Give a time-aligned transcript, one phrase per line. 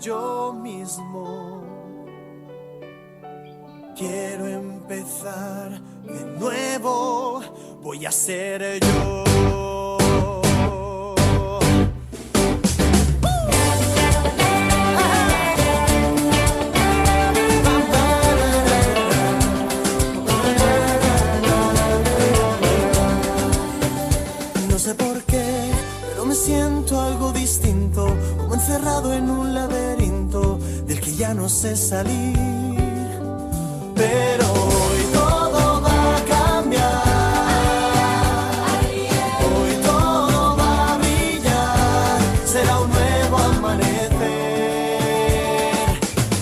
[0.00, 1.62] yo mismo.
[3.96, 7.42] Quiero empezar de nuevo,
[7.82, 9.69] voy a ser yo.
[28.60, 30.58] Encerrado en un laberinto
[31.20, 32.34] ya no sé salir,
[33.94, 37.02] pero hoy todo va a cambiar.
[39.48, 44.18] Hoy todo va a brillar, será un nuevo amanecer.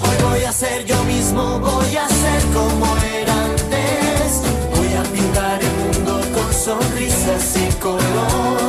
[0.05, 2.87] Hoy voy a ser yo mismo, voy a ser como
[3.21, 4.43] era antes.
[4.77, 8.68] Voy a pintar el mundo con sonrisas y color.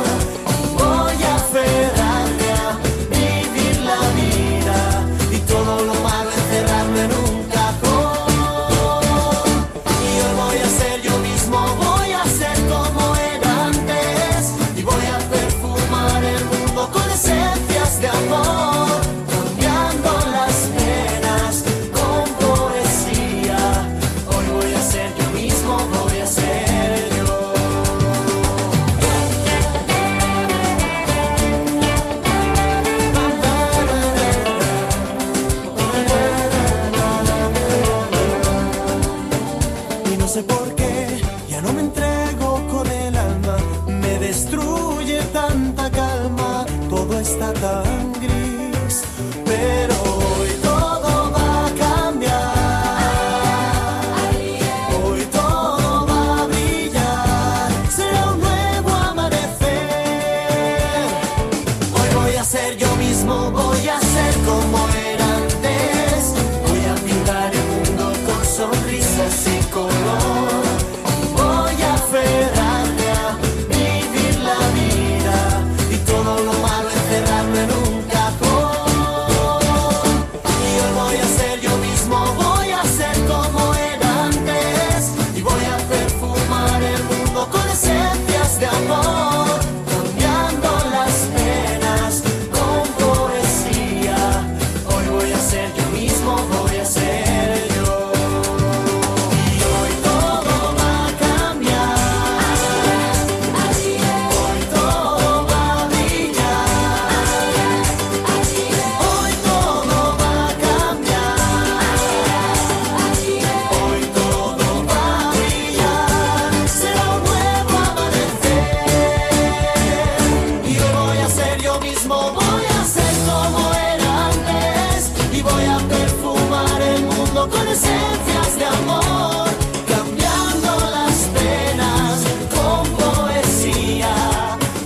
[127.48, 129.48] Con esencias de amor.
[129.88, 132.24] Cambiando las penas
[132.54, 134.14] con poesía.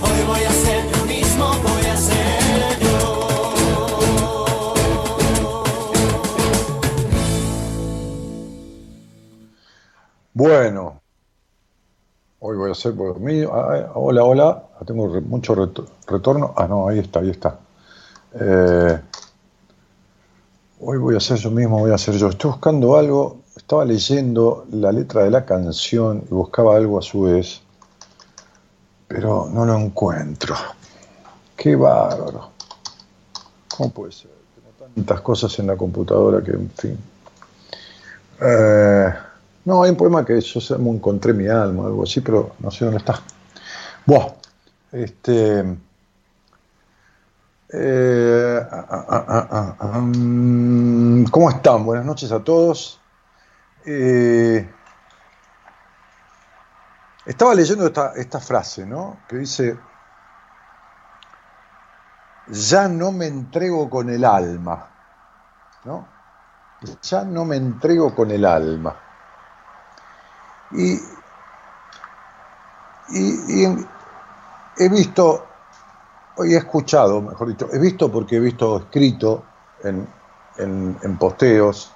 [0.01, 2.95] Hoy voy a ser yo mismo, voy a ser yo.
[10.33, 11.01] Bueno,
[12.39, 13.43] hoy voy a hacer por mí.
[13.49, 14.63] ah, hola, hola.
[14.85, 16.53] Tengo mucho reto- retorno.
[16.57, 17.59] Ah, no, ahí está, ahí está.
[18.33, 18.99] Eh,
[20.79, 22.29] hoy voy a hacer yo mismo, voy a hacer yo.
[22.29, 23.41] Estoy buscando algo.
[23.55, 27.61] Estaba leyendo la letra de la canción y buscaba algo a su vez,
[29.07, 30.55] pero no lo encuentro.
[31.55, 32.49] Qué bárbaro.
[33.75, 34.31] ¿Cómo puede ser?
[34.55, 36.97] Tengo tantas cosas en la computadora que, en fin.
[38.41, 39.13] Eh,
[39.63, 42.85] no, hay un poema que yo me encontré mi alma, algo así, pero no sé
[42.85, 43.21] dónde está.
[44.05, 44.27] Buah,
[44.91, 45.63] este.
[47.77, 51.85] Eh, ah, ah, ah, mm, ¿Cómo están?
[51.85, 53.01] Buenas noches a todos.
[53.85, 54.71] eh,
[57.25, 59.17] estaba leyendo esta, frase, ¿no?
[59.27, 59.79] Que dice,
[62.47, 64.87] ya no me entrego con el alma,
[65.83, 66.07] ¿no?
[67.01, 68.95] Ya no me entrego con el alma.
[70.71, 70.99] Y
[74.77, 75.54] he visto,
[76.37, 79.43] hoy he escuchado, mejor dicho, he visto porque he visto escrito
[79.83, 80.07] en,
[80.57, 81.91] en, en posteos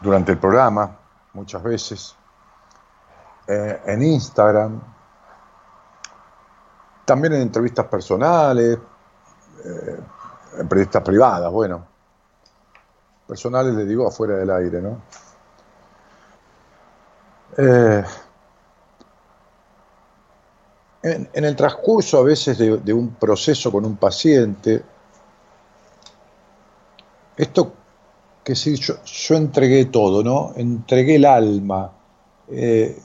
[0.00, 0.96] durante el programa,
[1.34, 2.16] muchas veces,
[3.46, 4.80] eh, en Instagram,
[7.04, 8.78] también en entrevistas personales,
[9.64, 10.00] eh,
[10.58, 11.84] entrevistas privadas, bueno,
[13.26, 15.02] personales le digo afuera del aire, ¿no?
[17.56, 18.04] Eh,
[21.02, 24.82] en, el transcurso a veces de, un proceso con un paciente,
[27.36, 27.72] esto
[28.44, 30.52] que sí, yo, yo entregué todo, ¿no?
[30.56, 31.92] Entregué el alma.
[32.48, 33.00] Eh,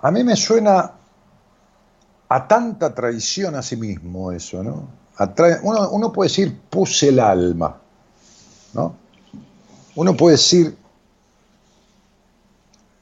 [0.00, 0.92] a mí me suena
[2.28, 4.88] a tanta traición a sí mismo eso, ¿no?
[5.62, 7.78] Uno, uno, puede decir puse el alma,
[8.72, 8.96] ¿no?
[9.94, 10.76] Uno puede decir,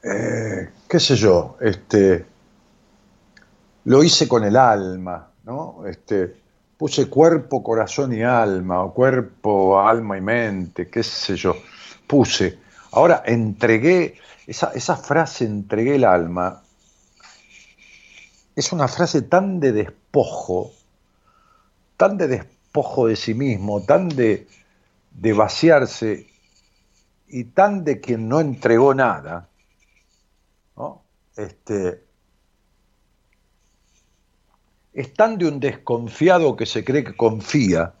[0.03, 2.25] eh, qué sé yo, este,
[3.85, 5.85] lo hice con el alma, ¿no?
[5.87, 6.41] Este,
[6.81, 11.55] puse cuerpo, corazón y alma, o cuerpo, alma y mente, qué sé yo,
[12.07, 12.57] puse.
[12.93, 14.15] Ahora entregué,
[14.47, 16.63] esa, frase entregué el alma,
[18.55, 20.71] es una frase tan de despojo,
[21.97, 24.47] tan de despojo de sí mismo, tan de,
[25.35, 26.25] vaciarse
[27.27, 29.47] y tan de quien no entregó nada.
[31.35, 32.03] Este,
[34.93, 37.93] es tan de un desconfiado que se cree que confía,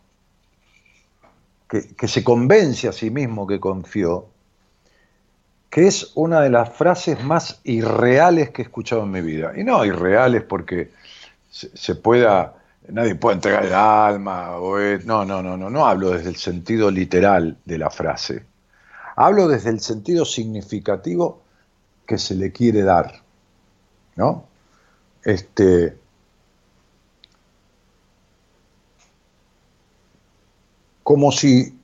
[1.69, 4.27] que, se convence a sí mismo que confió,
[5.69, 9.53] que es una de las frases más irreales que he escuchado en mi vida.
[9.55, 10.91] Y no irreales porque
[11.49, 12.55] se, pueda,
[12.89, 16.91] nadie puede entregar el alma, o no, no, no, no, no hablo desde el sentido
[16.91, 18.43] literal de la frase.
[19.15, 21.41] Hablo desde el sentido significativo
[22.11, 23.23] que se le quiere dar,
[24.17, 24.43] ¿no?
[25.23, 25.97] Este,
[31.03, 31.79] como si,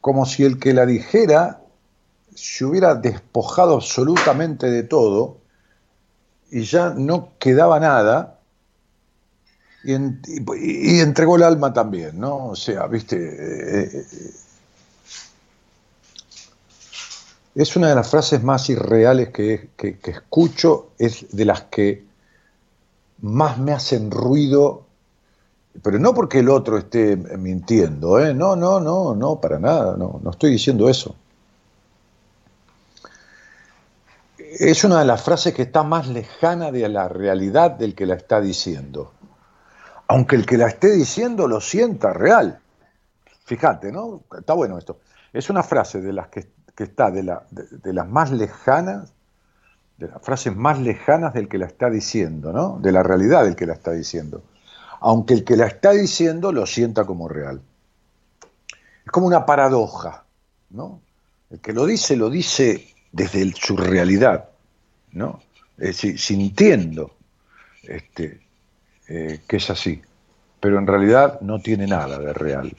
[0.00, 1.60] como si el que la dijera
[2.34, 5.38] se hubiera despojado absolutamente de todo
[6.50, 8.40] y ya no quedaba nada
[9.84, 12.48] y, en, y, y entregó el alma también, ¿no?
[12.48, 14.04] O sea, viste, eh,
[17.54, 19.70] es una de las frases más irreales que,
[20.04, 22.04] escucho, es de las que
[23.20, 24.86] más me hacen ruido
[25.80, 28.34] pero no porque el otro esté mintiendo, ¿eh?
[28.34, 31.16] no, no, no, no, para nada, no, no estoy diciendo eso.
[34.36, 38.16] Es una de las frases que está más lejana de la realidad del que la
[38.16, 39.12] está diciendo.
[40.08, 42.60] Aunque el que la esté diciendo lo sienta real.
[43.46, 44.24] Fíjate, ¿no?
[44.38, 45.00] Está bueno esto.
[45.32, 49.12] Es una frase de las que, que está de, la, de, de las más lejanas,
[49.98, 52.78] de las frases más lejanas del que la está diciendo, ¿no?
[52.80, 54.42] De la realidad del que la está diciendo
[55.02, 57.60] aunque el que la está diciendo lo sienta como real.
[59.04, 60.24] Es como una paradoja,
[60.70, 61.00] ¿no?
[61.50, 64.48] El que lo dice, lo dice desde su realidad,
[65.10, 65.42] ¿no?
[65.76, 67.16] Es decir, sintiendo
[67.82, 68.40] este,
[69.08, 70.00] eh, que es así,
[70.60, 72.74] pero en realidad no tiene nada de real.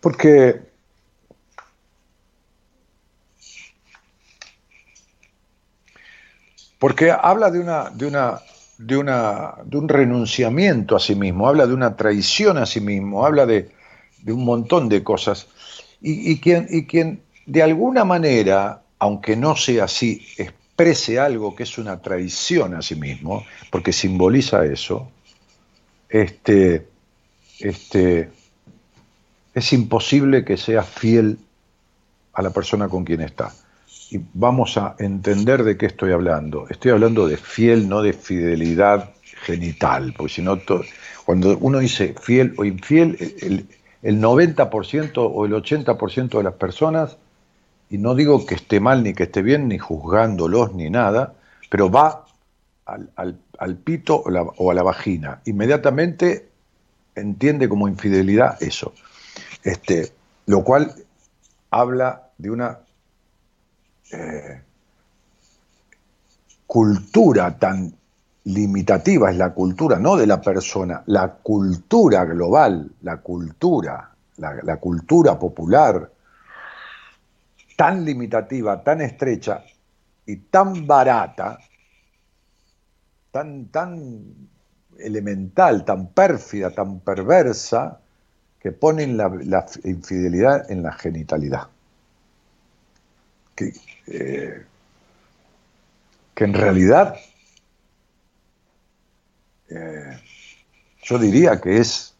[0.00, 0.70] Porque
[6.86, 8.40] porque habla de una, de una
[8.78, 13.26] de, una, de un renunciamiento a sí mismo, habla de una traición a sí mismo,
[13.26, 13.72] habla de,
[14.28, 15.48] un montón de cosas.
[16.00, 21.64] Y, y, quien, y quien de alguna manera, aunque no sea así, exprese algo que
[21.64, 25.10] es una traición a sí mismo, porque simboliza eso,
[26.08, 26.86] este,
[27.58, 28.30] este,
[29.54, 31.40] es imposible que sea fiel
[32.32, 33.52] a la persona con quien está
[34.10, 36.66] y vamos a entender de qué estoy hablando.
[36.68, 40.58] Estoy hablando de fiel, no de fidelidad genital, porque si no,
[41.24, 43.66] cuando uno dice fiel o infiel, el,
[44.02, 47.16] el 90% o el 80% de las personas,
[47.90, 51.34] y no digo que esté mal ni que esté bien, ni juzgándolos ni nada,
[51.68, 52.26] pero va
[52.86, 55.40] al, al, al pito o, o, a la vagina.
[55.44, 56.48] Inmediatamente
[57.14, 58.92] entiende como infidelidad eso.
[59.62, 60.12] Este,
[60.46, 60.94] lo cual
[61.70, 62.78] habla de una
[64.12, 64.62] eh,
[66.66, 67.92] cultura tan
[68.44, 75.38] limitativa es la cultura, no de la persona, la cultura global, la cultura, la, cultura
[75.38, 76.10] popular,
[77.76, 79.64] tan limitativa, tan estrecha
[80.26, 81.58] y tan barata,
[83.32, 84.48] tan, tan
[84.98, 88.00] elemental, tan pérfida, tan perversa,
[88.60, 91.68] que ponen la, infidelidad en la genitalidad.
[93.54, 93.72] Que,
[94.06, 94.64] eh,
[96.34, 97.16] que en realidad
[99.68, 100.18] eh,
[101.02, 102.14] yo diría que es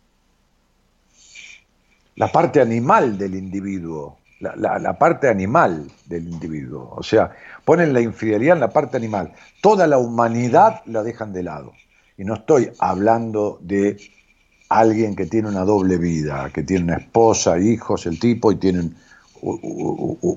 [2.17, 6.95] la parte animal del individuo, la, parte animal del individuo.
[6.97, 7.31] O sea,
[7.65, 9.33] ponen la infidelidad en la parte animal.
[9.61, 11.73] Toda la humanidad la dejan de lado.
[12.17, 13.99] Y no estoy hablando de
[14.69, 18.97] alguien que tiene una doble vida, que tiene una esposa, hijos, el tipo, y tienen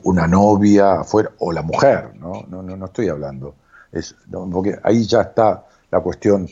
[0.04, 2.46] una novia afuera, o la mujer, ¿no?
[2.48, 3.56] No, no, estoy hablando.
[3.92, 4.16] Es,
[4.52, 6.48] porque ahí ya está la cuestión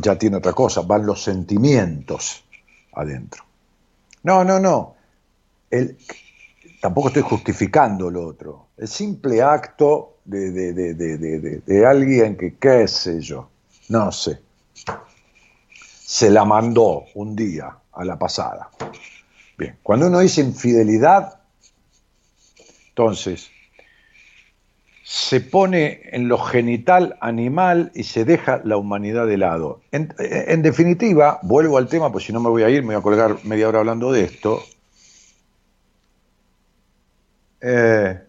[0.00, 2.44] ya tiene otra cosa, van los sentimientos
[2.94, 3.44] adentro.
[4.22, 4.96] No, no, no.
[6.80, 8.68] Tampoco estoy justificando lo otro.
[8.76, 13.48] El simple acto de, de, alguien que, qué sé yo,
[13.88, 14.40] no sé,
[16.04, 18.70] se la mandó un día a la pasada.
[19.56, 21.37] Bien, cuando uno dice infidelidad,
[22.98, 23.52] entonces
[25.04, 29.80] se pone en lo genital animal y se deja la humanidad de lado.
[29.92, 33.02] En, definitiva, vuelvo al tema, pues si no me voy a ir, me voy a
[33.02, 34.62] colgar media hora hablando de esto.
[37.60, 38.20] Eh,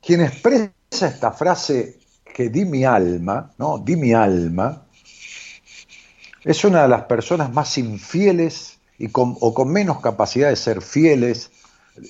[0.00, 3.78] quien expresa esta frase que di mi alma, ¿no?
[3.78, 4.86] Di mi alma,
[6.42, 8.71] es una de las personas más infieles
[9.02, 11.50] y o con menos capacidad de ser fieles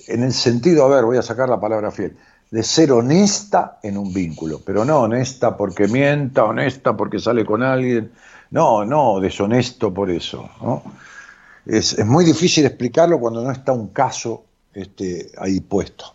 [0.07, 2.15] en el sentido, a ver, voy a sacar la palabra fiel,
[2.51, 7.63] de ser honesta en un vínculo, pero no honesta porque mienta, honesta porque sale con
[7.63, 8.11] alguien,
[8.51, 10.47] no, no, deshonesto por eso.
[11.65, 16.13] Es, muy difícil explicarlo cuando no está un caso este, ahí puesto.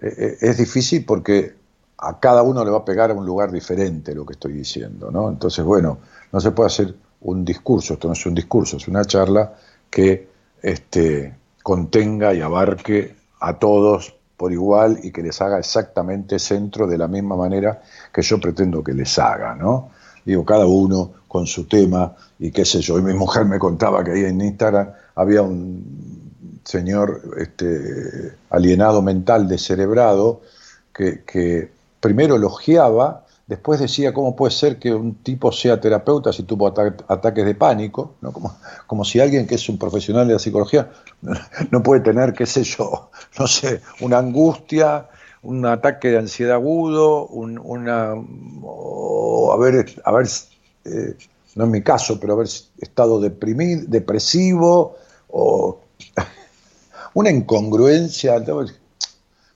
[0.00, 1.54] Eh, eh, es difícil porque
[1.98, 5.12] a cada uno le va a pegar a un lugar diferente lo que estoy diciendo,
[5.12, 5.28] ¿no?
[5.28, 5.98] Entonces, bueno,
[6.32, 6.94] no se puede hacer
[7.24, 9.54] un discurso, esto no es un discurso, es una charla
[9.90, 10.28] que
[10.62, 16.98] este, contenga y abarque a todos por igual y que les haga exactamente centro de
[16.98, 17.80] la misma manera
[18.12, 19.90] que yo pretendo que les haga, ¿no?
[20.24, 22.98] Digo, cada uno con su tema y qué sé yo.
[22.98, 29.48] Y mi mujer me contaba que ahí en Instagram había un señor este, alienado mental,
[29.48, 30.42] descerebrado,
[30.94, 33.23] que, que primero elogiaba
[33.54, 38.16] Después decía cómo puede ser que un tipo sea terapeuta si tuvo ataques de pánico,
[38.20, 38.32] ¿no?
[38.32, 38.56] como,
[38.88, 40.90] como si alguien que es un profesional de la psicología
[41.70, 45.08] no puede tener, qué sé yo, no sé, una angustia,
[45.44, 48.14] un ataque de ansiedad agudo, un, una,
[48.64, 49.86] o haber,
[50.84, 51.16] eh,
[51.54, 54.96] no en mi caso, pero haber estado deprimido, depresivo,
[55.28, 55.78] o
[57.14, 58.34] una incongruencia.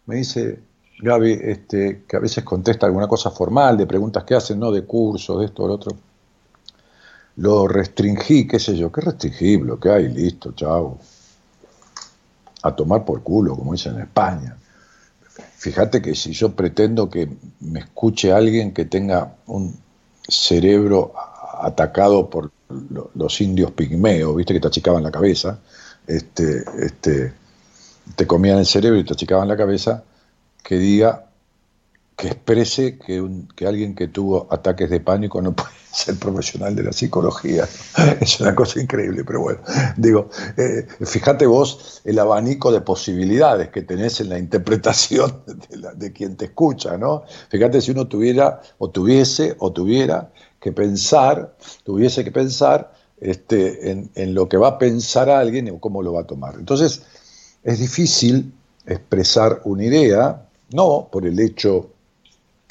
[0.07, 0.61] Me dice,
[1.01, 4.83] Gaby, este, que a veces contesta alguna cosa formal, de preguntas que hacen, no de
[4.83, 5.97] cursos, de esto o lo otro.
[7.37, 10.99] Lo restringí, qué sé yo, qué restringí, que hay, listo, chao.
[12.63, 14.57] A tomar por culo, como dicen en España.
[15.57, 17.29] Fíjate que si yo pretendo que
[17.61, 19.77] me escuche alguien que tenga un
[20.27, 21.13] cerebro
[21.61, 22.51] atacado por
[23.15, 25.61] los indios pigmeos, viste que te achicaban la cabeza,
[26.07, 27.33] este, este,
[28.17, 30.03] te comían el cerebro y te achicaban la cabeza,
[30.69, 31.31] que diga,
[32.15, 36.83] que exprese que, que alguien que tuvo ataques de pánico no puede ser profesional de
[36.83, 37.67] la psicología.
[38.21, 39.61] Es una cosa increíble, pero bueno,
[39.97, 45.43] digo, eh, fíjate vos el abanico de posibilidades que tenés en la interpretación
[45.97, 47.23] de, quien te escucha, ¿no?
[47.49, 54.11] Fíjate si uno tuviera, o tuviese, o tuviera que pensar, tuviese que pensar este, en,
[54.17, 56.57] en lo que va a pensar alguien o cómo lo va a tomar.
[56.57, 57.01] Entonces,
[57.65, 58.53] es difícil
[58.85, 61.91] expresar una idea no por el hecho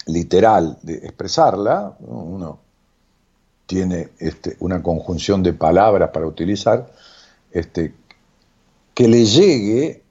[0.07, 2.59] literal de expresarla, uno
[3.65, 6.89] tiene este, una conjunción de palabras para utilizar,
[7.51, 7.93] este,
[8.93, 10.03] que le llegue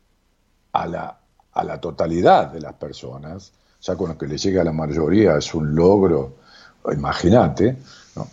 [0.72, 1.18] a la,
[1.52, 5.36] a la totalidad de las personas, ya con lo que le llegue a la mayoría
[5.36, 6.34] es un logro,
[6.92, 7.76] imagínate,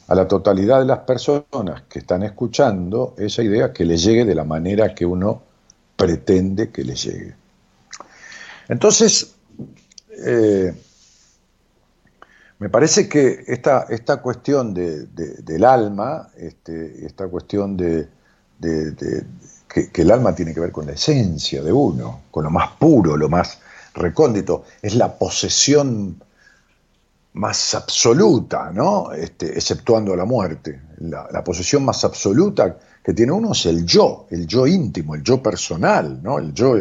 [0.08, 4.36] a la totalidad de las personas que están escuchando esa idea que le llegue de
[4.36, 5.42] la manera que uno
[5.96, 7.36] pretende que le llegue.
[8.68, 9.36] Entonces,
[10.26, 10.74] eh,
[12.60, 18.08] me parece que esta, esta cuestión del alma, este, esta cuestión de,
[19.68, 23.18] que, el alma tiene que ver con la esencia de uno, con lo más puro,
[23.18, 23.60] lo más
[23.94, 26.24] recóndito, es la posesión
[27.34, 29.12] más absoluta, ¿no?
[29.12, 30.80] Este, exceptuando la muerte.
[31.00, 35.42] La, posesión más absoluta que tiene uno es el yo, el yo íntimo, el yo
[35.42, 36.40] personal, ¿no?
[36.40, 36.78] El yo,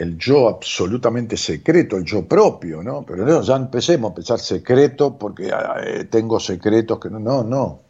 [0.00, 3.04] el yo absolutamente secreto, el yo propio, ¿no?
[3.06, 7.80] Pero no, ya empecemos a pensar secreto porque eh, tengo secretos que no, no, no.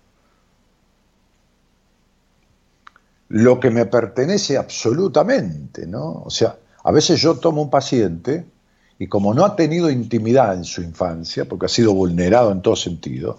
[3.28, 6.22] Lo que me pertenece absolutamente, ¿no?
[6.24, 8.44] O sea, a veces yo tomo un paciente
[8.98, 12.74] y como no ha tenido intimidad en su infancia, porque ha sido vulnerado en todo
[12.74, 13.38] sentido,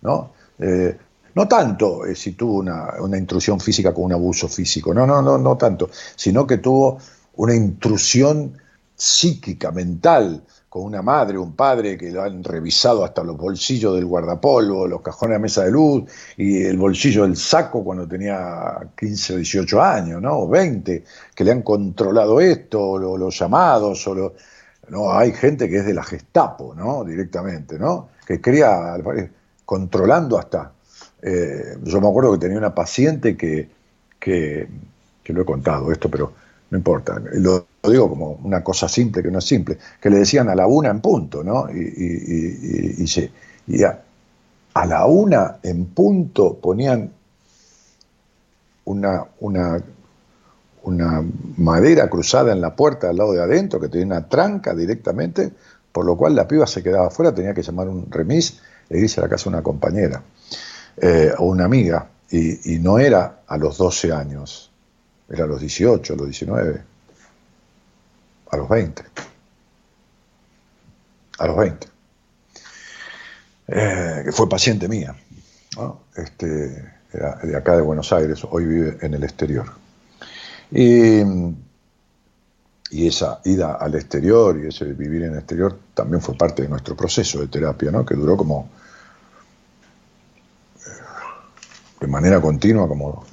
[0.00, 0.30] ¿no?
[0.60, 0.96] Eh,
[1.34, 5.20] no tanto eh, si tuvo una, una, intrusión física con un abuso físico, no, no,
[5.20, 6.98] no, no tanto, sino que tuvo
[7.36, 8.58] una intrusión
[8.94, 14.06] psíquica, mental, con una madre, un padre que lo han revisado hasta los bolsillos del
[14.06, 16.04] guardapolvo, los cajones de mesa de luz
[16.36, 20.38] y el bolsillo del saco cuando tenía 15 o 18 años, ¿no?
[20.38, 24.34] O 20, que le han controlado esto, o los llamados, o lo,
[24.88, 27.04] no, hay gente que es de la Gestapo, ¿no?
[27.04, 28.10] Directamente, ¿no?
[28.26, 28.96] Que cría
[29.64, 30.72] controlando hasta.
[31.22, 33.70] Eh, yo me acuerdo que tenía una paciente que,
[34.18, 34.68] que,
[35.26, 36.32] lo he contado esto, pero
[36.72, 37.20] no importa.
[37.34, 40.66] Lo, digo como una cosa simple que no es simple, que le decían a la
[40.66, 41.68] una en punto, ¿no?
[41.70, 43.30] Y, y, y,
[43.66, 44.02] y a,
[44.72, 47.12] a, la una en punto ponían
[48.84, 49.82] una, una
[50.84, 51.24] una
[51.58, 55.52] madera cruzada en la puerta al lado de adentro que tenía una tranca directamente,
[55.92, 59.20] por lo cual la piba se quedaba afuera, tenía que llamar un remis e irse
[59.20, 60.22] a la casa de una compañera
[60.96, 64.71] eh, o una amiga, y, no era a los 12 años,
[65.32, 66.82] era a los 18, a los 19,
[68.50, 69.02] a los 20,
[71.38, 71.86] a los 20,
[73.68, 75.16] eh, que fue paciente mía,
[76.14, 79.72] este, era de acá de Buenos Aires, hoy vive en el exterior.
[80.70, 81.22] Y,
[82.90, 86.94] esa ida al exterior y ese vivir en el exterior también fue parte de nuestro
[86.94, 88.04] proceso de terapia, ¿no?
[88.04, 88.68] que duró como
[90.86, 90.90] eh,
[92.00, 93.24] de manera continua, como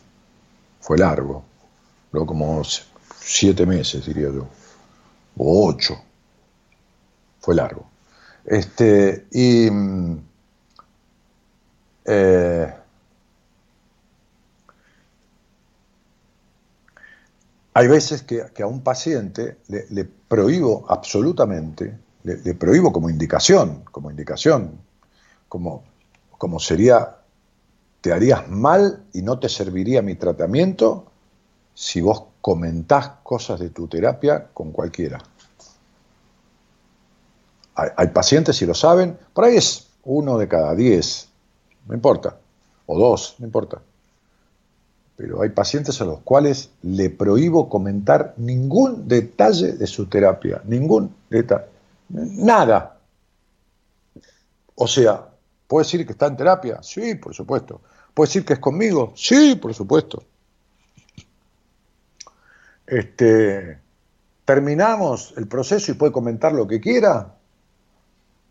[0.80, 1.49] fue largo,
[2.12, 2.64] duró como
[3.20, 4.48] siete meses, diría yo,
[5.38, 6.02] o ocho,
[7.40, 7.86] fue largo.
[8.46, 9.70] Este, y
[12.06, 12.74] eh,
[17.80, 24.82] Hay veces que, a un paciente le, prohíbo absolutamente, le, prohíbo como indicación, como indicación,
[25.48, 25.86] como,
[26.38, 27.20] como sería,
[28.02, 31.09] te harías mal y no te serviría mi tratamiento
[31.80, 35.18] si vos comentás cosas de tu terapia con cualquiera.
[37.74, 41.30] Hay, pacientes, si lo saben, por ahí es uno de cada diez,
[41.88, 42.38] no importa,
[42.86, 43.82] o dos, no importa
[45.16, 51.14] pero hay pacientes a los cuales le prohíbo comentar ningún detalle de su terapia, ningún
[51.30, 51.66] detalle,
[52.08, 52.98] nada.
[54.76, 55.28] O sea,
[55.68, 56.82] ¿puede decir que está en terapia?
[56.82, 57.82] Sí, por supuesto.
[58.14, 59.12] ¿Puede decir que es conmigo?
[59.14, 60.24] Sí, por supuesto.
[62.90, 63.80] Este,
[64.50, 67.36] ¿Terminamos el proceso y puede comentar lo que quiera?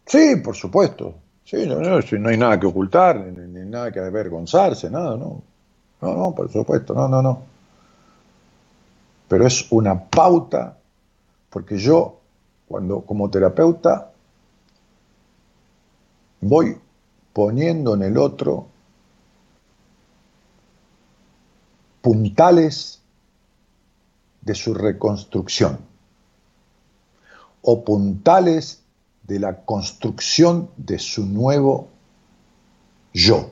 [0.06, 1.16] Sí, por supuesto.
[1.42, 5.42] Sí, no, no, hay nada que ocultar, ni nada que avergonzarse, nada, ¿no?
[6.00, 7.42] No, no, por supuesto, no, no, no.
[9.26, 10.78] Pero es una pauta,
[11.50, 12.20] porque yo,
[12.68, 14.12] cuando como terapeuta,
[16.42, 16.78] voy
[17.32, 18.68] poniendo en el otro
[22.00, 22.97] puntales
[24.48, 25.78] de su reconstrucción
[27.60, 28.80] o puntales
[29.24, 31.90] de la construcción de su nuevo
[33.12, 33.50] yo,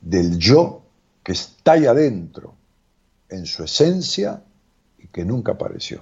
[0.00, 0.82] del yo
[1.24, 2.54] que está ahí adentro,
[3.28, 4.40] en su esencia,
[4.98, 6.00] y que nunca apareció.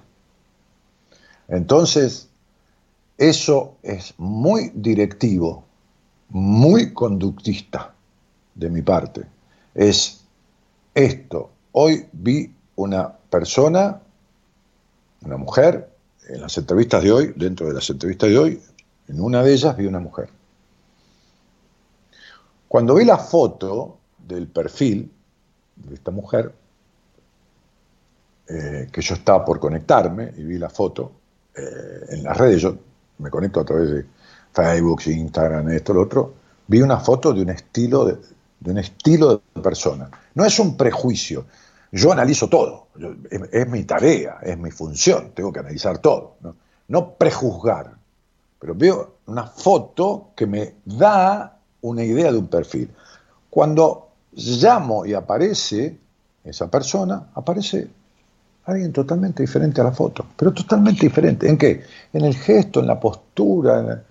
[1.48, 2.28] Entonces,
[3.16, 5.64] eso es muy directivo,
[6.28, 7.94] muy conductista
[8.54, 9.24] de mi parte.
[9.74, 10.20] Es
[10.94, 11.50] esto.
[11.72, 14.00] Hoy vi una persona,
[15.22, 15.90] una mujer,
[16.28, 18.62] en las entrevistas de hoy, dentro de las entrevistas de hoy,
[19.08, 20.28] en una de ellas vi una mujer.
[22.68, 25.10] Cuando vi la foto del perfil,
[25.76, 26.52] de esta mujer,
[28.48, 31.12] eh, que yo estaba por conectarme y vi la foto
[31.54, 32.76] eh, en las redes, yo
[33.18, 34.06] me conecto a través de
[34.52, 36.34] Facebook, Instagram, esto, lo otro,
[36.66, 38.16] vi una foto de un estilo de,
[38.64, 40.10] un estilo de persona.
[40.34, 41.46] No es un prejuicio,
[41.92, 42.88] yo analizo todo,
[43.30, 46.36] es, mi tarea, es mi función, tengo que analizar todo,
[46.88, 47.14] ¿no?
[47.14, 47.94] prejuzgar,
[48.58, 52.90] pero veo una foto que me da una idea de un perfil.
[53.50, 55.98] Cuando llamo y aparece
[56.44, 57.88] esa persona, aparece
[58.64, 61.48] alguien totalmente diferente a la foto, pero totalmente diferente.
[61.48, 61.84] ¿En qué?
[62.12, 64.04] En el gesto, en la postura,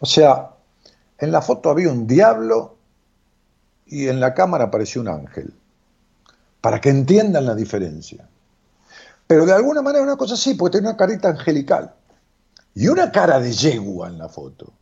[0.00, 0.50] o sea,
[1.18, 2.76] en la foto había un diablo
[3.90, 5.52] y en la cámara apareció un ángel,
[6.60, 8.28] para que entiendan la diferencia.
[9.26, 11.92] Pero de alguna manera una cosa sí, porque tiene una carita angelical
[12.74, 14.72] y una cara de yegua en la foto,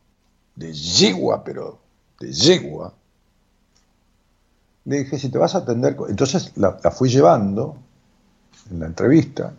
[0.55, 1.79] de yegua, pero
[2.19, 2.93] de yegua.
[4.85, 7.77] Le dije, si te vas a atender, entonces la, fui llevando
[8.69, 9.53] en la entrevista,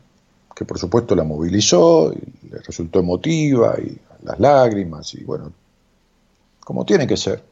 [0.54, 5.52] que por supuesto la movilizó, y le resultó emotiva, y las lágrimas, y bueno,
[6.60, 7.49] como tiene que ser.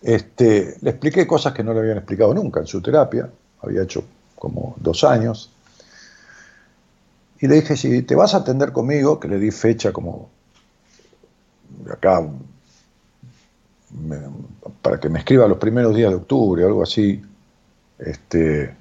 [0.00, 3.28] Este, le expliqué cosas que no le habían explicado nunca en su terapia,
[3.62, 4.04] había hecho
[4.36, 5.50] como dos años.
[7.40, 10.28] Y le dije, si te vas a atender conmigo, que le di fecha como
[11.90, 12.28] acá,
[14.82, 17.22] para que me escriba los primeros días de octubre, algo así,
[17.98, 18.74] este,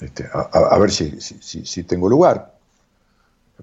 [0.00, 2.54] este a, ver si, si, tengo lugar.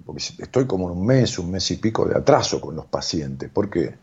[0.04, 3.50] Porque estoy como un mes, un mes y pico de atraso con los pacientes.
[3.50, 3.94] ¿Por qué?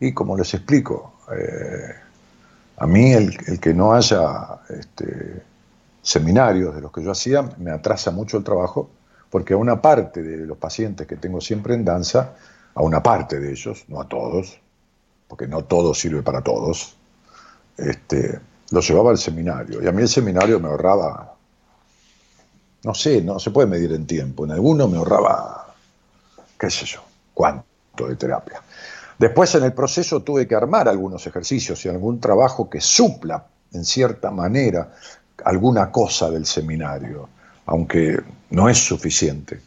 [0.00, 1.94] Y como les explico, eh,
[2.78, 5.42] a mí el, que no haya este,
[6.02, 8.90] seminarios de los que yo hacía me atrasa mucho el trabajo
[9.30, 12.34] porque a una parte de los pacientes que tengo siempre en danza,
[12.74, 14.58] a una parte de ellos, no a todos,
[15.28, 16.96] porque no todo sirve para todos,
[17.76, 19.82] este, los llevaba al seminario.
[19.82, 21.34] Y a mí el seminario me ahorraba,
[22.84, 25.74] no sé, no se puede medir en tiempo, en alguno me ahorraba,
[26.58, 27.00] qué sé yo,
[27.34, 28.62] cuánto de terapia.
[29.18, 33.84] Después en el proceso tuve que armar algunos ejercicios y algún trabajo que supla, en
[33.84, 34.92] cierta manera,
[35.44, 37.28] alguna cosa del seminario,
[37.66, 39.60] aunque no es suficiente,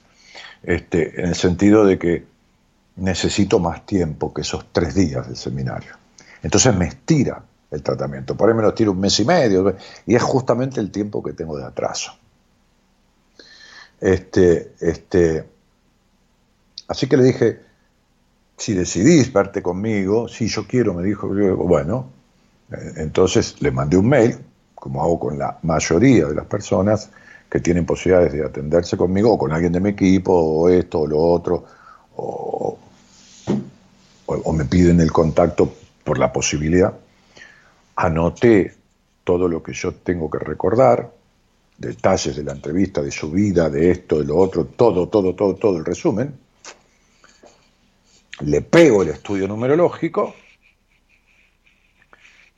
[0.64, 2.26] este, en el sentido de que
[2.98, 5.94] necesito más tiempo que esos tres días del seminario.
[6.44, 10.16] Entonces me estira el tratamiento, por ahí me lo tiro un mes y medio, y
[10.16, 12.14] es justamente el tiempo que tengo de atraso.
[14.00, 15.46] Este, este,
[16.88, 17.69] así que le dije,
[18.60, 22.10] si decidís verte conmigo, si yo quiero, me dijo, bueno,
[22.72, 24.38] eh, entonces le mandé un mail,
[24.76, 27.10] como hago con la mayoría de las personas
[27.50, 31.08] que tienen posibilidades de atenderse conmigo, o con alguien de mi equipo, o esto, o
[31.08, 31.66] lo otro,
[32.18, 32.78] o,
[34.28, 36.94] o me piden el contacto por la posibilidad.
[37.96, 38.76] Anoté
[39.24, 41.10] todo lo que yo tengo que recordar,
[41.78, 45.56] detalles de la entrevista, de su vida, de esto, de lo otro, todo, todo, todo,
[45.56, 46.49] todo el resumen
[48.40, 50.34] le pego el estudio numerológico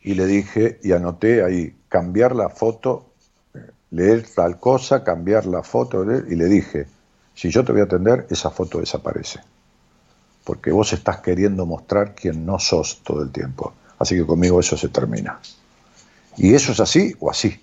[0.03, 3.13] y le dije, y anoté ahí, cambiar la foto,
[3.91, 6.87] leer tal cosa, cambiar la foto, y le dije,
[7.35, 9.41] si yo te voy a atender, esa foto desaparece.
[10.43, 13.73] Porque vos estás queriendo mostrar quién no sos todo el tiempo.
[13.99, 15.39] Así que conmigo eso se termina.
[16.37, 17.59] ¿Y eso es así o así?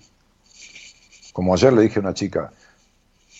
[1.33, 2.53] Como ayer le dije a una chica,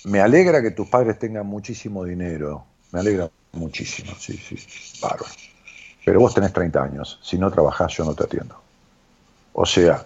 [0.03, 4.57] me alegra que tus padres tengan muchísimo dinero, me alegra muchísimo, sí, sí,
[5.01, 5.31] bárbaro.
[6.05, 8.55] Pero vos tenés 30 años, si no trabajás yo no te atiendo.
[9.53, 10.05] O sea,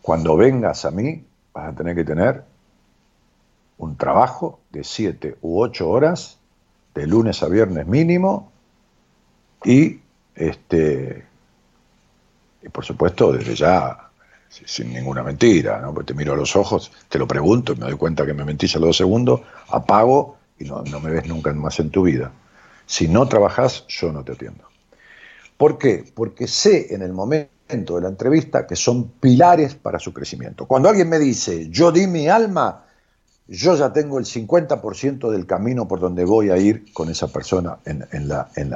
[0.00, 2.44] cuando vengas a mí vas a tener que tener
[3.78, 6.38] un trabajo de 7 u 8 horas,
[6.94, 8.50] de lunes a viernes mínimo,
[9.64, 10.00] y
[10.34, 11.24] este
[12.62, 14.08] y por supuesto desde ya
[14.48, 15.94] sin ninguna mentira, ¿no?
[15.94, 18.76] Porque te miro a los ojos, te lo pregunto me doy cuenta que me mentís
[18.76, 22.30] a los dos segundos, apago y no, no me ves nunca más en tu vida.
[22.86, 24.64] Si no trabajas, yo no te atiendo.
[25.56, 26.04] ¿Por qué?
[26.14, 30.66] Porque sé en el momento de la entrevista que son pilares para su crecimiento.
[30.66, 32.84] Cuando alguien me dice, yo di mi alma,
[33.46, 37.78] yo ya tengo el 50% del camino por donde voy a ir con esa persona
[37.84, 38.72] en, la, en,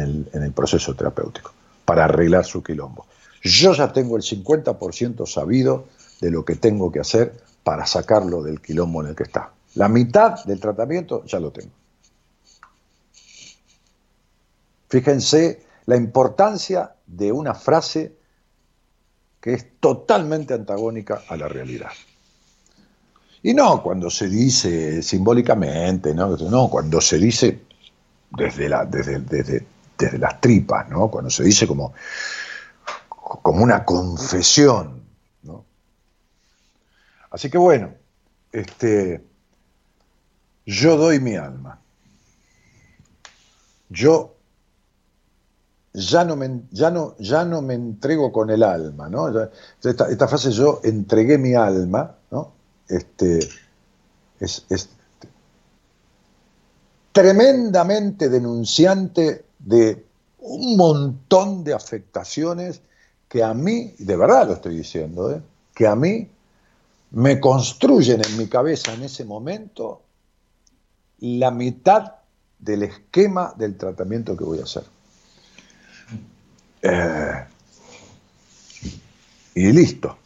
[0.00, 1.52] el, en el proceso terapéutico,
[1.84, 3.06] para arreglar su quilombo.
[3.42, 5.86] Yo ya tengo el 50% sabido
[6.20, 7.32] de lo que tengo que hacer
[7.62, 9.50] para sacarlo del quilombo en el que está.
[9.74, 11.77] La mitad del tratamiento ya lo tengo.
[14.88, 18.16] Fíjense la importancia de una frase
[19.40, 21.90] que es totalmente antagónica a la realidad.
[23.42, 27.60] Y no cuando se dice simbólicamente, no, cuando se dice
[28.30, 28.88] desde, la,
[30.18, 31.08] las tripas, ¿no?
[31.08, 31.92] cuando se dice como,
[33.08, 34.98] como una confesión.
[37.30, 37.94] Así que bueno,
[38.52, 39.22] este,
[40.64, 41.78] yo doy mi alma.
[43.90, 44.37] Yo
[45.98, 49.28] ya no me, ya no, ya no me entrego con el alma, ¿no?
[49.82, 52.52] Esta, frase yo entregué mi alma, ¿no?
[52.88, 53.40] Este,
[54.38, 54.88] es,
[57.12, 60.06] tremendamente denunciante de
[60.38, 62.80] un montón de afectaciones
[63.28, 65.42] que a mí, de verdad lo estoy diciendo, ¿eh?
[65.74, 66.30] que a mí
[67.10, 70.02] me construyen en mi cabeza en ese momento
[71.18, 72.14] la mitad
[72.58, 74.84] del esquema del tratamiento que voy a hacer.
[76.82, 77.44] Eh,
[79.54, 80.18] y listo.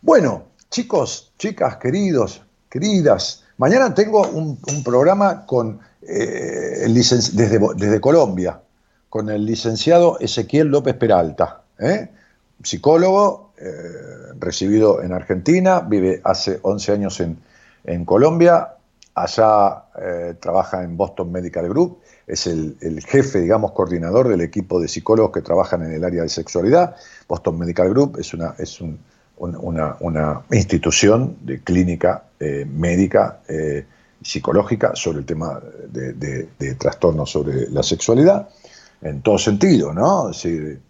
[0.00, 8.60] Bueno, chicos, chicas, queridos, queridas, mañana tengo un, programa con eh, el desde, Colombia,
[9.10, 12.08] con el licenciado Ezequiel López Peralta, ¿eh?
[12.62, 13.52] psicólogo,
[14.38, 17.38] recibido en Argentina, vive hace 11 años en,
[17.84, 18.76] en Colombia,
[19.14, 19.84] allá
[20.40, 21.99] trabaja en Boston Medical Group
[22.30, 26.28] es el, jefe, digamos, coordinador del equipo de psicólogos que trabajan en el área de
[26.28, 26.94] sexualidad.
[27.28, 28.80] Boston Medical Group es una, es
[29.36, 33.84] una, institución de clínica eh, médica eh,
[34.22, 38.48] psicológica sobre el tema de, trastornos sobre la sexualidad,
[39.02, 40.30] en todo sentido, ¿no?
[40.30, 40.80] Es decir,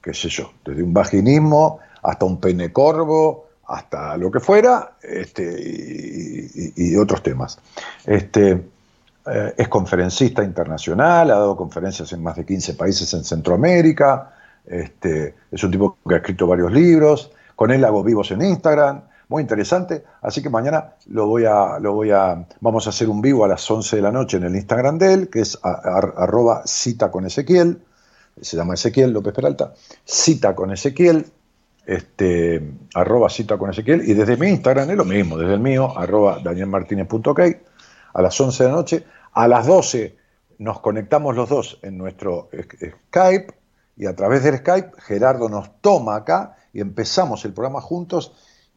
[0.00, 5.42] qué sé yo, desde un vaginismo hasta un pene corvo, hasta lo que fuera, este,
[5.42, 7.58] y, y otros temas.
[8.04, 8.73] Este,
[9.26, 14.34] eh, es conferencista internacional, ha dado conferencias en más de 15 países en Centroamérica,
[14.66, 19.02] este, es un tipo que ha escrito varios libros, con él hago vivos en Instagram,
[19.28, 23.22] muy interesante, así que mañana lo voy a, lo voy a, vamos a hacer un
[23.22, 26.62] vivo a las 11 de la noche en el Instagram de él, que es arroba
[26.66, 27.80] cita con Ezequiel,
[28.40, 29.72] se llama Ezequiel López Peralta,
[30.04, 31.24] cita con Ezequiel,
[31.86, 32.62] este,
[32.94, 36.40] arroba cita con Ezequiel, y desde mi Instagram es lo mismo, desde el mío, arroba
[38.14, 39.04] a las 11 de la noche.
[39.32, 40.16] A las 12
[40.58, 42.48] nos conectamos los dos en nuestro
[43.10, 43.52] Skype
[43.96, 48.32] y a través del Skype Gerardo nos toma acá y empezamos el programa juntos.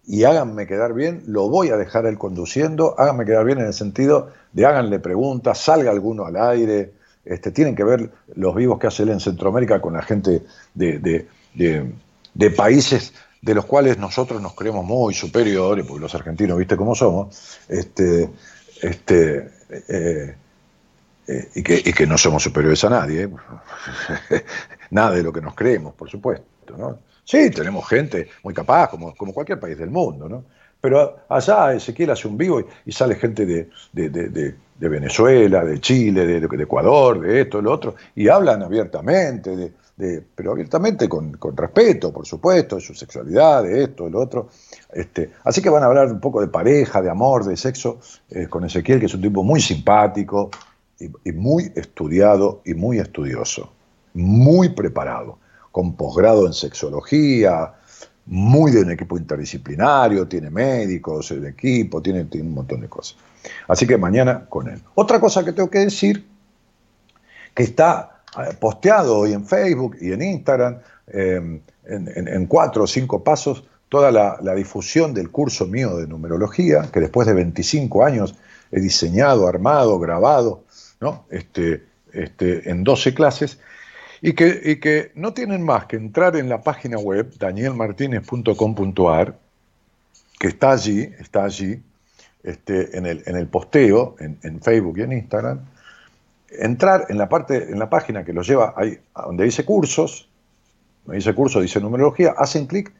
[0.06, 3.73] Y háganme quedar bien, lo voy a dejar él conduciendo, háganme quedar bien en el
[3.73, 6.93] sentido de háganle preguntas, salga alguno al aire,
[7.26, 11.28] este, tienen que ver los vivos que hace él en Centroamérica con la gente de,
[12.56, 17.60] países de los cuales nosotros nos creemos muy superiores, porque los argentinos, viste cómo somos,
[17.67, 18.30] este,
[18.82, 20.36] este, eh,
[21.28, 23.30] eh, y, que, no somos superiores a nadie, ¿eh?
[24.92, 26.46] nada de lo que nos creemos, por supuesto.
[26.78, 27.00] ¿no?
[27.24, 30.44] Sí, tenemos gente muy capaz, como, como cualquier país del mundo, ¿no?
[30.80, 34.56] pero allá Ezequiel hace un vivo y, sale gente de, de,
[34.90, 39.74] Venezuela, de Chile, de, Ecuador, de esto, de lo otro, y hablan abiertamente,
[40.36, 44.50] pero abiertamente con, con, respeto, por supuesto, de su sexualidad, de esto, de lo otro.
[44.91, 48.47] Este, así que van a hablar un poco de pareja, de amor, de sexo, eh,
[48.47, 50.50] con Ezequiel, que es un tipo muy simpático
[51.00, 53.71] y, muy estudiado y muy estudioso,
[54.13, 55.38] muy preparado,
[55.71, 57.73] con posgrado en sexología,
[58.26, 63.17] muy de un equipo interdisciplinario, tiene médicos, el equipo, tiene, un montón de cosas.
[63.67, 64.82] Así que mañana con él.
[64.95, 66.26] Otra cosa que tengo que decir,
[67.54, 73.23] que está eh, posteado hoy en Facebook y en Instagram, eh, en cuatro o cinco
[73.23, 78.36] pasos, toda la, difusión del curso mío de numerología, que después de 25 años
[78.71, 80.63] he diseñado, armado, grabado,
[81.00, 81.26] ¿no?
[81.30, 83.60] este, este, en 12 clases,
[84.21, 89.38] y que, que no tienen más que entrar en la página web danielmartinez.com.ar,
[90.39, 91.82] que está allí, está allí,
[92.43, 95.60] este, en, el, en el posteo, en, Facebook y en Instagram,
[96.50, 100.30] entrar en la parte, en la página que los lleva ahí, donde dice cursos,
[101.06, 102.91] donde dice curso, dice numerología, hacen clic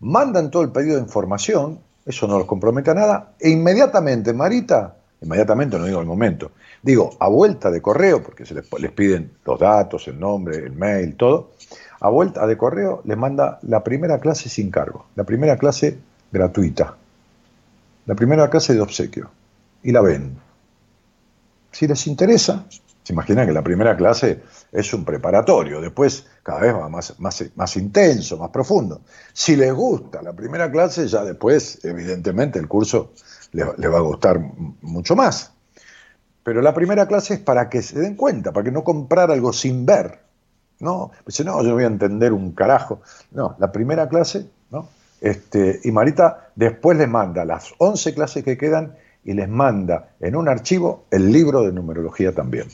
[0.00, 4.96] mandan todo el pedido de información, eso no los compromete a nada, e inmediatamente, Marita,
[5.20, 9.32] inmediatamente, no digo al momento, digo, a vuelta de correo, porque se les, les piden
[9.44, 11.52] los datos, el nombre, el mail, todo,
[12.00, 15.98] a vuelta de correo les manda la primera clase sin cargo, la primera clase
[16.30, 16.96] gratuita,
[18.06, 19.30] la primera clase de obsequio,
[19.82, 20.36] y la ven.
[21.72, 22.66] Si les interesa,
[23.06, 24.42] se imagina que la primera clase
[24.72, 29.02] es un preparatorio, después cada vez va más, más, más intenso, más profundo.
[29.32, 33.12] Si les gusta la primera clase, ya después, evidentemente, el curso
[33.52, 34.40] le, va a gustar
[34.82, 35.52] mucho más.
[36.42, 39.52] Pero la primera clase es para que se den cuenta, para que no comprar algo
[39.52, 40.22] sin ver.
[40.80, 43.02] No, dice, no, yo voy a entender un carajo.
[43.30, 44.88] No, la primera clase, ¿no?
[45.20, 50.34] Este, y Marita después les manda las 11 clases que quedan y les manda en
[50.34, 52.66] un archivo el libro de numerología también.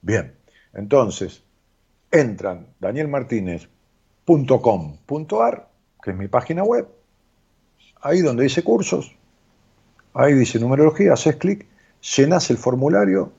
[0.00, 0.34] Bien.
[0.72, 1.42] Entonces,
[2.10, 5.68] entran danielmartinez.com.ar,
[6.02, 6.88] que es mi página web,
[8.02, 9.14] ahí donde dice cursos,
[10.14, 11.66] ahí dice numerología, haces clic,
[12.16, 13.32] llenas el formulario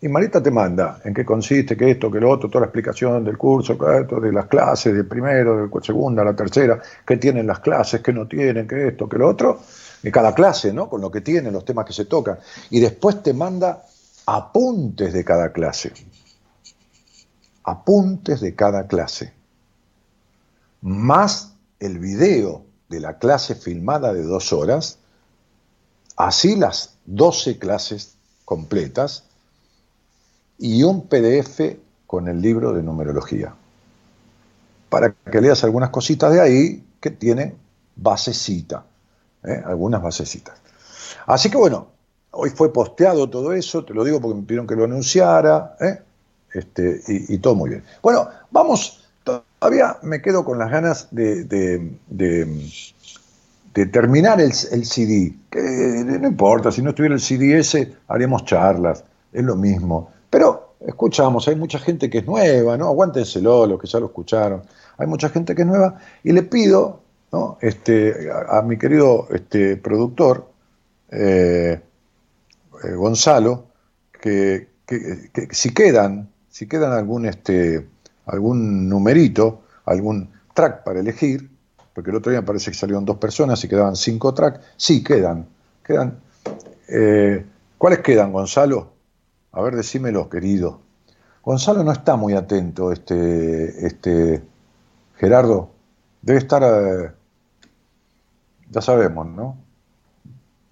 [0.00, 3.24] y Marita te manda en qué consiste, qué esto, qué lo otro, toda la explicación
[3.24, 8.00] del curso, de las clases, de primero, de segunda, la tercera, qué tienen las clases,
[8.00, 9.60] qué no tienen, qué esto, qué lo otro,
[10.02, 10.88] y cada clase, ¿no?
[10.88, 12.38] Con lo que tienen, los temas que se tocan.
[12.70, 13.82] Y después te manda
[14.28, 15.90] apuntes de cada clase.
[17.64, 19.32] Apuntes de cada clase.
[20.82, 24.98] Más el video de la clase filmada de dos horas.
[26.14, 29.24] Así las 12 clases completas
[30.58, 33.54] y un PDF con el libro de numerología.
[34.90, 37.56] Para que leas algunas cositas de ahí que tienen
[37.96, 38.84] basecita,
[39.42, 39.62] ¿eh?
[39.64, 40.58] algunas basecitas.
[41.24, 41.97] Así que bueno,
[42.30, 45.98] hoy fue posteado todo eso, te lo digo porque me pidieron que lo anunciara, ¿eh?
[46.52, 47.84] este, y, todo muy bien.
[48.02, 51.96] Bueno, vamos, todavía me quedo con las ganas de,
[53.92, 59.56] terminar el, CD, no importa, si no estuviera el CD ese, haríamos charlas, es lo
[59.56, 60.10] mismo.
[60.30, 62.86] Pero escuchamos, hay mucha gente que es nueva, ¿no?
[62.86, 64.62] Aguántenselo, los que ya lo escucharon.
[64.96, 67.00] Hay mucha gente que es nueva y le pido
[67.32, 67.58] ¿no?
[67.60, 70.48] este, a, mi querido este, productor,
[71.10, 71.80] eh,
[72.84, 73.66] eh, Gonzalo,
[74.12, 74.68] que,
[75.50, 77.86] si quedan, si quedan algún, este,
[78.26, 81.50] algún numerito, algún track para elegir,
[81.94, 85.46] porque el otro día parece que salieron dos personas y quedaban cinco tracks, sí quedan,
[85.84, 86.20] quedan.
[86.88, 87.44] Eh,
[87.76, 88.92] ¿Cuáles quedan, Gonzalo?
[89.52, 90.80] A ver, decímelo, querido.
[91.42, 94.42] Gonzalo no está muy atento, este, este
[95.16, 95.70] Gerardo.
[96.22, 97.10] Debe estar, eh,
[98.70, 99.56] ya sabemos, ¿no?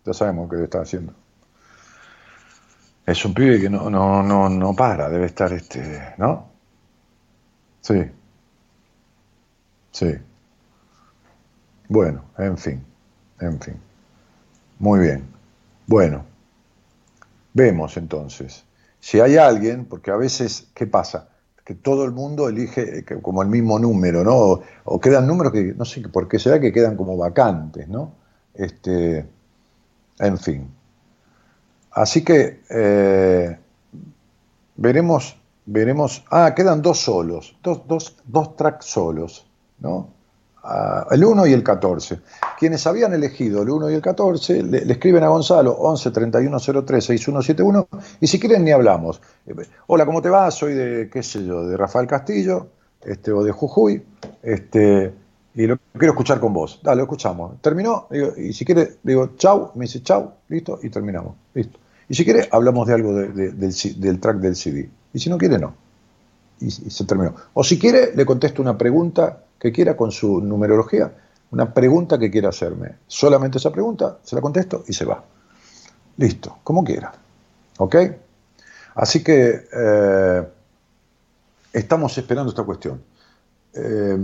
[0.05, 1.15] Ya sabemos qué está haciendo.
[3.07, 6.49] Es un pibe que no, no, no, no para, debe estar, este, ¿no?
[7.81, 8.03] Sí.
[9.93, 10.13] Sí.
[11.89, 12.85] Bueno, en fin,
[13.41, 13.77] en fin.
[14.81, 15.25] Muy bien.
[15.87, 16.25] Bueno,
[17.55, 18.65] vemos entonces.
[18.99, 21.29] Si hay alguien, porque a veces, ¿qué pasa?
[21.65, 24.61] Que todo el mundo elige eh, como el mismo número, ¿no?
[24.85, 28.15] O, quedan números que, no sé por qué será que quedan como vacantes, ¿no?
[28.53, 29.25] Este,
[30.19, 30.76] en fin.
[31.97, 33.59] Así que eh,
[34.77, 36.23] veremos, veremos.
[36.31, 39.47] Ah, quedan dos solos, dos, dos, dos tracks solos,
[39.79, 40.09] ¿no?
[41.11, 42.19] el 1 y el 14.
[42.59, 47.05] Quienes habían elegido el 1 y el 14 le, escriben a Gonzalo 11 31 03
[47.05, 47.89] 6171
[48.21, 49.23] y si quieren ni hablamos.
[49.87, 50.51] Hola, ¿cómo te va?
[50.51, 52.67] Soy de, qué sé yo, de Rafael Castillo
[53.01, 54.05] este, o de Jujuy
[54.43, 55.15] este,
[55.55, 56.81] y lo quiero escuchar con vos.
[56.83, 57.63] Dale, lo escuchamos.
[57.63, 61.37] Terminó y si quiere, digo chau, me dice chau, listo, y terminamos.
[61.55, 61.86] Listo.
[62.09, 64.89] Y si quiere, hablamos de algo del, track del CD.
[65.13, 65.75] Y si no quiere, no.
[66.61, 67.35] y se terminó.
[67.55, 71.13] O si quiere, le contesto una pregunta que quiera con su numerología,
[71.51, 72.97] una pregunta que quiera hacerme.
[73.07, 75.25] Solamente esa pregunta, se la contesto y se va.
[76.17, 77.13] Listo, como quiera.
[77.79, 77.97] ¿Ok?
[78.95, 80.49] Así que eh,
[81.73, 83.03] estamos esperando esta cuestión.
[83.75, 84.17] Eh,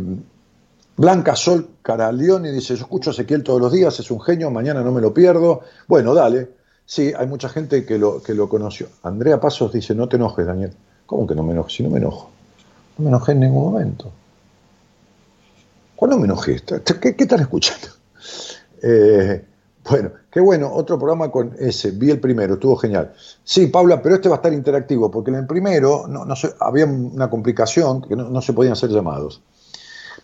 [0.97, 4.83] Blanca Sol Caralioni dice, yo escucho a Ezequiel todos los días, es un genio, mañana
[4.83, 5.63] no me lo pierdo.
[5.87, 6.62] Bueno, dale.
[6.87, 8.89] Sí, hay mucha gente que lo, que lo conoció.
[9.03, 10.73] Andrea Pasos dice, no te enojes, Daniel.
[11.07, 11.69] ¿Cómo que no me enojo?
[11.69, 12.31] Si no me enojo.
[12.99, 14.11] No me enojé en ningún momento.
[15.97, 16.61] ¿Cuándo me enojé?
[16.61, 17.89] ¿Qué, están escuchando?
[18.85, 19.45] Eh,
[19.89, 23.13] bueno, qué bueno, otro programa con ese, vi el primero, estuvo genial.
[23.43, 26.25] Sí, Paula, pero este va a estar interactivo, porque en el primero no,
[26.61, 29.43] había una complicación, que no, se podían hacer llamados.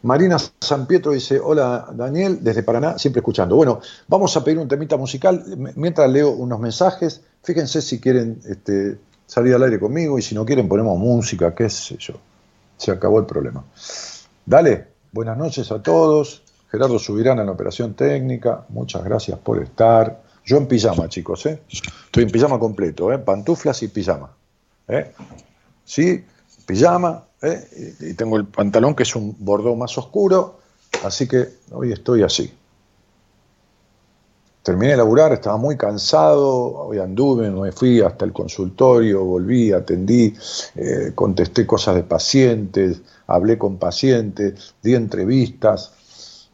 [0.02, 3.56] Marina San Pietro dice, hola Daniel, desde Paraná, siempre escuchando.
[3.56, 8.98] Bueno, vamos a pedir un temita musical, mientras leo unos mensajes, fíjense si quieren este,
[9.26, 12.14] salir al aire conmigo y si no quieren ponemos música, qué sé yo.
[12.76, 13.64] Se acabó el problema.
[14.46, 14.98] Dale.
[15.10, 16.42] Buenas noches a todos.
[16.70, 18.66] Gerardo Subirán en la operación técnica.
[18.68, 20.22] Muchas gracias por estar.
[20.44, 21.62] Yo en pijama, chicos, ¿eh?
[21.68, 23.18] Estoy en pijama completo, ¿eh?
[23.18, 24.30] Pantuflas y pijama.
[24.86, 25.12] ¿eh?
[25.84, 26.24] Sí,
[26.66, 27.94] pijama, ¿eh?
[28.00, 30.60] Y tengo el pantalón que es un bordó más oscuro,
[31.04, 32.52] así que hoy estoy así.
[34.62, 40.34] Terminé de laburar, estaba muy cansado, hoy anduve, me fui hasta el consultorio, volví, atendí,
[40.74, 45.92] eh, contesté cosas de pacientes, hablé con pacientes, di entrevistas.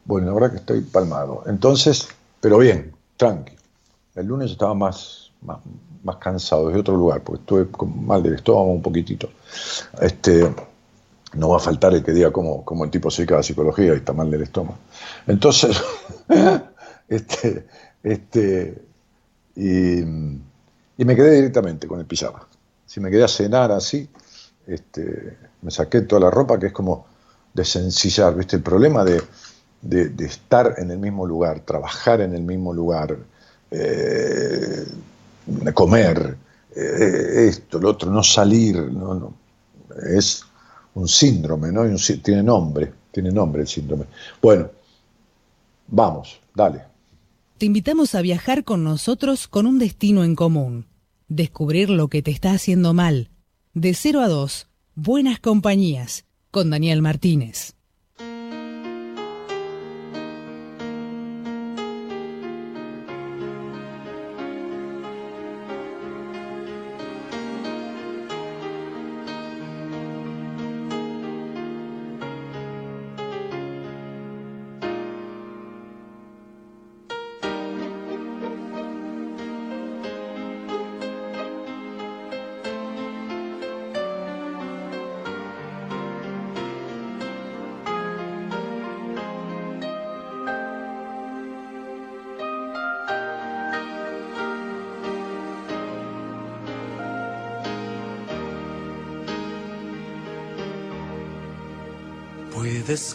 [0.05, 1.43] Bueno, la verdad que estoy palmado.
[1.47, 2.07] Entonces,
[2.41, 3.55] pero bien, tranqui.
[4.15, 7.67] El lunes estaba más, más, cansado desde otro lugar, porque estuve
[7.97, 9.29] mal del estómago un poquitito.
[10.01, 10.55] Este,
[11.35, 13.43] no va a faltar el que diga cómo, cómo el tipo se dedica a la
[13.43, 14.79] psicología y está mal del estómago.
[15.27, 15.81] Entonces,
[17.09, 17.67] este,
[18.03, 18.83] este,
[19.57, 20.03] y,
[21.05, 22.47] me quedé directamente con el pijama.
[22.87, 24.09] Si me quedé a cenar así,
[24.67, 27.07] este, me saqué toda la ropa, que es como
[27.53, 28.57] desencillar, ¿viste?
[28.57, 29.23] El problema de,
[30.25, 33.17] estar en el mismo lugar, trabajar en el mismo lugar,
[33.71, 34.85] eh,
[35.75, 36.37] comer,
[36.75, 39.35] eh, esto, lo otro, no salir, no, no,
[40.07, 40.45] es
[40.95, 41.83] un síndrome, ¿no?
[42.23, 44.07] tiene nombre, tiene nombre el síndrome.
[44.41, 44.71] Bueno,
[45.89, 46.83] vamos, dale.
[47.59, 50.87] Te invitamos a viajar con nosotros con un destino en común.
[51.29, 53.31] Descubrir lo que te está haciendo mal.
[53.73, 57.75] De 0 a 2, Buenas Compañías, con Daniel Martínez.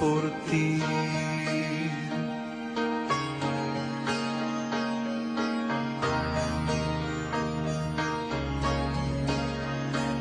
[0.00, 0.80] por ti.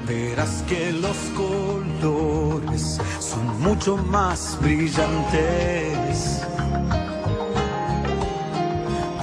[0.07, 6.41] Verás que los colores son mucho más brillantes.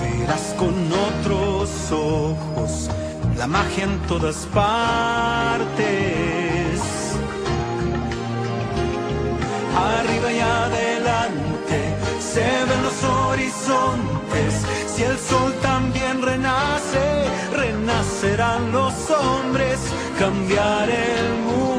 [0.00, 0.74] Verás con
[1.10, 2.90] otros ojos
[3.36, 5.87] la magia en todas partes.
[9.96, 11.78] Arriba y adelante
[12.20, 14.52] se ven los horizontes.
[14.86, 17.24] Si el sol también renace,
[17.54, 19.78] renacerán los hombres,
[20.18, 21.77] cambiar el mundo.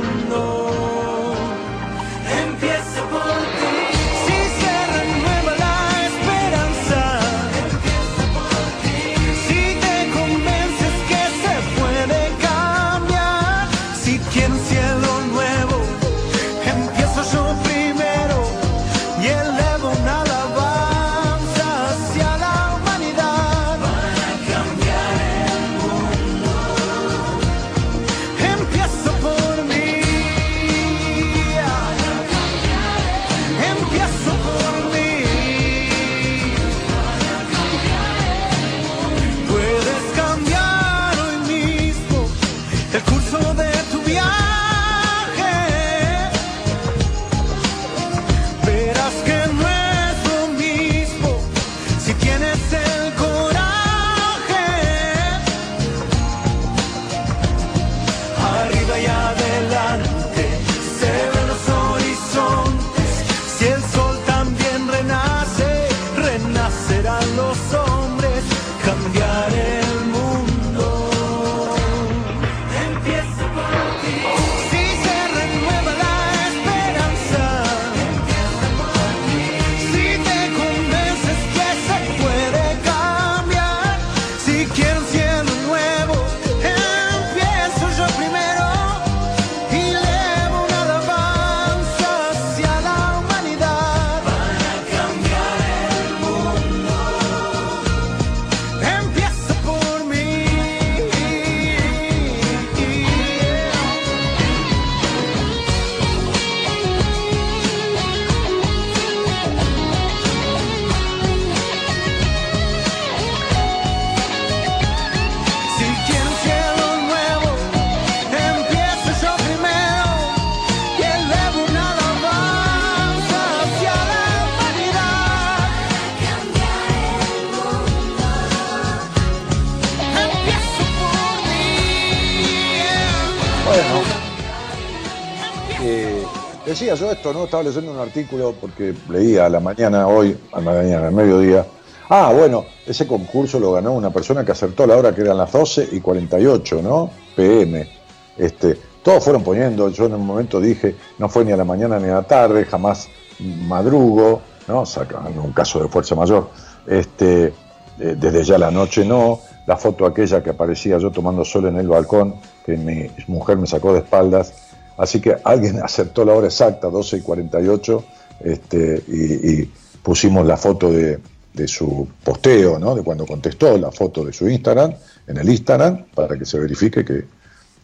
[138.10, 141.66] Artículo porque leía a la mañana hoy, a la mañana, al mediodía.
[142.10, 145.52] Ah, bueno, ese concurso lo ganó una persona que acertó la hora que eran las
[145.52, 147.12] 12 y 48, ¿no?
[147.36, 147.88] PM.
[148.36, 152.00] Este, todos fueron poniendo, yo en un momento dije, no fue ni a la mañana
[152.00, 153.08] ni a la tarde, jamás
[153.40, 154.86] madrugo, ¿no?
[154.86, 156.50] Sacando un caso de fuerza mayor.
[156.88, 157.54] Este,
[158.00, 161.78] eh, desde ya la noche no, la foto aquella que aparecía yo tomando sol en
[161.78, 162.36] el balcón,
[162.66, 164.69] que mi mujer me sacó de espaldas,
[165.00, 168.06] así que alguien acertó la hora exacta, 12 y 48,
[168.42, 169.70] este, y,
[170.04, 171.20] pusimos la foto de,
[171.68, 172.96] su posteo, ¿no?
[172.96, 174.94] de cuando contestó la foto de su Instagram,
[175.28, 177.26] en el Instagram, para que se verifique que,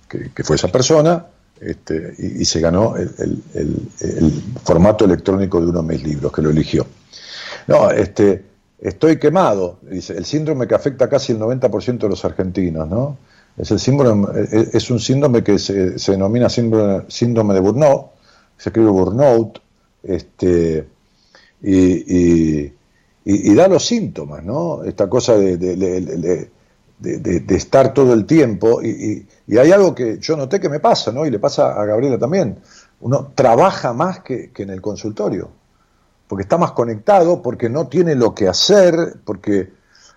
[0.07, 1.25] que- fue esa persona,
[1.59, 6.51] este, y, se ganó el- el formato electrónico de uno de mis libros, que lo
[6.51, 6.87] eligió.
[7.67, 8.43] No, este,
[8.79, 13.17] estoy quemado, dice, el síndrome que afecta a casi el 90% de los argentinos, ¿no?
[13.57, 18.07] Es, el síndrome, es, es un síndrome que se, se denomina síndrome, síndrome de burnout,
[18.57, 19.59] se escribe burnout,
[20.03, 20.87] este,
[21.61, 22.63] y,
[23.25, 24.83] y- da los síntomas, ¿no?
[24.83, 25.75] Esta cosa de, de-
[26.99, 29.25] de- estar todo el tiempo, y
[29.57, 31.25] hay algo que yo noté que me pasa, ¿no?
[31.25, 32.57] Y le pasa a Gabriela también.
[33.01, 35.49] Uno trabaja más que, que en el consultorio
[36.27, 39.71] porque está más conectado, porque no tiene lo que hacer, porque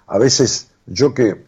[0.07, 1.45] a veces yo que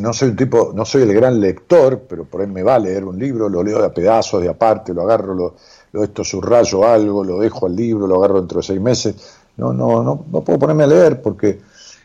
[0.00, 2.78] no soy un tipo, no soy el gran lector, pero por ahí me va a
[2.78, 5.54] leer un libro, lo leo de a pedazos, de aparte, lo agarro, lo,
[5.92, 9.14] lo esto subrayo algo, lo dejo al libro, lo agarro dentro de seis meses.
[9.56, 11.60] No, no, no, no puedo ponerme a leer porque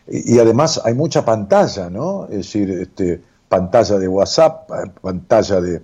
[0.07, 2.25] y, además hay mucha pantalla, ¿no?
[2.25, 4.69] Es decir, este, pantalla de WhatsApp,
[5.01, 5.81] pantalla de,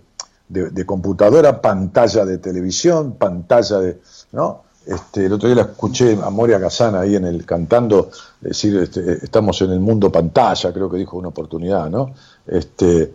[0.47, 3.99] de- de computadora, pantalla de televisión, pantalla de,
[4.32, 4.64] ¿no?
[4.86, 8.11] Este, el otro día la escuché a Moria Casana ahí en el cantando,
[8.41, 12.13] decir, este, estamos en el mundo pantalla, creo que dijo una oportunidad, ¿no?
[12.45, 13.13] Este,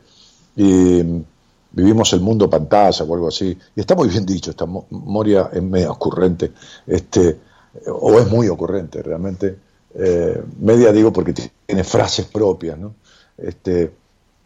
[0.56, 1.24] y mm,
[1.72, 3.56] vivimos el mundo pantalla o algo así.
[3.76, 6.52] Y está muy bien dicho, está, Mo- Moria es media ocurrente,
[6.86, 7.38] este,
[7.86, 9.56] o es muy ocurrente realmente.
[9.94, 11.32] Eh, media digo porque
[11.66, 12.94] tiene frases propias, ¿no?
[13.38, 13.92] Este,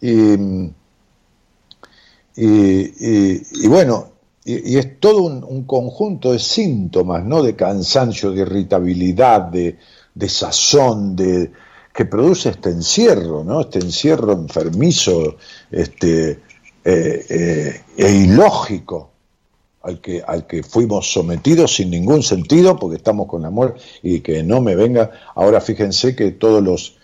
[0.02, 0.66] mm,
[2.36, 4.08] y- y bueno,
[4.44, 7.42] y, es todo un, un conjunto de síntomas, ¿no?
[7.42, 9.78] De cansancio, de irritabilidad, de,
[10.14, 11.50] de sazón, de
[11.94, 13.62] que produce este encierro, ¿no?
[13.62, 15.36] Este encierro enfermizo,
[15.70, 16.40] este,
[16.84, 19.10] eh, eh, e ilógico
[19.82, 24.42] al que, al que fuimos sometidos sin ningún sentido, porque estamos con amor y que
[24.42, 25.10] no me venga.
[25.36, 26.96] Ahora fíjense que todos los,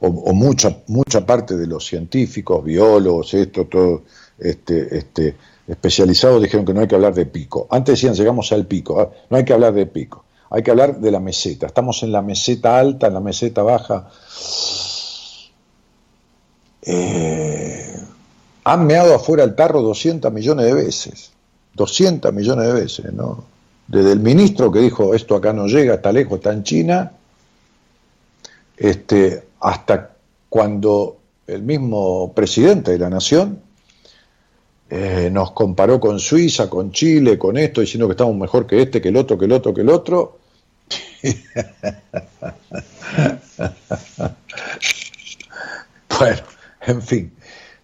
[0.00, 4.02] o, o mucha, mucha parte de los científicos, biólogos, esto, todo,
[4.38, 5.36] este, este,
[5.66, 7.66] especializados dijeron que no hay que hablar de pico.
[7.70, 11.00] Antes decían, llegamos al pico, ah, no hay que hablar de pico, hay que hablar
[11.00, 11.66] de la meseta.
[11.66, 14.08] Estamos en la meseta alta, en la meseta baja.
[16.82, 17.96] Eh,
[18.64, 21.32] han meado afuera el tarro 200 millones de veces.
[21.74, 23.44] 200 millones de veces, ¿no?
[23.86, 27.12] Desde el ministro que dijo esto acá no llega, está lejos, está en China,
[28.76, 30.16] este, hasta
[30.48, 33.60] cuando el mismo presidente de la nación
[34.88, 39.00] eh, nos comparó con Suiza, con Chile, con esto, diciendo que estamos mejor que este,
[39.00, 40.38] que el otro, que el otro, que el otro.
[46.18, 46.42] bueno,
[46.86, 47.32] en fin,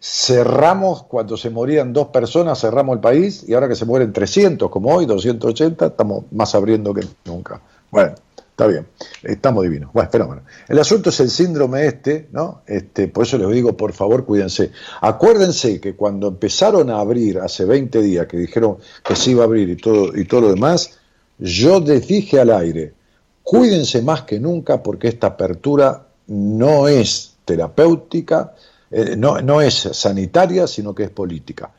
[0.01, 4.71] cerramos cuando se morían dos personas, cerramos el país y ahora que se mueren 300
[4.71, 7.61] como hoy, 280, estamos más abriendo que nunca.
[7.91, 8.15] Bueno,
[8.63, 8.87] está bien,
[9.25, 9.91] estamos divinos.
[9.93, 10.43] Bueno, fenómeno.
[10.69, 12.63] El asunto es el síndrome este, ¿no?
[12.67, 14.71] Este, por eso les digo, por favor, cuídense.
[15.01, 19.47] Acuérdense que cuando empezaron a abrir hace 20 días, que dijeron que se iba a
[19.47, 20.99] abrir y todo, y todo lo demás,
[21.39, 22.95] yo les dije al aire,
[23.43, 28.55] cuídense más que nunca porque esta apertura no es terapéutica,
[28.93, 31.73] eh, no, no es sanitaria, sino que es política.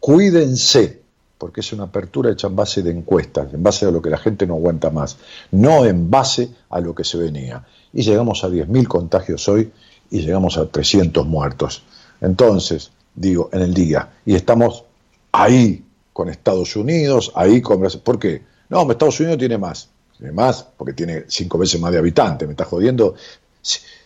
[0.00, 1.03] Cuídense,
[1.44, 4.16] porque es una apertura hecha en base de encuestas, en base a lo que la
[4.16, 5.18] gente no aguanta más,
[5.50, 7.62] no en base a lo que se venía.
[7.92, 9.70] Y llegamos a 10.000 contagios hoy
[10.10, 11.82] y llegamos a 300 muertos.
[12.22, 14.84] Entonces, digo, en el día, y estamos
[15.32, 15.84] ahí
[16.14, 18.00] con Estados Unidos, ahí con Brasil.
[18.02, 18.40] ¿Por qué?
[18.70, 19.90] No, Estados Unidos tiene más.
[20.16, 22.48] Tiene más porque tiene cinco veces más de habitantes.
[22.48, 23.16] Me está jodiendo.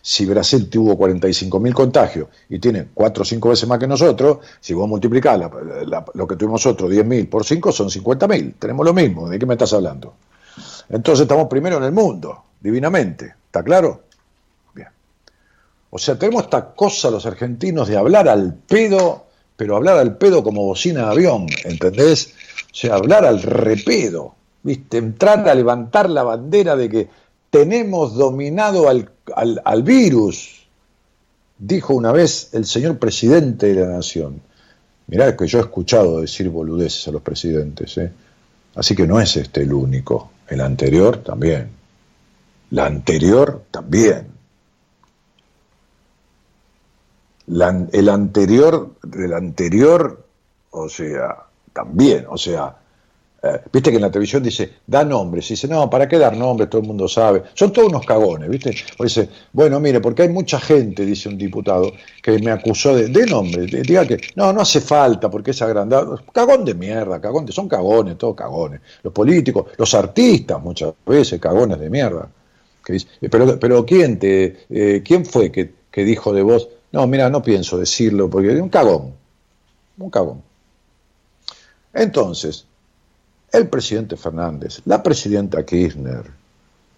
[0.01, 4.39] Si, si Brasil tuvo 45.000 contagios y tiene cuatro o cinco veces más que nosotros,
[4.61, 8.55] si vos multiplicás la- lo que tuvimos nosotros, 10.000 por 5, son 50.000.
[8.59, 9.29] Tenemos lo mismo.
[9.29, 10.15] ¿De qué me estás hablando?
[10.89, 13.35] Entonces estamos primero en el mundo, divinamente.
[13.47, 14.03] ¿Está claro?
[14.75, 14.89] Bien.
[15.91, 19.27] O sea, tenemos esta cosa los argentinos de hablar al pedo,
[19.57, 22.35] pero hablar al pedo como bocina de avión, ¿entendés?
[22.73, 24.99] O sea, hablar al repedo, ¿viste?
[24.99, 27.09] Entrar a levantar la bandera de que
[27.51, 30.67] tenemos dominado al, al- al virus,
[31.59, 34.41] dijo una vez el señor presidente de la nación.
[35.07, 38.13] Mirá que yo he escuchado decir boludeces a los presidentes, ¿eh?
[38.75, 40.31] Así que no es este el único.
[40.47, 41.69] El anterior también.
[42.71, 44.27] La anterior también.
[47.47, 50.27] La- el anterior del anterior,
[50.71, 51.37] o sea,
[51.73, 52.77] también, o sea,
[53.43, 56.69] eh, viste que en la televisión dice, da nombres, dice, no, ¿para qué dar nombres?
[56.69, 57.43] Todo el mundo sabe.
[57.55, 58.75] Son todos unos cagones, ¿viste?
[58.99, 63.09] O dice, bueno, mire, porque hay mucha gente, dice un diputado, que me acusó de,
[63.09, 66.21] de nombre, diga que, no, no hace falta, porque es agrandado.
[66.33, 68.81] Cagón de mierda, cagón de, son cagones, todos cagones.
[69.03, 72.29] Los políticos, los artistas, muchas veces, cagones de mierda.
[72.89, 76.69] "Eh, pero, pero ¿quién te, eh, quién fue que, que dijo de vos?
[76.91, 79.13] No, mira, no pienso decirlo, porque un cagón,
[79.99, 80.43] un cagón.
[81.93, 82.67] Entonces,
[83.53, 86.25] el presidente Fernández, la presidenta Kirchner,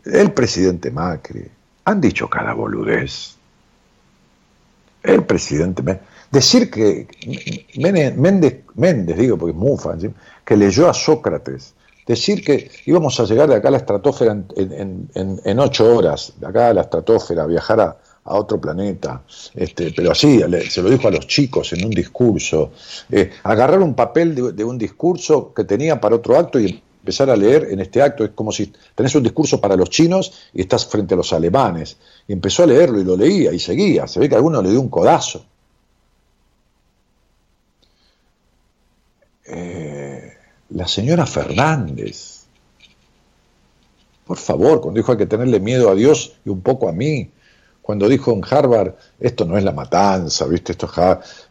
[0.04, 1.46] el presidente Macri,
[1.84, 3.36] han dicho cada boludez.
[5.02, 6.00] El presidente...
[6.30, 7.08] Decir que
[8.16, 9.96] Méndez, Méndez, digo porque es mufa,
[10.44, 11.74] que leyó a Sócrates,
[12.06, 15.08] decir que íbamos a llegar de acá a la estratosfera en,
[15.44, 17.96] en- ocho horas, de acá a la estratosfera, viajar a,
[18.30, 19.22] a otro planeta.
[19.54, 22.70] Este, pero así, se lo dijo a los chicos en un discurso.
[23.10, 27.36] Eh, agarrar un papel de, un discurso que tenía para otro acto y empezar a
[27.36, 28.24] leer en este acto.
[28.24, 31.96] Es como si tenés un discurso para los chinos y estás frente a los alemanes.
[32.28, 34.06] Y empezó a leerlo y lo leía y seguía.
[34.06, 35.44] Se ve que alguno le dio un codazo.
[39.44, 40.34] Eh,
[40.68, 42.44] la señora Fernández.
[44.24, 47.32] Por favor, cuando dijo hay que tenerle miedo a Dios y un poco a mí
[47.90, 50.70] cuando dijo en Harvard, esto no es la matanza, ¿viste?
[50.70, 50.88] Esto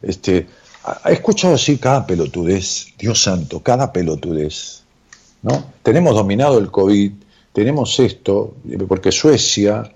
[0.01, 0.47] es este,
[0.85, 4.83] ha escuchado así cada pelotudez, Dios santo, cada pelotudez.
[5.41, 5.65] ¿no?
[5.83, 7.11] Tenemos dominado el COVID,
[7.51, 8.55] tenemos esto,
[8.87, 9.91] porque Suecia,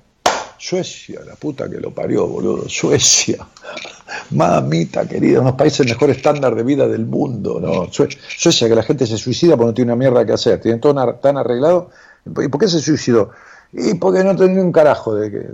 [0.57, 3.47] Suecia, la puta que lo parió, boludo, Suecia,
[4.31, 7.87] mamita querida, unos países mejor estándar de vida del mundo, ¿no?
[7.89, 11.13] Suecia, que la gente se suicida porque no tiene una mierda que hacer, tienen todo
[11.21, 11.89] tan arreglado.
[12.25, 13.31] ¿Y por qué se suicidó?
[13.73, 15.47] Y porque no tenía un carajo de que.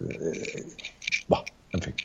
[1.71, 1.95] En fin.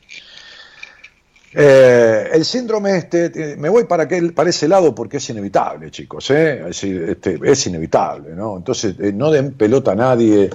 [1.56, 6.28] Eh, el síndrome este, me voy para, que, para ese lado porque es inevitable, chicos,
[6.30, 6.68] ¿eh?
[6.68, 8.56] es, este, es inevitable, ¿no?
[8.56, 10.50] Entonces, eh, no den pelota a nadie.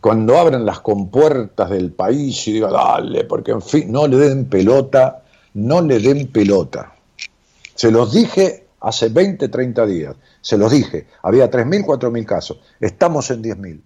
[0.00, 4.46] cuando abran las compuertas del país y digan, dale, porque en fin, no le den
[4.46, 5.22] pelota,
[5.54, 6.96] no le den pelota.
[7.76, 13.30] Se los dije hace 20, 30 días, se los dije, había 3.000, 4.000 casos, estamos
[13.30, 13.80] en 10.000.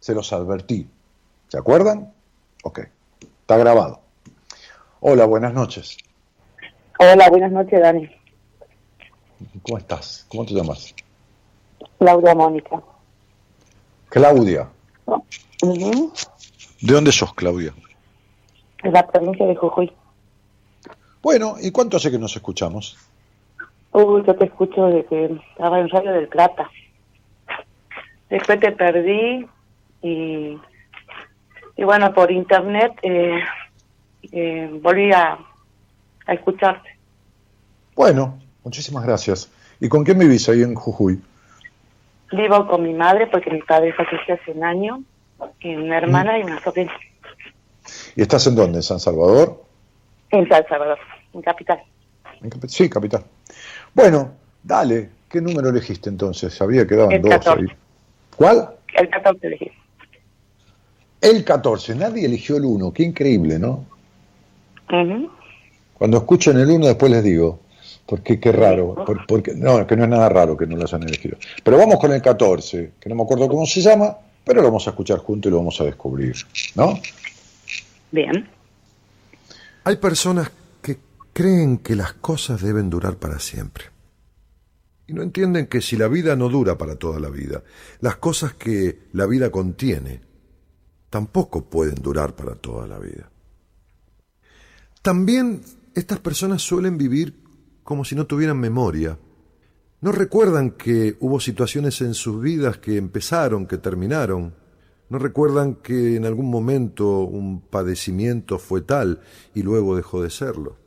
[0.00, 0.88] Se los advertí.
[1.46, 2.12] ¿Se acuerdan?
[2.64, 2.80] Ok,
[3.50, 3.98] está grabado.
[5.00, 5.98] Hola, buenas noches.
[7.00, 8.08] Hola, buenas noches, Dani.
[9.64, 10.24] ¿Cómo estás?
[10.28, 10.94] ¿Cómo te llamas?
[11.98, 12.80] Claudia Mónica.
[14.08, 14.68] Claudia.
[15.62, 17.74] ¿De dónde sos, Claudia?
[18.84, 19.92] De la provincia de Jujuy.
[21.20, 22.96] Bueno, ¿y cuánto hace que nos escuchamos?
[23.90, 26.70] Uy, yo te escucho desde que estaba en Radio del Plata.
[28.28, 29.44] Después te perdí
[30.02, 30.56] y,
[31.80, 33.40] y bueno, por internet eh,
[34.32, 35.38] eh, volví a,
[36.28, 36.90] escucharte.
[37.96, 39.50] Bueno, muchísimas gracias.
[39.80, 41.18] ¿Y con quién vivís ahí en Jujuy?
[42.32, 45.02] Vivo con mi madre porque mi padre falleció hace un año,
[45.60, 46.92] y una hermana y una sobrina.
[48.14, 48.76] ¿Y estás en dónde?
[48.78, 49.64] ¿En San Salvador?
[50.30, 50.98] En San Salvador,
[51.32, 51.80] en Capital.
[52.68, 53.24] sí, Capital.
[53.94, 55.08] Bueno, dale.
[55.30, 56.60] ¿Qué número elegiste entonces?
[56.60, 57.42] Había quedado en dos.
[58.36, 58.68] ¿Cuál?
[58.94, 59.72] El 14 elegí.
[61.20, 61.94] El 14.
[61.94, 62.92] Nadie eligió el 1.
[62.92, 63.84] Qué increíble, ¿no?
[65.94, 67.60] Cuando escucho en el 1 después les digo,
[68.06, 71.36] porque qué raro, porque, no, que no es nada raro que no lo hayan elegido.
[71.62, 74.86] Pero vamos con el 14, que no me acuerdo cómo se llama, pero lo vamos
[74.86, 76.34] a escuchar juntos y lo vamos a descubrir,
[76.74, 76.98] ¿no?
[78.10, 78.48] Bien.
[79.84, 80.50] Hay personas
[80.82, 80.98] que
[81.32, 83.84] creen que las cosas deben durar para siempre.
[85.06, 87.62] Y no entienden que si la vida no dura para toda la vida,
[88.00, 90.29] las cosas que la vida contiene
[91.10, 93.30] tampoco pueden durar para toda la vida.
[95.02, 95.62] También
[95.94, 97.42] estas personas suelen vivir
[97.82, 99.18] como si no tuvieran memoria.
[100.00, 104.54] No recuerdan que hubo situaciones en sus vidas que empezaron, que terminaron.
[105.08, 109.20] No recuerdan que en algún momento un padecimiento fue tal
[109.54, 110.78] y luego dejó de serlo.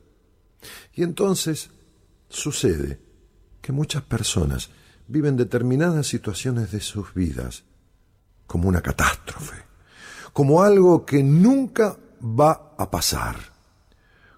[0.94, 1.70] Y entonces
[2.28, 2.98] sucede
[3.60, 4.70] que muchas personas
[5.06, 7.64] viven determinadas situaciones de sus vidas
[8.46, 9.56] como una catástrofe,
[10.34, 13.54] como algo que nunca va a pasar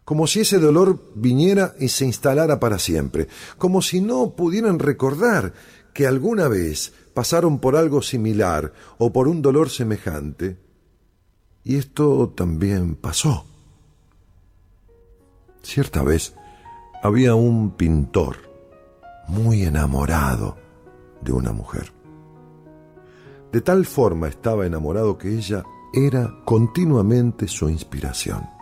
[0.07, 3.27] como si ese dolor viniera y se instalara para siempre,
[3.59, 5.53] como si no pudieran recordar
[5.93, 10.59] que alguna vez pasaron por algo similar o por un dolor semejante.
[11.65, 13.47] Y esto también pasó.
[15.61, 16.35] Cierta vez
[17.03, 18.37] había un pintor
[19.27, 20.57] muy enamorado
[21.21, 21.93] de una mujer.
[23.51, 25.65] De tal forma estaba enamorado que ella
[25.97, 28.57] era continuamente su inspiración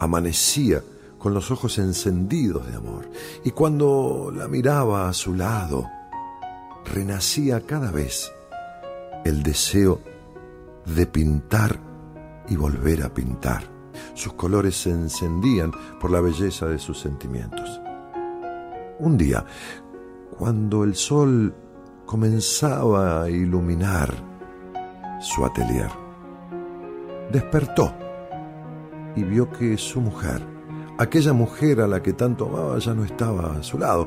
[0.00, 0.82] amanecía
[1.18, 3.08] con los ojos encendidos de amor,
[3.44, 5.86] y cuando la miraba a su lado,
[6.86, 8.32] renacía cada vez
[9.26, 10.00] el deseo
[10.86, 11.78] de pintar
[12.48, 13.62] y volver a pintar.
[14.14, 17.80] Sus colores se encendían por la belleza de sus sentimientos.
[18.98, 19.44] Un día,
[20.38, 21.54] cuando el sol
[22.06, 24.14] comenzaba a iluminar
[25.20, 25.90] su atelier,
[27.30, 27.94] despertó
[29.16, 30.46] y vio que su mujer,
[30.98, 34.06] aquella mujer a la que tanto amaba, ya no estaba a su lado.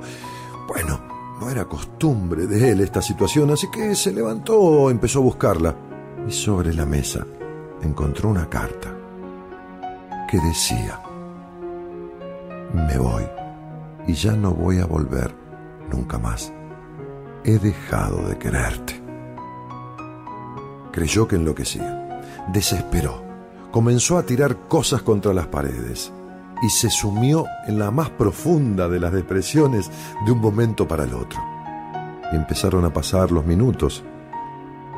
[0.68, 1.00] Bueno,
[1.40, 5.76] no era costumbre de él esta situación, así que se levantó, empezó a buscarla
[6.28, 7.26] y sobre la mesa
[7.82, 8.96] encontró una carta
[10.30, 11.02] que decía,
[12.74, 13.24] me voy
[14.08, 15.34] y ya no voy a volver
[15.92, 16.52] nunca más.
[17.44, 19.02] He dejado de quererte.
[20.92, 22.03] Creyó que enloquecía.
[22.52, 23.24] Desesperó
[23.74, 26.14] comenzó a tirar cosas contra las paredes
[26.62, 29.90] y se sumió en la más profunda de las depresiones
[30.24, 31.42] de un momento para el otro.
[32.32, 34.04] Y empezaron a pasar los minutos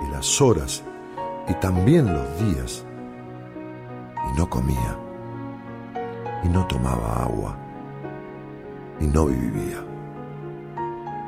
[0.06, 0.84] y las horas
[1.48, 2.84] y también los días.
[4.30, 4.98] Y no comía
[6.44, 7.58] y no tomaba agua
[9.00, 9.84] y no vivía.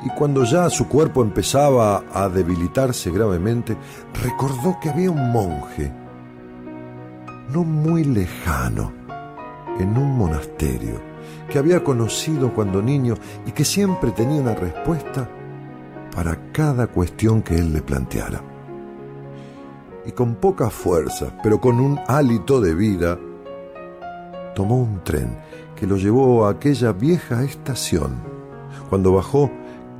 [0.04, 3.76] y cuando ya su cuerpo empezaba a debilitarse gravemente,
[4.22, 5.92] recordó que había un monje,
[7.52, 8.92] no muy lejano,
[9.78, 11.00] en un monasterio,
[11.48, 13.14] que había conocido cuando niño
[13.46, 15.28] y que siempre tenía una respuesta
[16.14, 18.42] para cada cuestión que él le planteara.
[20.04, 23.18] Y con poca fuerza, pero con un hálito de vida,
[24.54, 25.38] tomó un tren
[25.76, 28.16] que lo llevó a aquella vieja estación.
[28.88, 29.50] Cuando bajó,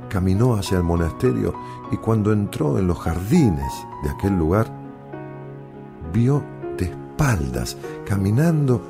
[0.09, 1.53] caminó hacia el monasterio
[1.91, 3.71] y cuando entró en los jardines
[4.03, 4.67] de aquel lugar,
[6.11, 6.43] vio
[7.19, 8.81] espaldas, caminando,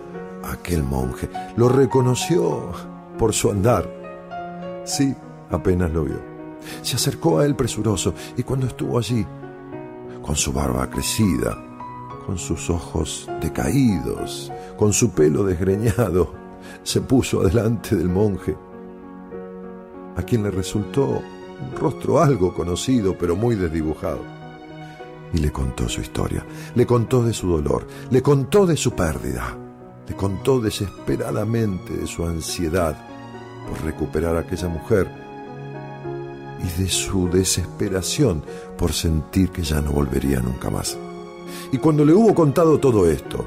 [0.44, 1.28] aquel monje.
[1.58, 2.72] Lo reconoció
[3.18, 3.90] por su andar.
[4.86, 5.16] Sí,
[5.50, 6.20] apenas lo vio.
[6.84, 9.26] Se acercó a él presuroso y cuando estuvo allí,
[10.22, 11.58] con su barba crecida,
[12.28, 16.32] con sus ojos decaídos, con su pelo desgreñado,
[16.84, 18.56] se puso adelante del monje
[20.16, 24.39] a quien le resultó un rostro algo conocido, pero muy desdibujado.
[25.34, 29.56] Y le contó su historia, le contó de su dolor, le contó de su pérdida,
[30.08, 32.98] le contó desesperadamente de su ansiedad
[33.68, 35.08] por recuperar a aquella mujer
[36.64, 38.44] y de su desesperación
[38.78, 40.98] por sentir que ya no volvería nunca más.
[41.72, 43.46] Y cuando le hubo contado todo esto,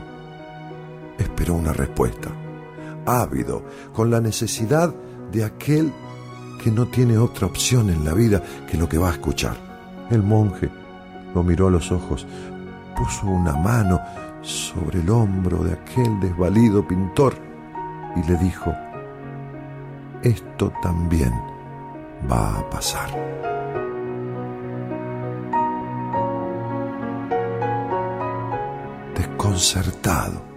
[1.19, 2.31] esperó una respuesta,
[3.07, 4.95] ávido, con la necesidad
[5.33, 5.93] de aquel
[6.63, 9.57] que no tiene otra opción en la vida que lo que va a escuchar.
[10.11, 10.71] El monje
[11.35, 12.27] lo miró a los ojos,
[12.97, 14.01] puso una mano
[14.43, 17.35] sobre el hombro de aquel desvalido pintor
[18.17, 18.73] y le dijo,
[20.23, 21.33] esto también
[22.31, 23.11] va a pasar.
[29.17, 30.53] Desconcertado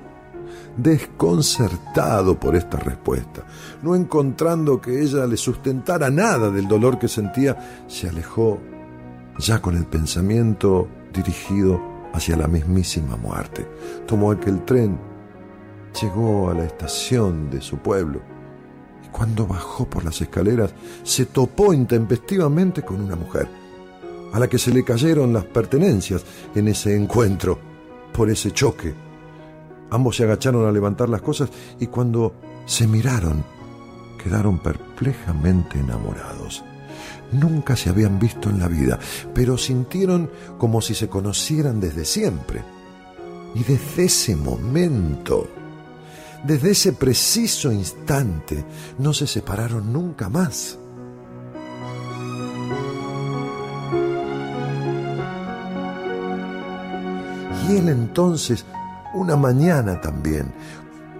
[0.78, 3.44] desconcertado por esta respuesta.
[3.82, 8.60] No encontrando que ella le sustentara nada del dolor que sentía, se alejó
[9.38, 11.82] ya con el pensamiento dirigido
[12.14, 13.68] hacia la mismísima muerte.
[14.06, 14.98] Tomó aquel tren,
[16.02, 18.22] llegó a la estación de su pueblo
[19.04, 20.74] y cuando bajó por las escaleras
[21.04, 23.48] se topó intempestivamente con una mujer,
[24.34, 26.24] a la que se le cayeron las pertenencias
[26.56, 27.60] en ese encuentro,
[28.14, 29.06] por ese choque
[29.92, 32.34] Ambos se agacharon a levantar las cosas y cuando
[32.66, 33.44] se miraron,
[34.22, 36.64] quedaron perplejamente enamorados.
[37.32, 39.00] Nunca se habían visto en la vida,
[39.34, 42.64] pero sintieron como si se conocieran desde siempre.
[43.56, 45.48] Y desde ese momento,
[46.44, 48.64] desde ese preciso instante,
[49.00, 50.78] no se separaron nunca más.
[57.68, 58.66] Y él entonces
[59.16, 60.54] una mañana también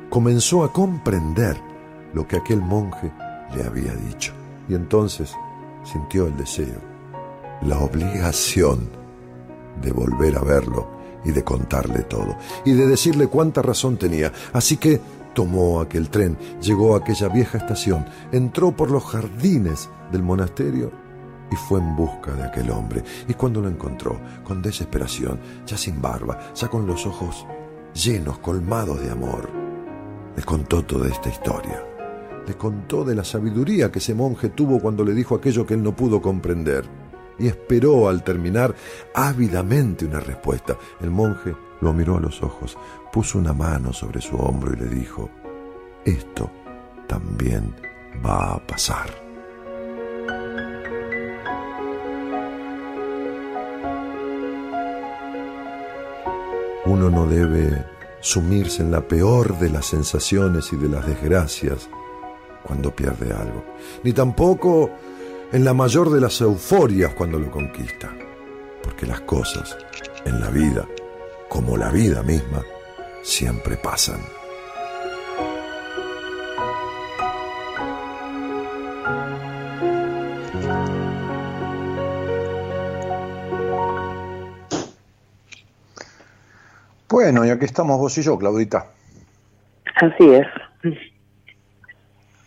[0.10, 1.60] comenzó a comprender
[2.14, 3.12] lo que aquel monje
[3.56, 4.34] le había dicho.
[4.68, 5.34] Y entonces
[5.86, 6.82] sintió el deseo,
[7.62, 8.90] la obligación
[9.82, 10.90] de volver a verlo
[11.24, 14.32] y de contarle todo, y de decirle cuánta razón tenía.
[14.54, 15.00] Así que
[15.34, 20.92] tomó aquel tren, llegó a aquella vieja estación, entró por los jardines del monasterio
[21.52, 23.04] y fue en busca de aquel hombre.
[23.28, 27.46] Y cuando lo encontró, con desesperación, ya sin barba, ya con los ojos
[27.94, 29.50] llenos, colmados de amor.
[30.36, 31.95] Le contó toda esta historia.
[32.48, 35.84] Le contó de la sabiduría que ese monje tuvo cuando le dijo aquello que él
[35.84, 36.86] no pudo comprender.
[37.38, 38.76] Y esperó al terminar
[39.14, 40.78] ávidamente una respuesta.
[41.02, 42.78] El monje lo miró a los ojos,
[43.12, 45.30] puso una mano sobre su hombro y le dijo,
[46.06, 46.50] esto
[47.08, 47.76] también
[48.26, 49.10] va a pasar.
[56.86, 57.84] Uno no debe
[58.22, 61.90] sumirse en la peor de las sensaciones y de las desgracias
[62.66, 63.64] cuando pierde algo,
[64.04, 64.90] ni tampoco
[65.52, 68.12] en la mayor de las euforias cuando lo conquista,
[68.84, 69.78] porque las cosas
[70.26, 70.86] en la vida,
[71.48, 72.64] como la vida misma,
[73.22, 74.20] siempre pasan.
[87.10, 88.88] Bueno, y aquí estamos vos y yo, Claudita.
[89.96, 90.48] Así es.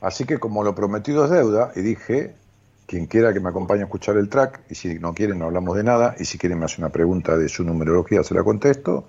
[0.00, 2.34] Así que como lo prometido es deuda, y dije,
[2.86, 5.76] quien quiera que me acompañe a escuchar el track, y si no quieren no hablamos
[5.76, 9.04] de nada, y si quieren me hace una pregunta de su numerología, se la contesto,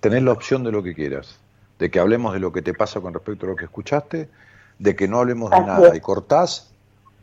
[0.00, 1.40] tenés la opción de lo que quieras,
[1.78, 4.28] de que hablemos de lo que te pasa con respecto a lo que escuchaste,
[4.78, 5.94] de que no hablemos de nada es.
[5.96, 6.70] y cortás,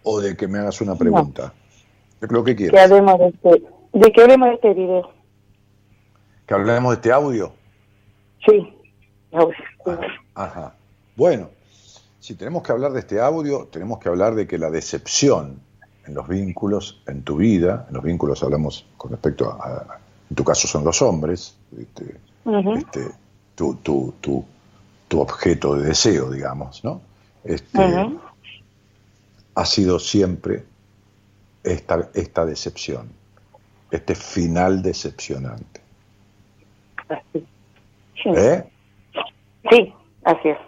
[0.03, 1.53] o de que me hagas una pregunta.
[2.21, 2.89] Lo que Que quieras.
[2.91, 5.11] hablemos de este, de que hablemos de este video.
[6.47, 7.53] Que hablemos de este audio.
[8.45, 8.73] Sí.
[9.33, 9.55] audio.
[10.33, 10.73] Ajá.
[11.15, 11.49] Bueno,
[12.27, 15.61] si tenemos que hablar de este audio, tenemos que hablar de que la decepción
[16.05, 19.99] en los vínculos, en tu vida, en los vínculos hablamos con respecto a,
[20.29, 22.19] en tu caso son los hombres, este,
[22.75, 23.11] este,
[23.55, 24.43] tu, tu, tu,
[25.07, 26.99] tu, objeto de deseo, digamos, ¿no?
[27.45, 27.79] Este,
[29.55, 30.65] Ha sido siempre
[31.63, 33.07] esta, esta decepción,
[33.89, 35.79] este final decepcionante.
[37.07, 37.47] Así.
[38.25, 38.69] ¿Eh?
[39.69, 39.93] Sí,
[40.25, 40.66] así es.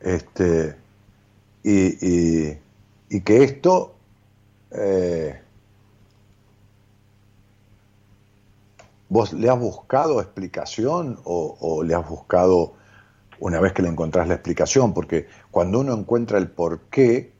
[0.00, 0.76] Este,
[1.62, 2.58] y, y,
[3.08, 3.94] y que esto
[4.70, 5.40] eh,
[9.08, 12.74] ¿Vos le has buscado explicación o, o, le has buscado
[13.40, 14.94] una vez que le encontrás la explicación?
[14.94, 17.32] Porque cuando uno encuentra el por qué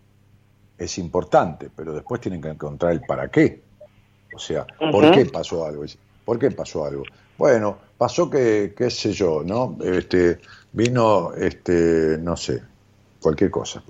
[0.76, 3.62] es importante, pero después tienen que encontrar el para qué.
[4.34, 5.84] O sea, ¿por qué pasó algo?
[6.24, 7.04] ¿Por qué pasó algo?
[7.38, 9.78] Bueno, pasó que, qué sé yo, ¿no?
[9.84, 10.40] Este,
[10.72, 12.62] vino, este, no sé,
[13.20, 13.82] cualquier cosa.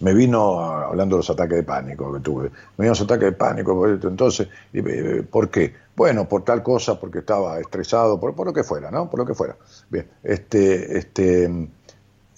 [0.00, 3.32] Me vino, hablando de los ataques de pánico que tuve, me vino los ataques de
[3.32, 5.74] pánico, entonces, eh, ¿por qué?
[5.94, 9.08] Bueno, por tal cosa, porque estaba estresado, por, por lo que fuera, ¿no?
[9.08, 9.56] Por lo que fuera.
[9.88, 11.68] Bien, este, este,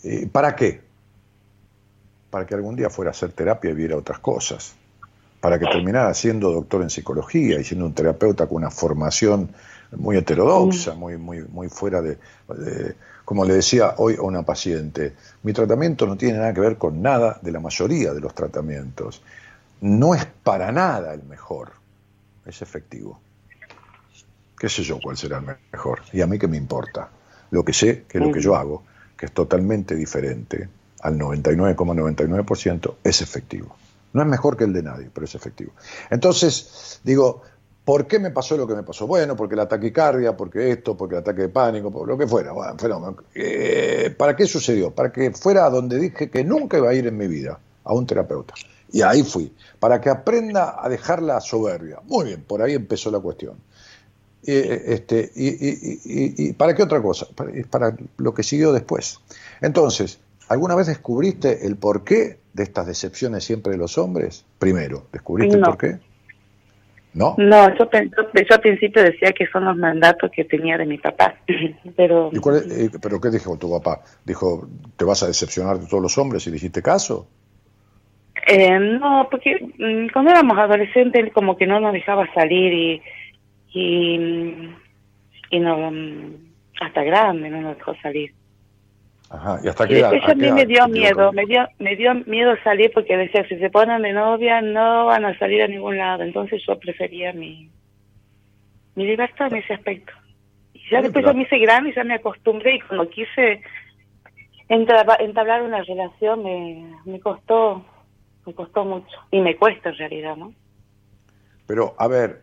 [0.03, 0.83] eh, ¿para qué?
[2.31, 4.75] Para que algún día fuera a hacer terapia y viera otras cosas.
[5.41, 9.51] Para que terminara siendo doctor en psicología y siendo un terapeuta con una formación
[9.93, 12.19] muy heterodoxa, muy, muy, muy fuera de,
[12.49, 16.77] de como le decía hoy a una paciente, mi tratamiento no tiene nada que ver
[16.77, 19.23] con nada de la mayoría de los tratamientos.
[19.81, 21.73] No es para nada el mejor,
[22.45, 23.21] es efectivo.
[24.59, 26.01] ¿Qué sé yo cuál será el mejor?
[26.13, 27.09] Y a mí qué me importa.
[27.51, 28.85] Lo que sé que lo que yo hago,
[29.17, 30.69] que es totalmente diferente
[31.03, 33.77] al 99,99%, es efectivo.
[34.13, 35.73] No es mejor que el de nadie, pero es efectivo.
[36.09, 37.43] Entonces, digo,
[37.85, 39.07] ¿Por qué me pasó lo que me pasó?
[39.07, 42.53] Bueno, porque la taquicardia, porque esto, porque el ataque de pánico, por lo que fuera.
[42.53, 42.77] Bueno,
[43.35, 44.91] eh, ¿Para qué sucedió?
[44.91, 47.93] Para que fuera a donde dije que nunca iba a ir en mi vida, a
[47.93, 48.55] un terapeuta.
[48.91, 51.99] Y ahí fui, para que aprenda a dejar la soberbia.
[52.05, 53.57] Muy bien, por ahí empezó la cuestión.
[54.43, 57.27] este, y, para qué otra cosa?
[57.35, 59.21] Para, para lo que siguió después.
[59.61, 64.47] Entonces, ¿alguna vez descubriste el porqué de estas decepciones siempre de los hombres?
[64.59, 65.99] Primero, ¿descubriste el porqué?
[67.15, 67.37] ¿No?
[67.39, 71.37] No, yo, yo, al principio decía que son los mandatos que tenía de mi papá,
[71.97, 72.31] pero...
[72.33, 74.03] ¿Y eh, ¿Pero qué dijo tu papá?
[74.25, 77.29] ¿Dijo, te vas a decepcionar de todos los hombres y dijiste caso?
[78.47, 83.03] Eh, no, porque mm, cuando éramos adolescentes él como que no nos dejaba salir y,
[83.73, 84.71] y,
[85.51, 86.35] y no, mm,
[86.81, 88.35] hasta grande no nos dejó salir.
[89.35, 90.15] Ajá, ¿y hasta qué edad?
[90.15, 93.59] Eso a mí me dio miedo, me dio, me dio miedo salir porque decía, si
[93.59, 97.69] se ponen de novia no van a salir a ningún lado, entonces yo prefería mi,
[98.95, 100.13] mi libertad en ese aspecto.
[100.73, 103.61] Y ya después yo me hice grande y ya me acostumbré y cuando quise
[104.69, 107.85] entablar una relación me, me costó,
[108.47, 110.55] me costó mucho y me cuesta en realidad, ¿no?
[111.67, 112.43] Pero, a ver,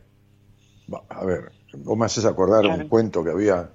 [1.08, 3.70] a ver, vos me haces acordar un cuento que había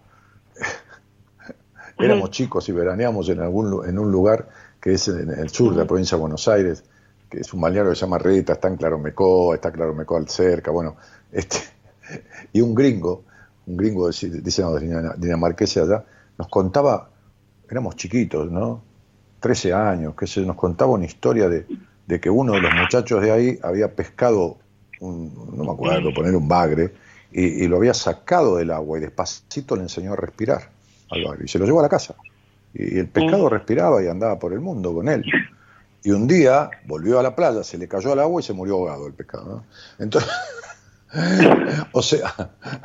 [1.99, 4.49] Éramos chicos y veraneamos en, algún, en un lugar
[4.81, 6.85] que es en el sur de la provincia de Buenos Aires,
[7.31, 10.71] que es un balneario que se llama Reta, está en Claromecoa, está Claromecoa al cerca,
[10.71, 10.97] bueno,
[11.33, 11.59] este,
[12.53, 13.25] y un gringo,
[13.67, 16.05] un gringo, dicen de dinamarquesa allá,
[16.39, 17.09] nos contaba,
[17.71, 18.83] éramos chiquitos, ¿no?
[19.41, 21.67] 13 años, que se nos contaba una historia de,
[22.07, 24.59] de que uno de los muchachos de ahí había pescado,
[25.01, 26.93] un, no me acuerdo, poner un bagre,
[27.33, 30.76] y, y, lo había sacado del agua y despacito le enseñó a respirar
[31.13, 32.15] y se lo llevó a la casa.
[32.75, 35.25] Y el pescado respiraba y andaba por el mundo con él.
[36.03, 38.75] Y un día volvió a la playa, se le cayó al agua y se murió
[38.75, 39.65] ahogado el pescado.
[39.99, 40.31] Entonces,
[41.93, 42.33] o sea,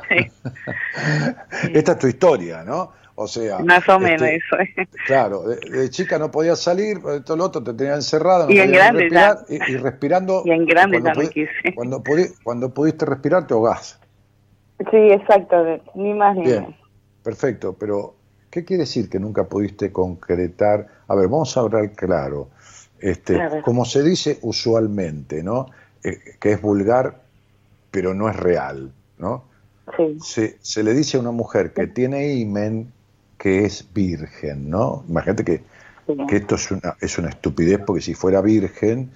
[1.72, 2.92] esta es tu historia, ¿no?
[3.14, 4.58] O sea, más o menos este, eso.
[4.58, 4.88] ¿eh?
[5.06, 9.00] Claro, de, chica no podía salir, todo lo otro te tenía encerrado, y, en grande
[9.02, 10.42] respirar, y, y, respirando.
[10.46, 14.00] Y en grande cuando, pudi cuando, pudi cuando, pudiste respirar te ahogás.
[14.90, 15.56] Sí, exacto,
[15.94, 16.74] ni más ni menos.
[17.22, 18.14] Perfecto, pero
[18.50, 20.88] ¿qué quiere decir que nunca pudiste concretar?
[21.08, 22.48] A ver, vamos a hablar claro.
[22.98, 25.66] Este, como se dice usualmente, ¿no?
[26.04, 27.22] Eh, que es vulgar,
[27.90, 29.44] pero no es real, ¿no?
[29.96, 30.18] Sí.
[30.22, 32.92] Se, se, le dice a una mujer que tiene imen
[33.36, 35.04] que es virgen, ¿no?
[35.08, 35.62] Imagínate que,
[36.28, 39.10] que esto es una, es una estupidez, porque si fuera virgen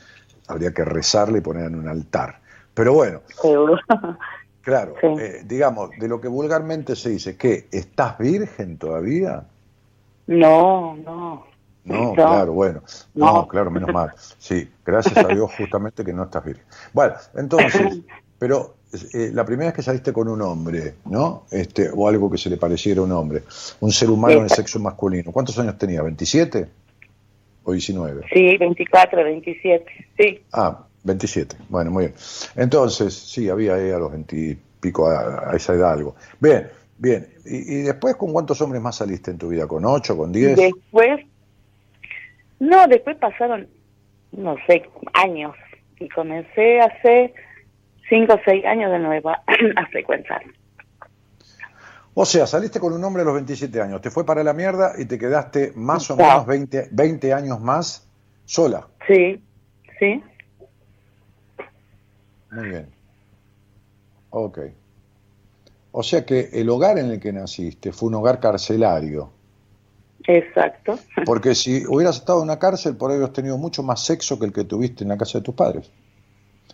[0.49, 2.41] habría que rezarle y ponerla en un altar.
[2.75, 3.23] Pero bueno,
[4.67, 7.69] Claro, eh, digamos, de lo que vulgarmente se dice, ¿qué?
[7.71, 9.45] ¿Estás virgen todavía?
[10.27, 11.47] No, no.
[11.85, 12.83] No, claro, bueno.
[13.15, 13.47] No.
[13.47, 14.11] claro, menos mal.
[14.17, 16.65] Sí, gracias a Dios justamente que no estás virgen.
[16.93, 18.01] Bueno, entonces,
[18.41, 18.75] pero
[19.15, 21.45] eh, la primera vez que saliste con un hombre, ¿no?
[21.53, 23.45] Este, o algo que se le pareciera a un hombre,
[23.79, 26.03] un ser humano de sexo masculino, ¿cuántos años tenía?
[26.03, 26.67] ¿27?
[27.67, 28.23] o 19.
[28.33, 29.85] Sí, 24, 27,
[30.17, 30.41] sí.
[30.53, 31.57] Ah, 27.
[31.69, 32.15] Bueno, muy bien.
[32.57, 36.17] Entonces, sí, había ahí a los 20 y pico a, a esa edad algo.
[36.41, 37.29] Bien, bien.
[37.45, 39.67] ¿Y, y después con cuántos hombres más saliste en tu vida?
[39.67, 40.57] ¿Con 8, con 10?
[40.57, 41.21] Después,
[42.59, 43.69] no, después pasaron,
[44.33, 44.83] no sé,
[45.15, 45.55] años.
[45.99, 47.33] Y comencé hace
[48.09, 49.43] 5 o 6 años de nuevo a,
[49.77, 50.43] a frecuentar.
[52.19, 54.95] O sea, saliste con un hombre a los 27 años, te fue para la mierda
[54.97, 58.09] y te quedaste más o menos 20, 20 años más
[58.47, 58.89] sola.
[59.07, 59.39] Sí,
[59.99, 60.23] sí,
[62.57, 62.87] Muy bien.
[64.31, 64.59] Ok.
[65.93, 69.31] O sea que el hogar en el que naciste fue un hogar carcelario.
[70.27, 70.99] exacto.
[71.25, 74.47] Porque si hubieras estado en una cárcel, por ahí hubieras tenido mucho más sexo que
[74.47, 75.91] el que tuviste en la casa de tus padres.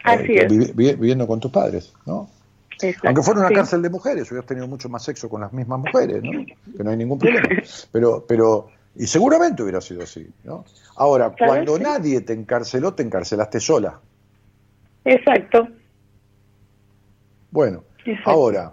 [0.05, 0.53] Así Eh, es.
[0.53, 2.29] vivi- vi- viviendo con tus padres, ¿no?
[2.81, 3.55] exacto, Aunque fuera una sí.
[3.55, 6.33] cárcel de mujeres, hubieras tenido mucho más sexo con las mismas mujeres, ¿no?
[6.77, 7.49] Que no hay ningún problema.
[7.93, 10.65] Pero, pero, y seguramente hubiera sido así, ¿no?
[10.97, 11.83] Ahora, cuando sí.
[11.83, 14.01] nadie te encarceló, te encarcelaste sola.
[15.05, 15.69] Exacto.
[17.51, 18.31] Bueno, Exacto.
[18.31, 18.73] ahora,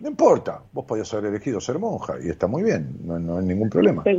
[0.00, 3.44] no importa, vos podías haber elegido ser monja y está muy bien, no, no hay
[3.44, 4.02] ningún problema.
[4.04, 4.10] Sí.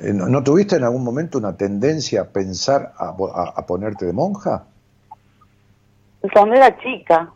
[0.00, 4.06] Eh, ¿No, no tuviste en algún momento una tendencia a pensar a, a- a ponerte
[4.06, 4.64] de monja?
[6.32, 7.30] Cuando era chica,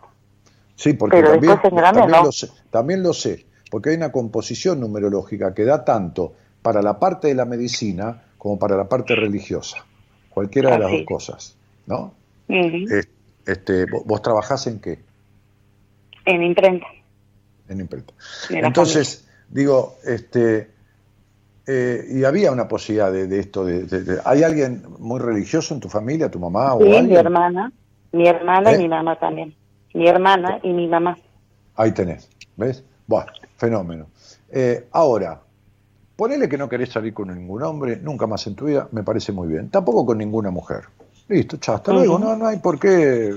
[0.74, 2.24] Sí, porque Pero también, grande también no.
[2.24, 6.98] lo sé, también lo sé, porque hay una composición numerológica que da tanto para la
[7.00, 9.84] parte de la medicina como para la parte religiosa,
[10.30, 11.56] cualquiera de las dos cosas,
[11.86, 12.14] ¿no?
[12.48, 15.00] Este, ¿vo- ¿Vos trabajás en qué?
[16.24, 16.86] en imprenta.
[17.68, 18.12] En imprenta.
[18.50, 20.70] Entonces, digo, este,
[21.66, 25.72] eh, y había una posibilidad de, de esto, de, de- de- ¿hay alguien muy religioso
[25.74, 27.72] en tu familia, tu mamá o Sí, mi hermana,
[28.12, 28.74] mi hermana ¿Eh?
[28.74, 29.54] y mi mamá también.
[29.94, 31.16] Mi hermana y mi mamá.
[31.76, 32.84] Ahí tenés, ¿ves?
[33.06, 34.06] Bueno, fenómeno.
[34.50, 35.40] Eh, ahora,
[36.16, 39.32] ponele que no querés salir con ningún hombre, nunca más en tu vida, me parece
[39.32, 39.70] muy bien.
[39.70, 40.82] Tampoco con ninguna mujer.
[41.28, 42.18] Listo, chao, hasta luego.
[42.18, 43.32] No, no hay por qué.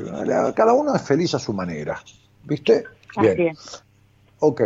[0.56, 2.02] Cada uno es feliz a su manera.
[2.44, 2.86] ¿Viste?
[3.16, 3.48] Así Bien.
[3.50, 3.84] es.
[4.40, 4.62] Ok.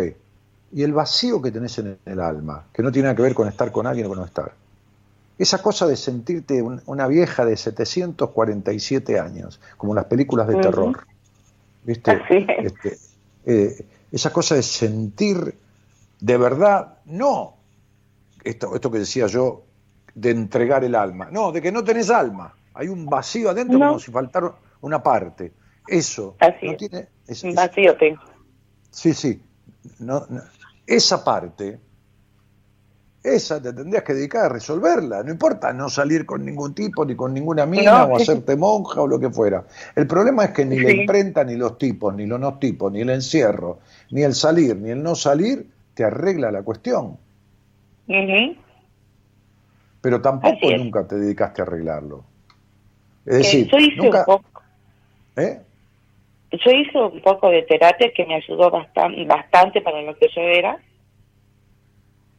[0.73, 3.47] Y el vacío que tenés en el alma, que no tiene nada que ver con
[3.47, 4.53] estar con alguien o con no estar.
[5.37, 10.55] Esa cosa de sentirte un- una vieja de 747 años, como en las películas de
[10.55, 11.05] terror.
[11.83, 12.11] ¿Viste?
[12.11, 12.65] Así es.
[12.73, 12.97] Este,
[13.45, 15.55] eh, esa cosa de sentir
[16.19, 17.55] de verdad, no
[18.43, 19.63] esto, esto que decía yo,
[20.13, 21.29] de entregar el alma.
[21.31, 22.53] No, de que no tenés alma.
[22.75, 23.87] Hay un vacío adentro No.
[23.87, 25.53] como si faltara una parte.
[25.87, 27.07] Eso Así no tiene.
[27.27, 28.21] es- vacío tengo.
[28.91, 29.41] Sí, sí.
[29.99, 30.41] No, no.
[30.87, 31.79] Esa parte,
[33.23, 35.23] esa te tendrías que dedicar a resolverla.
[35.23, 39.07] No importa no salir con ningún tipo, ni con ninguna mina, o hacerte monja o
[39.07, 39.63] lo que fuera.
[39.95, 43.01] El problema es que ni la imprenta, ni los tipos, ni los no tipos, ni
[43.01, 43.79] el encierro,
[44.11, 47.17] ni el salir, ni el no salir, te arregla la cuestión.
[50.01, 52.23] Pero tampoco nunca te dedicaste a arreglarlo.
[53.25, 54.19] Es Eh, decir, yo hice nunca.
[54.19, 54.61] un poco,
[55.37, 55.59] ¿eh?
[56.51, 60.41] yo hice un poco de terapia que me ayudó bastante, bastante para lo que yo
[60.41, 60.77] era.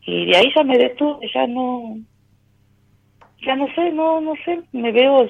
[0.03, 1.99] Y de ahí ya me detuve, ya no,
[3.45, 5.27] ya no sé, no, no sé, me veo,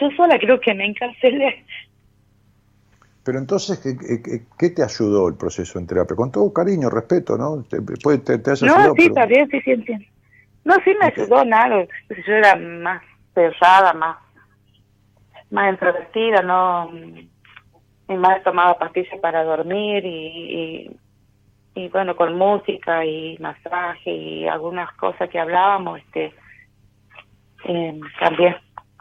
[0.00, 1.64] yo sola creo que me encarcelé.
[3.24, 6.14] Pero entonces, ¿qué, qué, te ayudó el proceso en terapia?
[6.14, 7.64] Con todo cariño, respeto, ¿no?
[7.64, 7.78] Te,
[8.18, 10.04] te, te has No, sí, pero- está bien, sí, sí, entiendo.
[10.64, 11.86] No, sí me ayudó nada,
[12.26, 13.02] yo era más
[13.34, 14.18] pesada, más,
[15.50, 16.90] más introvertida, no,
[18.08, 20.90] y más tomaba pastillas para dormir y,
[21.74, 26.34] y, y bueno, con música y masaje y algunas cosas que hablábamos, este,
[27.64, 28.56] eh, también,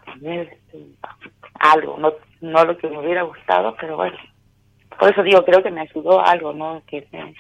[0.06, 0.86] también, este,
[1.60, 4.18] algo, no, no lo que me hubiera gustado, pero bueno,
[5.00, 6.82] por eso digo, creo que me ayudó algo, ¿no?
[6.88, 7.36] Que me-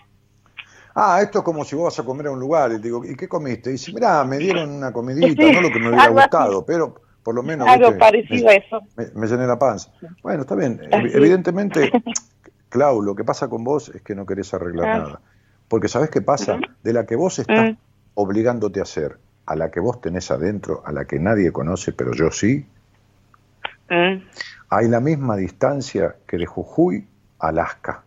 [0.97, 3.03] Ah, esto es como si vos vas a comer a un lugar y te digo,
[3.03, 3.69] ¿y qué comiste?
[3.69, 6.95] Y dice, mirá, me dieron una comidita, Sí, no lo que me hubiera gustado, pero
[7.25, 7.99] por lo menos algo ¿viste?
[7.99, 8.81] parecido me, a eso.
[8.95, 9.91] me- me llené la panza.
[10.21, 10.79] Bueno, está bien.
[10.91, 11.15] Así es.
[11.15, 11.91] Evidentemente,
[12.69, 14.97] Clau, lo que pasa con vos es que no querés arreglar Ah.
[14.99, 15.21] nada.
[15.67, 16.59] Porque ¿sabés qué pasa?
[16.83, 17.77] De la que vos estás Mm.
[18.13, 19.17] obligándote a hacer,
[19.47, 22.67] a la que vos tenés adentro, a la que nadie conoce, pero yo sí,
[23.89, 24.21] Mm.
[24.69, 27.07] hay la misma distancia que de Jujuy
[27.39, 28.03] a Alaska.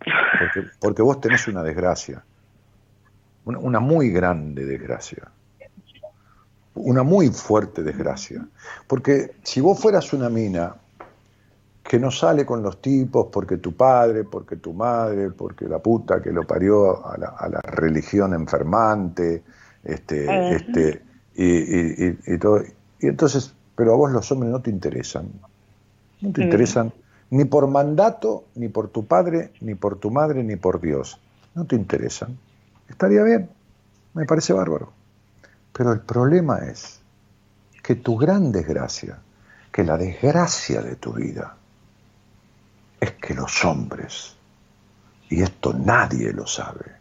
[0.00, 2.22] Porque, porque vos tenés una desgracia,
[3.44, 5.28] una, una muy grande desgracia,
[6.74, 8.46] una muy fuerte desgracia.
[8.86, 10.74] Porque si vos fueras una mina
[11.82, 16.22] que no sale con los tipos porque tu padre, porque tu madre, porque la puta
[16.22, 19.44] que lo parió a la, a la religión enfermante,
[19.82, 21.02] este, este,
[21.34, 22.62] y, y- y- y todo.
[22.98, 25.30] Y entonces, pero a vos los hombres no te interesan.
[26.22, 26.44] No te Mm.
[26.44, 26.92] interesan
[27.30, 31.20] ni por mandato, ni por tu padre, ni por tu madre, ni por Dios.
[31.54, 32.38] No te interesan.
[32.88, 33.50] Estaría bien.
[34.14, 34.92] Me parece bárbaro.
[35.76, 37.00] Pero el problema es
[37.82, 39.18] que tu gran desgracia,
[39.72, 41.56] que la desgracia de tu vida,
[43.00, 44.36] es que los hombres,
[45.28, 46.92] y esto nadie lo sabe,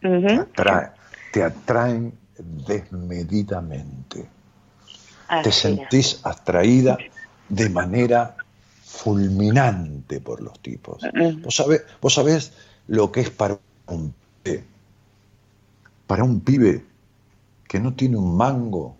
[0.00, 0.90] te, atraen,
[1.30, 4.28] te atraen desmedidamente.
[5.42, 6.96] te sentís atraída
[7.48, 8.34] de manera
[8.82, 11.02] fulminante por los tipos.
[11.42, 12.52] ¿Vos, sabés, vos sabés
[12.86, 14.64] lo que es para un pibe,
[16.06, 16.93] para un pibe
[17.74, 18.94] que no tiene un mango,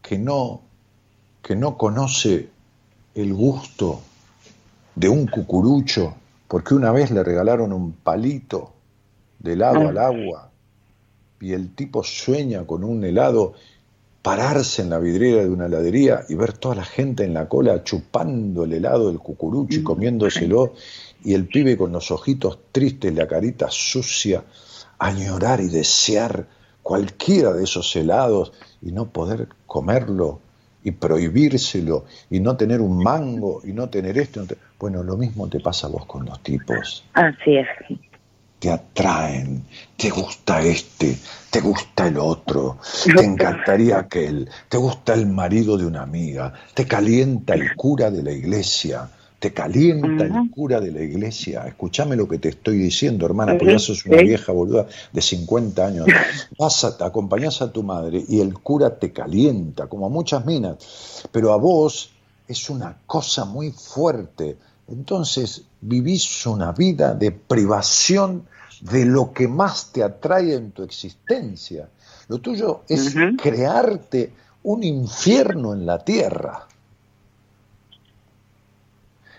[0.00, 0.62] que no,
[1.42, 2.48] que no conoce
[3.14, 4.00] el gusto
[4.94, 6.14] de un cucurucho,
[6.48, 8.72] porque una vez le regalaron un palito
[9.40, 10.50] de helado al agua
[11.38, 13.52] y el tipo sueña con un helado
[14.22, 17.84] pararse en la vidriera de una heladería y ver toda la gente en la cola
[17.84, 19.84] chupando el helado del cucurucho y mm.
[19.84, 20.72] comiéndoselo,
[21.24, 24.42] y el pibe con los ojitos tristes, la carita sucia,
[24.98, 30.40] añorar y desear cualquiera de esos helados y no poder comerlo
[30.84, 34.44] y prohibírselo y no tener un mango y no tener esto.
[34.78, 37.04] Bueno, lo mismo te pasa a vos con los tipos.
[37.14, 37.68] Así es
[38.62, 39.64] te atraen,
[39.96, 41.18] te gusta este,
[41.50, 46.86] te gusta el otro, te encantaría aquel, te gusta el marido de una amiga, te
[46.86, 49.10] calienta el cura de la iglesia,
[49.42, 51.66] te calienta el cura de la iglesia.
[51.66, 55.84] Escúchame lo que te estoy diciendo, hermana, porque ya sos una vieja boluda de 50
[55.84, 56.06] años.
[56.60, 61.26] Vas a, acompañás a tu madre y el cura te calienta, como a muchas minas,
[61.32, 62.12] pero a vos
[62.46, 64.58] es una cosa muy fuerte.
[64.86, 68.46] Entonces vivís una vida de privación
[68.80, 71.88] de lo que más te atrae en tu existencia.
[72.28, 73.12] Lo tuyo es
[73.42, 74.32] crearte
[74.62, 76.68] un infierno en la tierra.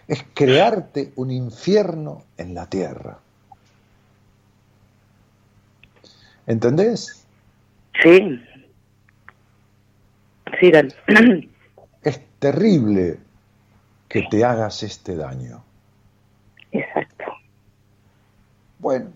[0.07, 3.19] Es crearte un infierno en la tierra.
[6.45, 7.25] ¿Entendés?
[8.01, 8.41] Sí.
[10.59, 10.71] Sí,
[12.03, 13.19] Es terrible
[14.09, 15.63] que te hagas este daño.
[16.71, 17.23] Exacto.
[18.79, 19.11] Bueno,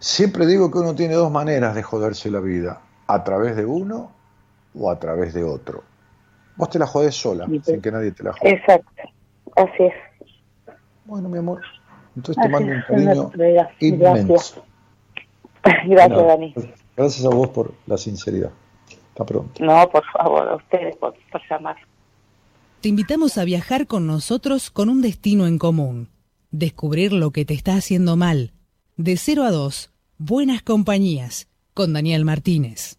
[0.00, 4.10] Siempre digo que uno tiene dos maneras de joderse la vida, a través de uno
[4.74, 5.84] o a través de otro.
[6.56, 8.50] Vos te la jodés sola, sin que nadie te la jode.
[8.50, 8.90] Exacto,
[9.56, 9.94] así es.
[11.04, 11.60] Bueno, mi amor,
[12.16, 13.30] entonces te mando un cariño
[13.80, 14.64] inmenso.
[15.86, 16.54] Gracias, Dani.
[16.96, 18.50] Gracias a vos por la sinceridad.
[19.10, 19.64] Hasta pronto.
[19.64, 21.76] No, por favor, a ustedes por, por llamar.
[22.80, 26.08] Te invitamos a viajar con nosotros con un destino en común.
[26.50, 28.52] Descubrir lo que te está haciendo mal.
[28.96, 32.98] De 0 a 2 Buenas Compañías con Daniel Martínez.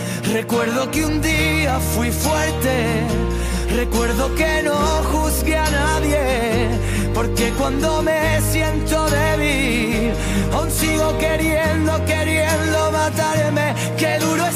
[0.31, 3.05] Recuerdo que un día fui fuerte.
[3.75, 4.75] Recuerdo que no
[5.11, 6.69] juzgué a nadie
[7.13, 10.13] porque cuando me siento débil,
[10.53, 13.73] aún sigo queriendo, queriendo matarme.
[13.97, 14.55] Qué duro es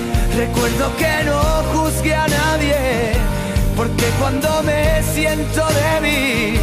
[0.35, 1.39] Recuerdo que no
[1.73, 2.75] juzgué a nadie.
[3.75, 6.59] Porque cuando me siento débil,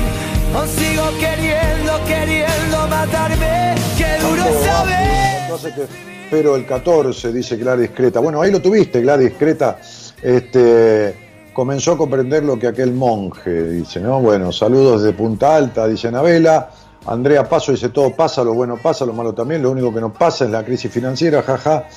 [0.55, 3.75] aún sigo queriendo, queriendo matarme.
[3.97, 5.75] Qué duro saber.
[5.75, 5.87] Qué,
[6.31, 8.21] pero el 14, dice Gladys Creta.
[8.21, 9.79] Bueno, ahí lo tuviste, Gladys Creta.
[10.23, 11.15] Este,
[11.53, 14.21] comenzó a comprender lo que aquel monje dice, ¿no?
[14.21, 16.71] Bueno, saludos de Punta Alta, dice Anabela.
[17.09, 20.13] Andrea Paso dice, todo pasa, lo bueno pasa, lo malo también, lo único que no
[20.13, 21.89] pasa es la crisis financiera, jaja.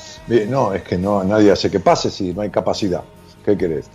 [0.48, 3.04] No, es que no, nadie hace que pase si no hay capacidad.
[3.44, 3.90] ¿Qué querés?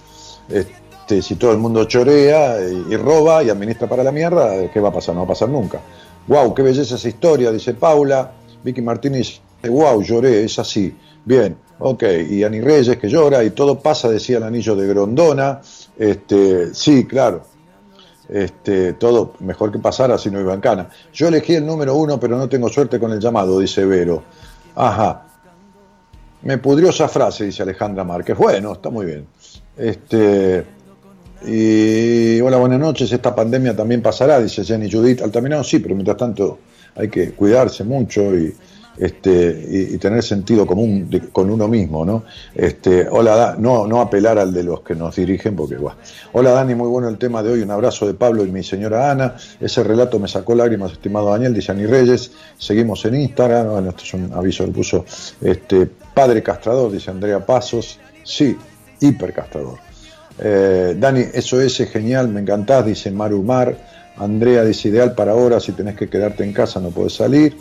[0.48, 4.80] Este, si todo el mundo chorea y, y roba y administra para la mierda, ¿qué
[4.80, 5.14] va a pasar?
[5.14, 5.80] No va a pasar nunca.
[6.26, 8.32] Wow, qué belleza esa historia, dice Paula.
[8.62, 10.94] Vicky Martínez, wow, lloré, es así.
[11.24, 12.02] Bien, ok.
[12.28, 15.60] Y Ani Reyes que llora y todo pasa, decía el anillo de Grondona.
[15.96, 17.42] Este, sí, claro.
[18.28, 20.88] Este, todo mejor que pasara si no iba en cana.
[21.12, 24.22] Yo elegí el número uno, pero no tengo suerte con el llamado, dice Vero.
[24.74, 25.26] Ajá.
[26.42, 28.36] Me pudrió esa frase, dice Alejandra Márquez.
[28.36, 29.26] Bueno, está muy bien.
[29.76, 30.64] Este,
[31.46, 33.10] y hola, buenas noches.
[33.12, 35.64] Esta pandemia también pasará, dice Jenny Judith Altamirano.
[35.64, 36.58] Sí, pero mientras tanto
[36.94, 38.54] hay que cuidarse mucho y,
[38.98, 42.24] este, y, tener sentido común con uno mismo, ¿no?
[42.54, 45.94] Este, hola, no, no apelar al de los que nos dirigen, porque, guau.
[46.32, 47.62] Hola, Dani, muy bueno el tema de hoy.
[47.62, 49.36] Un abrazo de Pablo y mi señora Ana.
[49.60, 52.30] Ese relato me sacó lágrimas, estimado Daniel, dice Ani Reyes.
[52.58, 53.70] Seguimos en Instagram.
[53.70, 55.04] Bueno, esto es un aviso que puso
[55.40, 57.98] este, Padre Castrador, dice Andrea Pasos.
[58.22, 58.56] Sí,
[59.00, 59.78] hipercastrador.
[60.38, 63.76] Eh, Dani, eso es genial, me encantás, dice Maru Mar.
[64.18, 67.56] Andrea dice ideal para ahora, si tenés que quedarte en casa no podés salir.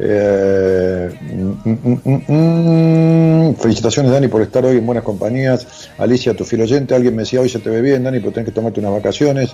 [0.00, 1.70] Eh, mm,
[2.04, 3.56] mm, mm.
[3.56, 5.90] Felicitaciones Dani por estar hoy en buenas compañías.
[5.98, 8.46] Alicia, tu fiel oyente, alguien me decía hoy se te ve bien Dani, pero tenés
[8.46, 9.50] que tomarte unas vacaciones.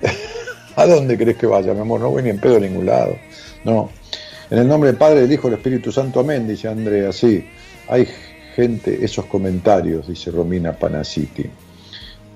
[0.76, 2.00] ¿A dónde querés que vaya, mi amor?
[2.00, 3.16] No voy ni en pedo a ningún lado.
[3.64, 3.90] No.
[4.50, 7.12] En el nombre del Padre, del Hijo, del Espíritu Santo, amén, dice Andrea.
[7.12, 7.44] Sí,
[7.88, 8.06] hay
[8.54, 11.44] gente, esos comentarios, dice Romina Panaciti.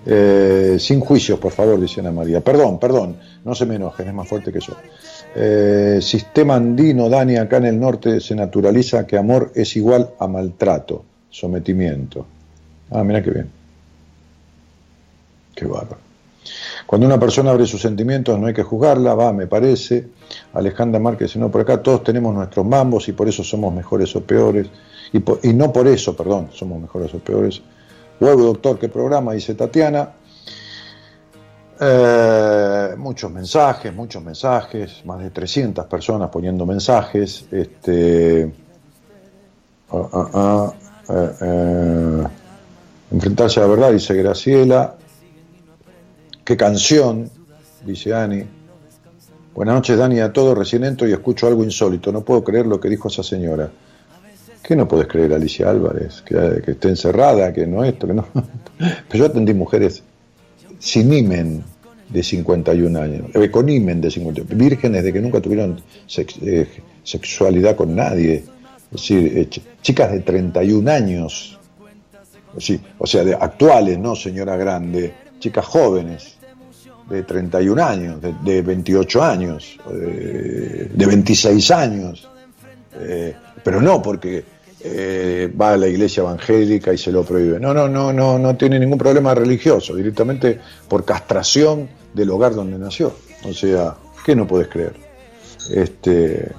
[0.06, 2.40] Eh, sin juicios, por favor, dice Ana María.
[2.40, 4.74] Perdón, perdón, no se me enojen, es más fuerte que yo.
[5.34, 10.26] Eh, sistema andino, Dani, acá en el norte se naturaliza que amor es igual a
[10.26, 12.26] maltrato, sometimiento.
[12.90, 13.48] Ah, mira qué bien.
[15.54, 15.98] Qué bárbaro.
[16.86, 20.08] Cuando una persona abre sus sentimientos no hay que juzgarla, va, me parece.
[20.54, 24.22] Alejandra Márquez, no, por acá todos tenemos nuestros mambos y por eso somos mejores o
[24.22, 24.66] peores.
[25.12, 27.60] Y, por- y no por eso, perdón, somos mejores o peores.
[28.18, 29.32] Huevo, doctor, ¿qué programa?
[29.34, 30.10] Dice Tatiana.
[31.82, 37.46] Eh, muchos mensajes, muchos mensajes, más de 300 personas poniendo mensajes.
[37.50, 38.52] Este,
[39.90, 40.74] ah, ah, ah,
[41.08, 42.24] eh, eh,
[43.12, 44.94] enfrentarse a la verdad, dice Graciela.
[46.44, 47.30] ¿Qué canción?
[47.86, 48.44] Dice Ani.
[49.54, 50.58] Buenas noches, Dani, a todos.
[50.58, 52.12] Recién entro y escucho algo insólito.
[52.12, 53.70] No puedo creer lo que dijo esa señora.
[54.62, 56.20] ¿Qué no puedes creer, Alicia Álvarez?
[56.20, 58.26] Que, que esté encerrada, que no esto, que no.
[59.08, 60.02] Pero yo atendí mujeres
[60.78, 61.64] sin imen
[62.12, 65.80] de 51 años, eh, con imen de 51, vírgenes de que nunca tuvieron
[66.42, 66.66] eh,
[67.04, 68.44] sexualidad con nadie.
[68.86, 71.56] Es decir, eh, ch- chicas de 31 años,
[72.58, 76.34] Sí, o sea, de actuales, no señora grande, chicas jóvenes,
[77.08, 82.28] de 31 años, de, de 28 años, de 26 años,
[82.98, 84.42] eh, pero no porque
[84.82, 87.60] eh, va a la iglesia evangélica y se lo prohíbe.
[87.60, 90.58] No, no, no, no, no tiene ningún problema religioso, directamente
[90.88, 93.12] por castración del hogar donde nació.
[93.44, 93.94] O sea,
[94.24, 94.94] ¿qué no puedes creer?
[95.72, 96.50] Este,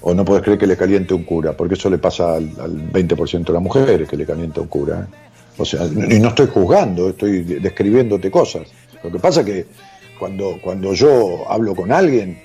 [0.00, 2.92] o no puedes creer que le caliente un cura, porque eso le pasa al, al
[2.92, 5.00] 20% de las mujeres que le calienta un cura.
[5.10, 5.14] ¿eh?
[5.58, 8.62] O sea, y no estoy juzgando, estoy de- describiéndote cosas.
[9.02, 9.66] Lo que pasa que
[10.18, 12.38] cuando, cuando yo hablo con alguien,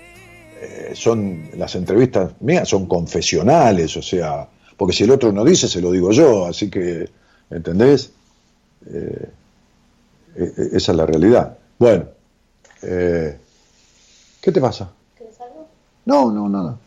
[0.62, 4.48] eh, son las entrevistas mías son confesionales, o sea,
[4.82, 7.08] porque si el otro no dice, se lo digo yo, así que,
[7.52, 8.12] ¿entendés?
[8.88, 9.30] Eh,
[10.36, 11.56] eh, eh, esa es la realidad.
[11.78, 12.06] Bueno,
[12.82, 13.38] eh,
[14.42, 14.90] ¿qué te pasa?
[16.04, 16.80] No, no, nada.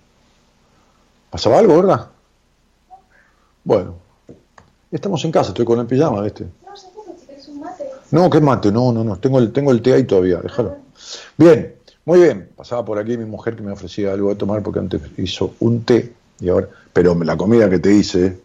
[1.30, 2.08] ¿Pasaba algo, verdad?
[3.62, 3.94] Bueno,
[4.90, 6.48] estamos en casa, estoy con el pijama, ¿viste?
[6.66, 6.88] No, si
[7.28, 7.84] querés un mate.
[8.10, 8.72] No, ¿qué mate?
[8.72, 10.78] No, no, no, tengo el, tengo el té ahí todavía, déjalo.
[11.36, 11.76] Bien,
[12.06, 12.50] muy bien.
[12.56, 15.84] Pasaba por aquí mi mujer que me ofrecía algo de tomar porque antes hizo un
[15.84, 18.40] té y ahora, pero la comida que te hice,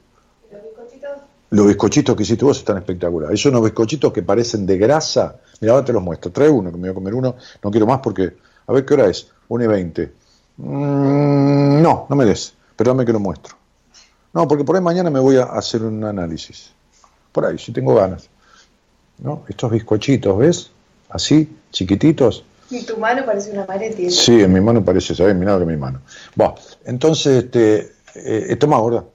[1.52, 3.42] los bizcochitos que hiciste vos están espectaculares.
[3.42, 5.38] Son unos bizcochitos que parecen de grasa.
[5.62, 6.32] Mira, ahora te los muestro.
[6.32, 7.36] Trae uno, que me voy a comer uno.
[7.64, 8.36] No quiero más porque,
[8.68, 9.28] a ver qué hora es.
[9.48, 10.12] 1 y 20.
[10.58, 12.54] Mm, no, no me des.
[12.76, 13.56] Pero dame que lo muestro.
[14.32, 16.72] No, porque por ahí mañana me voy a hacer un análisis.
[17.32, 18.30] Por ahí, si tengo ganas.
[19.18, 19.44] ¿No?
[19.50, 20.72] Estos bizcochitos, ¿ves?
[21.10, 22.44] Así, chiquititos.
[22.72, 23.96] Y tu mano parece una pared.
[24.10, 25.36] Sí, en mi mano parece, ¿sabes?
[25.36, 26.02] Mira que mi mano.
[26.36, 26.56] Bueno,
[26.86, 29.06] entonces, este, eh, toma, gorda.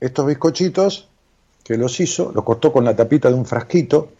[0.00, 1.08] Estos bizcochitos
[1.62, 4.10] que los hizo, los cortó con la tapita de un frasquito.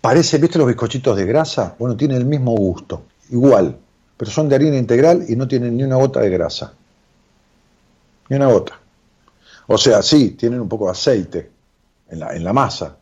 [0.00, 1.74] Parece, ¿viste los bizcochitos de grasa?
[1.78, 3.76] Bueno, tienen el mismo gusto, igual,
[4.16, 6.72] pero son de harina integral y no tienen ni una gota de grasa.
[8.28, 8.78] Ni una gota.
[9.66, 11.50] O sea, sí, tienen un poco de aceite
[12.08, 12.96] en la, en la masa,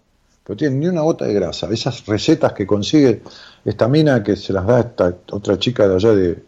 [0.48, 1.68] pero tienen ni una gota de grasa.
[1.70, 3.20] Esas recetas que consigue
[3.66, 6.42] esta mina que se las da esta otra chica de allá de,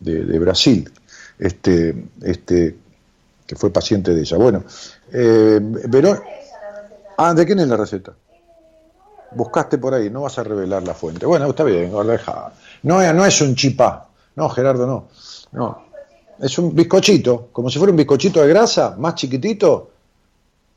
[0.00, 0.90] de, Brasil,
[1.38, 2.78] este, este,
[3.46, 4.38] que fue paciente de ella.
[4.38, 4.64] Bueno,
[5.12, 5.60] eh.
[7.18, 8.14] Ah, ¿de quién es la receta?
[9.32, 11.26] Buscaste por ahí, no vas a revelar la fuente.
[11.26, 11.92] Bueno, está bien.
[11.92, 14.08] No, no es un chipá.
[14.34, 15.08] No, Gerardo, no.
[15.52, 15.84] No.
[16.40, 19.90] Es un bizcochito, como si fuera un bizcochito de grasa, más chiquitito.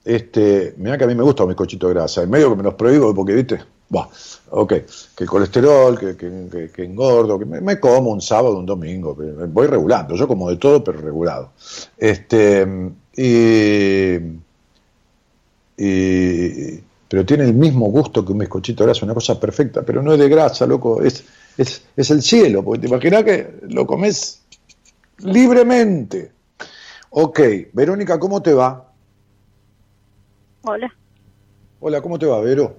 [0.05, 2.21] Este, mira que a mí me gusta un bizcochito de grasa.
[2.21, 3.59] En medio que me los prohíbo porque, viste,
[3.89, 4.07] bah,
[4.51, 4.69] ok,
[5.15, 9.17] que el colesterol, que, que, que engordo, que me, como un sábado, un domingo,
[9.49, 10.15] voy regulando.
[10.15, 11.53] Yo como de todo, pero regulado.
[11.97, 12.67] Este,
[13.17, 14.19] y,
[17.07, 20.13] pero tiene el mismo gusto que un bizcochito de grasa, una cosa perfecta, pero no
[20.13, 21.23] es de grasa, loco, es,
[21.57, 24.41] es, es el cielo, porque te imaginas que lo comes
[25.19, 26.31] libremente.
[27.09, 27.39] Ok,
[27.73, 28.84] Verónica, ¿cómo te va?
[30.67, 30.91] Hola.
[31.79, 32.75] Hola, ¿cómo te va, Vero?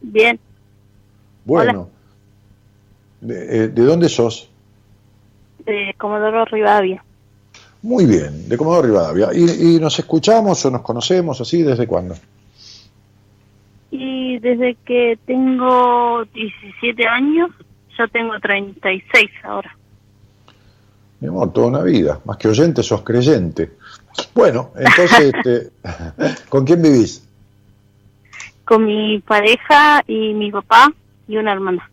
[0.00, 0.40] Bien.
[1.44, 1.88] Bueno.
[3.20, 4.50] ¿De, eh, ¿De, dónde sos?
[5.64, 7.04] De Comodoro Rivadavia.
[7.82, 9.28] Muy bien, de Comodoro Rivadavia.
[9.32, 12.16] ¿Y, ¿Y, nos escuchamos o nos conocemos así desde cuándo?
[13.92, 17.50] Y desde que tengo 17 años,
[17.96, 19.76] yo tengo 36 ahora.
[21.20, 22.20] Mi amor, toda una vida.
[22.24, 23.74] Más que oyente, sos creyente.
[24.34, 25.70] Bueno, entonces, este,
[26.48, 27.22] ¿con quién vivís?
[28.64, 30.92] Con mi pareja y mi papá
[31.26, 31.90] y una hermana.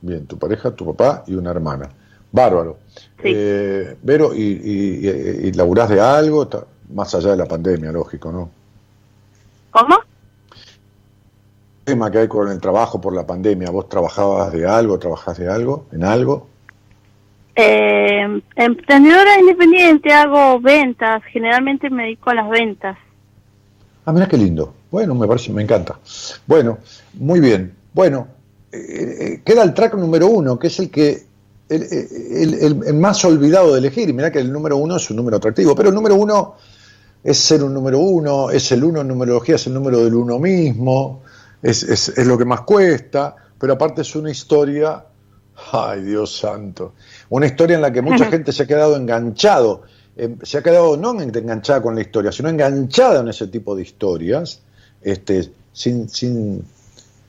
[0.00, 1.88] Bien, tu pareja, tu papá y una hermana.
[2.32, 2.78] Bárbaro.
[3.22, 6.48] Eh, Vero, ¿y, y, laburás de algo?
[6.92, 8.50] Más allá de la pandemia, lógico, ¿no?
[9.70, 9.96] ¿Cómo?
[11.80, 15.38] El tema que hay con el trabajo por la pandemia, ¿vos trabajabas de algo, trabajás
[15.38, 16.48] de algo, en algo?
[17.54, 22.96] Eh, emprendedora independiente, hago ventas, generalmente me dedico a las ventas.
[24.04, 24.74] Ah, mira qué lindo.
[24.90, 25.98] Bueno, me parece, me encanta.
[26.46, 26.78] Bueno,
[27.14, 27.74] muy bien.
[27.92, 28.28] Bueno,
[28.72, 31.26] eh, eh, queda el track número uno, que es el que
[31.68, 35.74] el, más olvidado de elegir, y mira que el número uno es un número atractivo,
[35.74, 36.56] pero el número uno
[37.22, 40.38] es ser un número uno, es el uno en numerología, es el número del uno
[40.38, 41.22] mismo,
[41.62, 45.04] es, es, lo que más cuesta, pero aparte es una historia,
[45.72, 46.94] ay Dios santo,
[47.32, 49.84] una historia en la que mucha gente se ha quedado enganchado,
[50.16, 53.80] eh, se ha quedado no enganchada con la historia, sino enganchada en ese tipo de
[53.80, 54.60] historias,
[55.00, 56.62] este, sin, sin,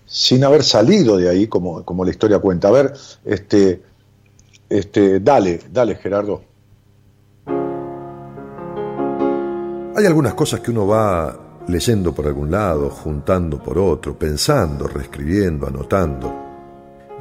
[0.06, 2.68] sin haber salido de ahí, como, como la historia cuenta.
[2.68, 2.94] A ver,
[3.24, 3.82] este,
[4.68, 6.42] este, dale, dale, Gerardo.
[9.96, 15.66] Hay algunas cosas que uno va leyendo por algún lado, juntando por otro, pensando, reescribiendo,
[15.66, 16.36] anotando.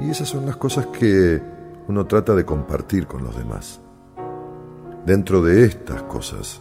[0.01, 3.81] Y esas son las cosas que uno trata de compartir con los demás.
[5.07, 6.61] Dentro de estas cosas,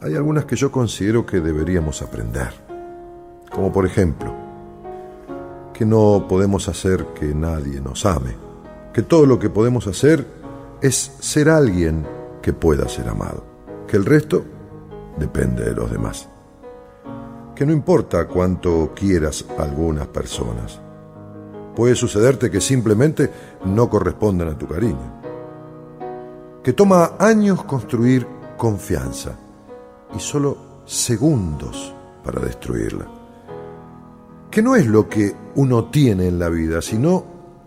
[0.00, 2.52] hay algunas que yo considero que deberíamos aprender.
[3.52, 4.34] Como por ejemplo,
[5.72, 8.52] que no podemos hacer que nadie nos ame
[8.92, 10.26] que todo lo que podemos hacer
[10.80, 12.06] es ser alguien
[12.42, 13.44] que pueda ser amado,
[13.86, 14.44] que el resto
[15.18, 16.28] depende de los demás.
[17.54, 20.80] Que no importa cuánto quieras a algunas personas,
[21.74, 23.30] puede sucederte que simplemente
[23.64, 25.20] no correspondan a tu cariño.
[26.62, 28.26] Que toma años construir
[28.56, 29.32] confianza
[30.14, 31.94] y solo segundos
[32.24, 33.06] para destruirla.
[34.50, 37.24] Que no es lo que uno tiene en la vida, sino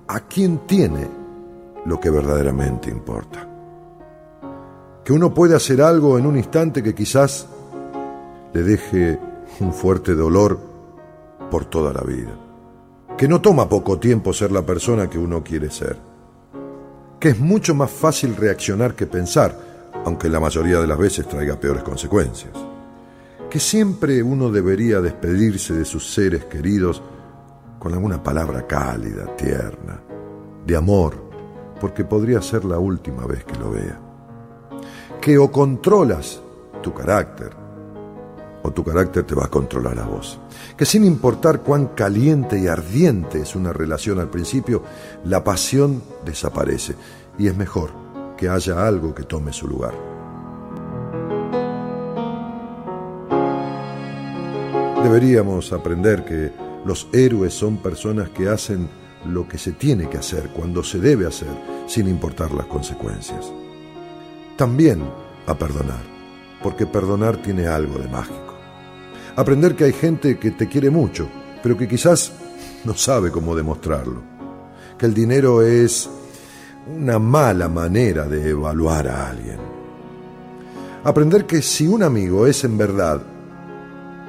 [0.07, 1.07] a quién tiene
[1.85, 3.47] lo que verdaderamente importa.
[5.03, 7.47] Que uno puede hacer algo en un instante que quizás
[8.53, 9.19] le deje
[9.59, 10.59] un fuerte dolor
[11.51, 12.44] por toda la vida.
[13.17, 15.97] Que no toma poco tiempo ser la persona que uno quiere ser.
[17.19, 19.57] Que es mucho más fácil reaccionar que pensar,
[20.03, 22.51] aunque la mayoría de las veces traiga peores consecuencias.
[23.49, 27.01] que siempre uno debería despedirse de sus seres queridos
[27.79, 30.01] con alguna palabra cálida, tierna,
[30.65, 31.15] de amor,
[31.79, 33.97] porque podría ser la última vez que lo vea.
[35.21, 36.41] Que o controlas
[36.81, 37.51] tu carácter,
[38.65, 40.39] o tu carácter te va a controlar a vos.
[40.75, 44.81] Que sin importar cuán caliente y ardiente es una relación al principio,
[45.23, 46.95] la pasión desaparece
[47.37, 47.91] y es mejor
[48.35, 49.93] que haya algo que tome su lugar.
[55.03, 56.51] Deberíamos aprender que
[56.85, 58.89] los héroes son personas que hacen
[59.25, 61.49] lo que se tiene que hacer cuando se debe hacer,
[61.87, 63.51] sin importar las consecuencias.
[64.57, 65.03] También
[65.45, 66.01] a perdonar,
[66.63, 68.44] porque perdonar tiene algo de mágico.
[69.37, 71.27] Aprender que hay gente que te quiere mucho,
[71.61, 72.31] pero que quizás
[72.85, 74.21] no sabe cómo demostrarlo.
[74.97, 76.09] Que el dinero es
[76.87, 79.57] una mala manera de evaluar a alguien.
[81.03, 83.21] Aprender que si un amigo es en verdad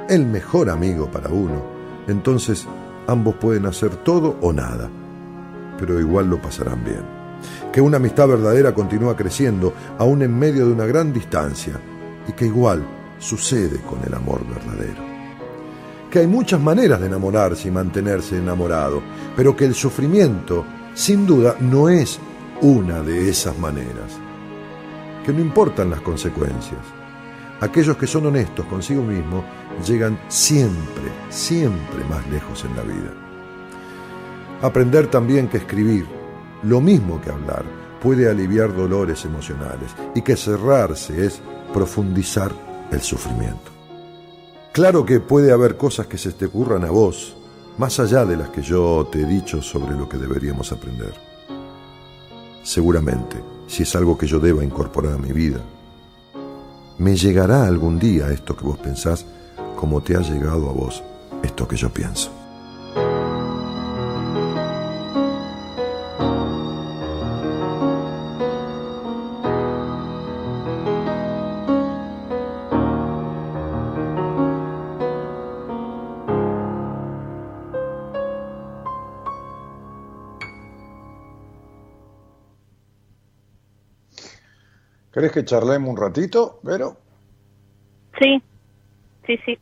[0.09, 1.63] el mejor amigo para uno,
[2.09, 2.67] entonces
[3.07, 4.91] ambos pueden hacer todo o nada,
[5.79, 7.03] pero igual lo pasarán bien.
[7.73, 11.79] Que una amistad verdadera continúa creciendo aún en medio de una gran distancia
[12.27, 12.85] y que igual
[13.19, 15.03] sucede con el amor verdadero.
[16.11, 19.03] Que hay muchas maneras de enamorarse y mantenerse enamorado,
[19.35, 20.65] pero que el sufrimiento,
[20.95, 22.19] sin duda, no es
[22.61, 24.19] una de esas maneras.
[25.25, 26.81] Que no importan las consecuencias.
[27.61, 29.45] Aquellos que son honestos consigo mismos
[29.87, 33.13] llegan siempre, siempre más lejos en la vida.
[34.63, 36.07] Aprender también que escribir,
[36.63, 37.65] lo mismo que hablar,
[38.01, 43.71] puede aliviar dolores emocionales y que cerrarse es profundizar el sufrimiento.
[44.73, 47.35] Claro que puede haber cosas que se te ocurran a vos,
[47.79, 51.15] más allá de las que yo te he dicho sobre lo que deberíamos aprender.
[52.63, 55.61] Seguramente, si es algo que yo deba incorporar a mi vida,
[56.99, 59.27] me llegará algún día esto que vos pensás
[59.77, 61.03] como te ha llegado a vos
[61.43, 62.46] esto que yo pienso.
[85.37, 86.97] Que charlemos un ratito, Vero?
[88.19, 88.43] Sí,
[89.27, 89.59] sí, sí.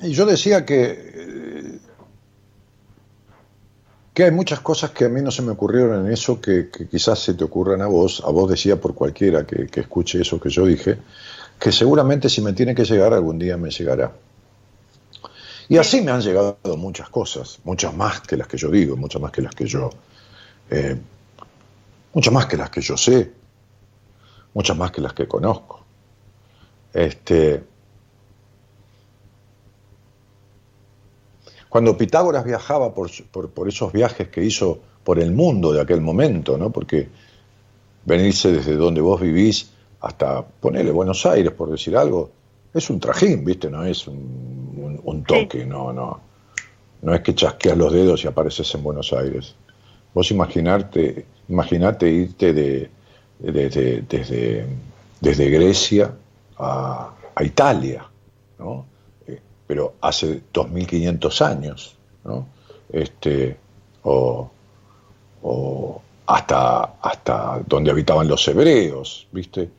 [0.00, 1.78] Y yo decía que, eh,
[4.14, 6.88] que hay muchas cosas que a mí no se me ocurrieron en eso que, que
[6.88, 10.40] quizás se te ocurran a vos, a vos decía por cualquiera que, que escuche eso
[10.40, 10.96] que yo dije,
[11.58, 14.10] que seguramente si me tiene que llegar algún día me llegará.
[15.68, 19.20] Y así me han llegado muchas cosas, muchas más que las que yo digo, muchas
[19.20, 19.90] más que las que yo,
[20.70, 20.96] eh,
[22.14, 23.32] muchas más que las que yo sé,
[24.56, 25.84] muchas más que las que conozco.
[26.94, 27.62] Este,
[31.68, 36.00] cuando Pitágoras viajaba por, por, por, esos viajes que hizo por el mundo de aquel
[36.00, 36.72] momento, ¿no?
[36.72, 37.06] porque
[38.06, 42.30] venirse desde donde vos vivís hasta ponerle Buenos Aires, por decir algo,
[42.72, 43.68] es un trajín, ¿viste?
[43.68, 45.66] No es un, un, un toque, sí.
[45.66, 46.18] no, no.
[47.02, 49.54] No es que chasqueas los dedos y apareces en Buenos Aires.
[50.14, 52.90] Vos imaginarte, imaginate irte de,
[53.38, 54.66] desde, desde,
[55.20, 56.12] desde Grecia
[56.58, 58.06] a, a Italia,
[58.58, 58.86] ¿no?
[59.26, 62.46] Eh, pero hace 2500 años, ¿no?
[62.90, 63.56] Este,
[64.02, 64.50] o,
[65.42, 69.70] o hasta, hasta donde habitaban los hebreos, ¿viste?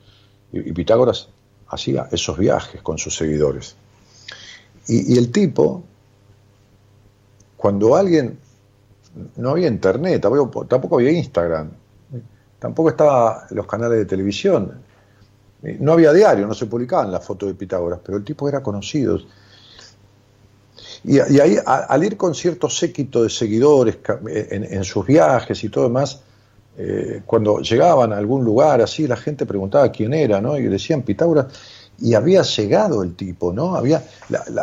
[0.51, 1.29] Y, Pitágoras
[1.67, 3.75] hacía esos viajes con sus seguidores.
[4.88, 5.84] Y, el tipo,
[7.57, 8.39] cuando alguien,
[9.35, 11.71] no había internet, tampoco había Instagram,
[12.59, 14.81] tampoco estaban los canales de televisión,
[15.79, 19.19] no había diario, no se publicaban las fotos de Pitágoras, pero el tipo era conocido.
[21.03, 23.97] Y, ahí, al ir con cierto séquito de seguidores
[24.27, 26.21] en, en sus viajes y todo demás,
[26.79, 30.57] eh, cuando llegaban a algún lugar así, la gente preguntaba quién era, ¿no?
[30.59, 31.47] Y decían Pitágoras,
[31.99, 33.75] y había llegado el tipo, ¿no?
[33.75, 34.03] Había,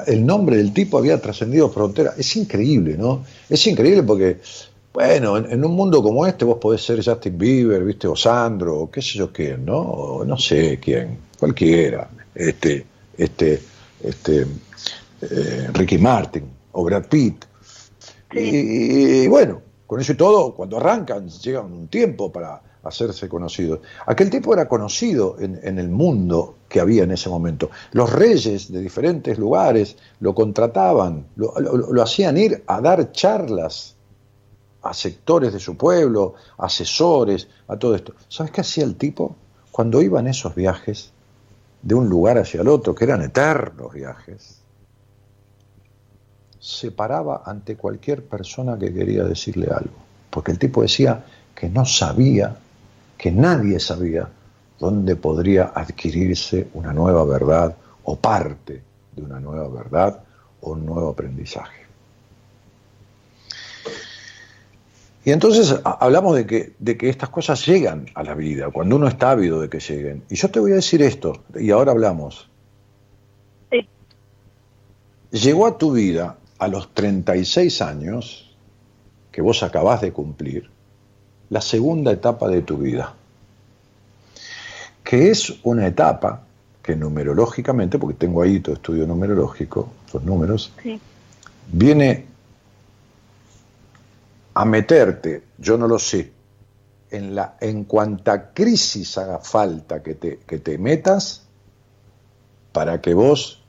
[0.07, 2.17] el nombre del tipo había trascendido fronteras.
[2.17, 3.25] Es increíble, ¿no?
[3.49, 4.41] Es increíble porque,
[4.95, 8.07] bueno, en, en, un mundo como este vos podés ser Justin Bieber, ¿viste?
[8.07, 9.81] O Sandro, o qué sé yo quién, ¿no?
[9.81, 12.09] O no sé quién, cualquiera.
[12.33, 12.87] Este,
[13.19, 13.61] este,
[14.01, 14.47] este,
[15.21, 17.45] eh, Ricky Martin, o Brad Pitt.
[18.33, 18.39] Sí.
[18.39, 23.81] Y, y bueno, con eso y todo, cuando arrancan, llegan un tiempo para hacerse conocidos.
[24.07, 27.69] Aquel tipo era conocido en, en, el mundo que había en ese momento.
[27.91, 33.94] Los reyes de diferentes lugares lo contrataban, lo, lo, lo hacían ir a dar charlas
[34.85, 38.15] a sectores de su pueblo, asesores, a todo esto.
[38.29, 39.37] ¿Sabes qué hacía el tipo?
[39.73, 41.13] Cuando iba en esos viajes,
[41.85, 44.59] de un lugar hacia el otro, que eran eternos viajes,
[46.59, 49.97] se paraba ante cualquier persona que quería decirle algo,
[50.31, 51.25] porque el tipo decía
[51.55, 52.57] que no sabía,
[53.19, 54.29] que nadie sabía
[54.79, 58.83] dónde podría adquirirse una nueva verdad o parte
[59.15, 60.25] de una nueva verdad
[60.63, 61.84] o un nuevo aprendizaje.
[65.25, 69.09] Y entonces hablamos de que, de que estas cosas llegan a la vida, cuando uno
[69.09, 70.23] está ávido de que lleguen.
[70.29, 72.49] Y yo te voy a decir esto, y ahora hablamos.
[73.71, 73.89] Sí.
[75.31, 78.55] Llegó a tu vida a los 36 años
[79.33, 80.71] que vos acabás de cumplir,
[81.51, 83.15] la segunda etapa de tu vida,
[85.03, 86.43] que es una etapa
[86.83, 91.01] que numerológicamente, porque tengo ahí tu estudio numerológico, los números, Sí.
[91.73, 92.27] viene
[94.55, 96.33] a meterte, yo no lo sé,
[97.11, 101.45] en, la, en cuanta crisis haga falta que te, que te metas
[102.73, 103.63] para que vos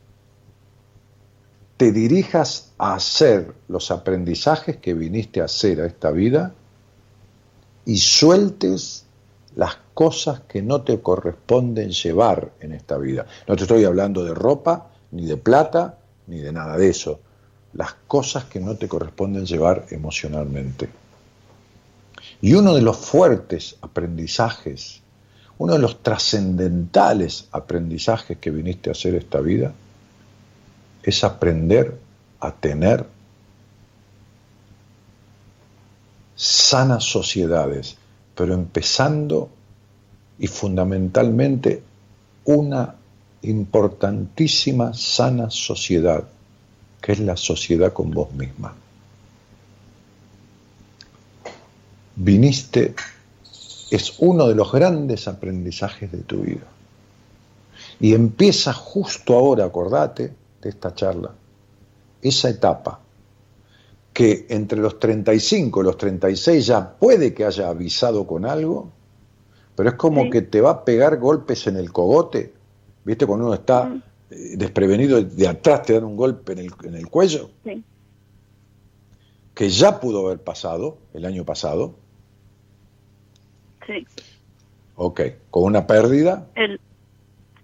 [1.78, 6.54] te dirijas a hacer los aprendizajes que viniste a hacer a esta vida
[7.86, 9.06] y sueltes
[9.56, 13.26] las cosas que no te corresponden llevar en esta vida.
[13.48, 17.20] No te estoy hablando de ropa, ni de plata, ni de nada de eso.
[17.76, 20.90] Las cosas que no te corresponden llevar emocionalmente.
[22.42, 25.02] Y uno de los fuertes aprendizajes,
[25.58, 29.74] uno de los trascendentales aprendizajes que viniste a hacer esta vida,
[31.04, 31.98] es aprender
[32.40, 33.06] a tener
[36.36, 37.98] sanas sociedades,
[38.36, 39.50] pero empezando
[40.38, 41.84] y fundamentalmente
[42.46, 42.96] una
[43.42, 46.26] importantísima sana sociedad,
[47.06, 48.74] que es la sociedad con vos misma.
[52.16, 52.96] Viniste,
[53.92, 56.66] es uno de los grandes aprendizajes de tu vida.
[58.00, 60.34] Y empieza justo ahora, acordate
[60.64, 61.30] de esta charla,
[62.24, 63.00] esa etapa
[64.12, 68.90] que entre los 35 y los 36 ya puede que haya avisado con algo,
[69.76, 70.30] pero es como Sí.
[70.32, 72.52] que te va a pegar golpes en el cogote,
[73.04, 73.28] ¿viste?
[73.28, 77.08] Cuando uno está eh, desprevenido, de atrás te dan un golpe en el, en el
[77.08, 77.84] cuello, Sí.
[79.54, 81.96] que ya pudo haber pasado el año pasado,
[83.86, 84.06] Sí.
[84.96, 85.22] ok,
[85.52, 86.80] con una pérdida, El,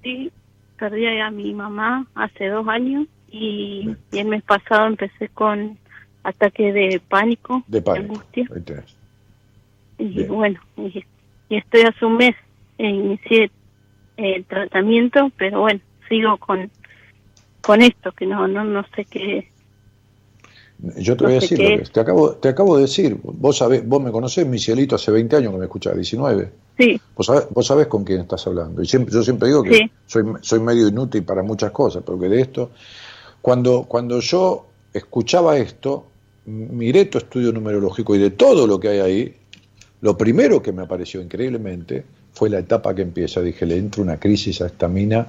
[0.03, 0.31] sí,
[0.77, 5.77] perdí a mi mamá hace dos años y, y el mes pasado empecé con
[6.23, 8.13] ataque de pánico, de pánico.
[8.13, 8.47] angustia.
[9.97, 10.27] Y Bien.
[10.27, 11.03] bueno, y,
[11.49, 12.35] y estoy hace un mes,
[12.77, 13.49] eh, inicié
[14.17, 15.79] el tratamiento, pero bueno,
[16.11, 16.69] sigo con
[17.61, 19.49] con esto, que no no no sé qué.
[20.97, 21.81] Yo te No voy a decir lo que es.
[21.83, 21.91] es.
[21.91, 25.35] Te acabo, te acabo de decir, vos sabés, vos me conocés, mi cielito, hace 20
[25.35, 26.51] años que me escuchás, 19.
[26.77, 28.81] Sí, Vos sabés, vos sabés con quién estás hablando.
[28.81, 29.91] Y siempre, yo siempre digo que Sí.
[30.07, 32.71] soy, soy medio inútil para muchas cosas, porque de esto,
[33.41, 36.05] cuando, cuando yo escuchaba esto,
[36.45, 39.35] miré tu estudio numerológico y de todo lo que hay ahí,
[40.01, 43.41] lo primero que me apareció increíblemente fue la etapa que empieza.
[43.41, 45.27] Dije, le entra una crisis a esta mina.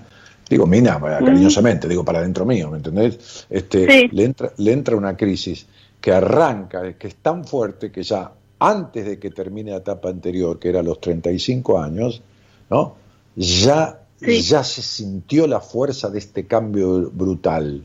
[0.53, 3.47] Digo, mina, cariñosamente, digo para dentro mío, ¿me entendés?
[3.49, 4.09] Este, Sí.
[4.13, 5.67] le, entra, le entra una crisis
[6.01, 10.59] que arranca, que es tan fuerte que ya antes de que termine la etapa anterior,
[10.59, 12.21] que era los 35 años,
[12.71, 12.95] ¿no?
[13.35, 14.43] ya, Sí.
[14.43, 17.83] ya se sintió la fuerza de este cambio brutal.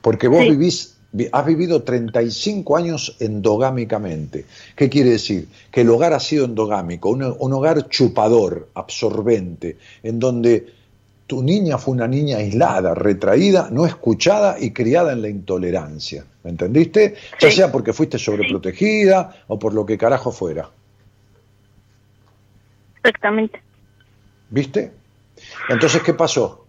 [0.00, 0.50] Porque vos Sí.
[0.50, 4.46] vivís, vi- has vivido 35 años endogámicamente.
[4.76, 5.48] ¿Qué quiere decir?
[5.70, 10.66] Que el hogar ha sido endogámico, un, un hogar chupador, absorbente, en donde
[11.26, 16.24] tu niña fue una niña aislada, retraída, no escuchada y criada en la intolerancia.
[16.44, 17.14] ¿Me entendiste?
[17.40, 20.68] Ya sea porque fuiste sobreprotegida o por lo que carajo fuera.
[22.96, 23.60] exactamente.
[24.50, 24.92] ¿Viste?
[25.68, 26.66] Entonces, ¿qué pasó?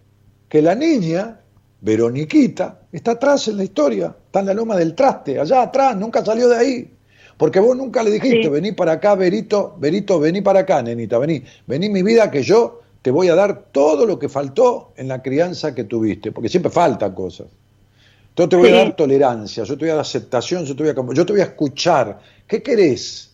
[0.48, 1.38] Que la niña,
[1.80, 6.24] Veroniquita, está atrás en la historia, está en la loma del traste, allá atrás, nunca
[6.24, 6.90] salió de ahí.
[7.36, 8.48] Porque vos nunca le dijiste, Sí.
[8.48, 12.80] vení para acá, Verito, Verito, vení para acá, nenita, vení, vení mi vida que yo
[13.04, 16.72] te voy a dar todo lo que faltó en la crianza que tuviste, porque siempre
[16.72, 17.48] faltan cosas.
[18.34, 18.74] Yo te voy Sí.
[18.74, 21.34] a dar tolerancia, yo te voy a dar aceptación, yo te voy a, yo te
[21.34, 22.18] voy a escuchar.
[22.48, 23.28] ¿Qué querés?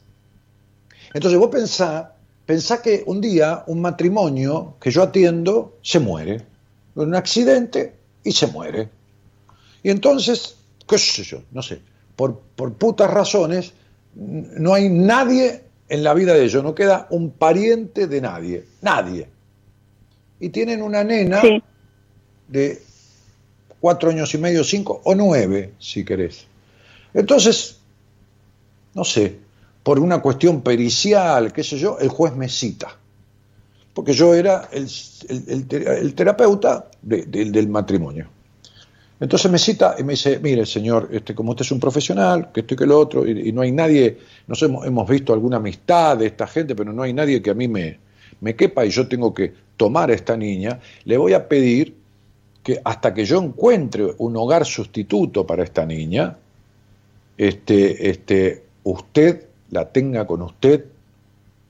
[1.15, 2.15] Entonces vos pensá,
[2.45, 6.43] pensá que un día un matrimonio que yo atiendo se muere,
[6.97, 7.95] un accidente
[8.25, 8.89] y se muere.
[9.85, 11.81] Y entonces, qué sé yo, no sé,
[12.17, 13.73] por, por putas razones,
[14.17, 19.29] no hay nadie en la vida de ellos, no queda un pariente de nadie, nadie.
[20.41, 21.63] Y tienen una nena Sí,
[22.49, 22.83] de
[23.81, 26.47] cuatro años y medio, cinco o nueve, si querés.
[27.15, 27.81] Entonces,
[28.95, 29.41] no sé,
[29.83, 32.97] por una cuestión pericial, qué sé yo, el juez me cita.
[33.93, 34.89] porque yo era el,
[35.29, 38.31] el- el te- el terapeuta de- del- del matrimonio.
[39.21, 42.61] Entonces me cita y me dice, mire señor, este, como usted es un profesional, que
[42.61, 44.19] esto y que lo otro, y, y no hay nadie,
[44.49, 47.55] nos hemos, hemos visto alguna amistad de esta gente, pero no hay nadie que a
[47.55, 48.01] mí me,
[48.41, 51.97] me quepa y yo tengo que tomar a esta niña, le voy a pedir
[52.63, 56.37] que hasta que yo encuentre un hogar sustituto para esta niña,
[57.39, 60.85] este, este, usted la tenga con usted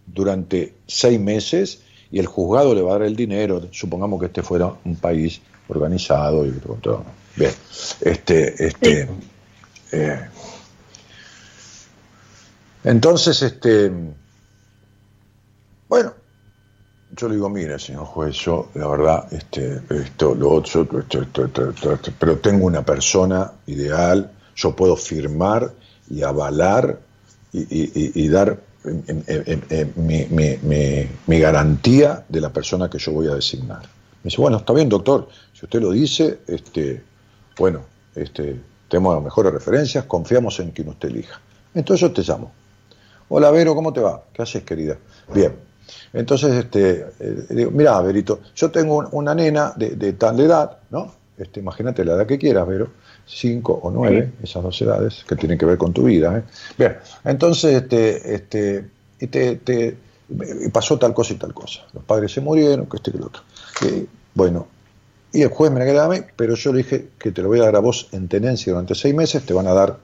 [0.07, 4.43] durante seis meses y el juzgado le va a dar el dinero, supongamos que este
[4.43, 6.51] fuera un país organizado y
[6.83, 7.05] todo.
[7.37, 7.53] Bien,
[8.01, 9.09] este, este,
[9.93, 10.21] eh,
[12.83, 13.93] entonces, este,
[15.89, 16.15] bueno,
[17.17, 21.45] yo le digo, mire, señor juez, yo, la verdad, este, esto, lo otro, esto, esto,
[21.45, 25.73] esto, esto, pero tengo una persona ideal, yo puedo firmar
[26.09, 26.99] y avalar
[27.53, 28.59] y, y- y- dar
[29.97, 33.83] mi, mi- mi- mi garantía de la persona que yo voy a designar.
[33.83, 37.03] Me dice, bueno, está bien, doctor, si usted lo dice, este,
[37.59, 37.81] bueno,
[38.15, 41.41] este, tenemos las mejores referencias, confiamos en quien usted elija.
[41.75, 42.53] Entonces yo te llamo.
[43.29, 44.23] Hola, Vero, ¿cómo te va?
[44.33, 44.97] ¿Qué haces, querida?
[45.33, 45.70] Bien.
[46.13, 50.79] Entonces, este, eh, digo, mirá, Verito, yo tengo un- una nena de, de tal edad,
[50.91, 51.13] ¿no?
[51.39, 52.89] Este, imagínate la edad que quieras, Vero,
[53.27, 56.39] cinco o nueve, esas dos edades, que tienen que ver con tu vida.
[56.39, 56.43] ¿eh?
[56.77, 58.85] Bien, entonces, este, este,
[59.21, 59.97] y te, te-
[60.29, 61.81] y pasó tal cosa y tal cosa.
[61.93, 63.43] Los padres se murieron, que este que lo otro.
[63.83, 64.67] Y, bueno,
[65.33, 67.61] y el juez me la a mí, pero yo le dije que te lo voy
[67.61, 69.97] a dar a vos en tenencia durante seis meses, te van a dar,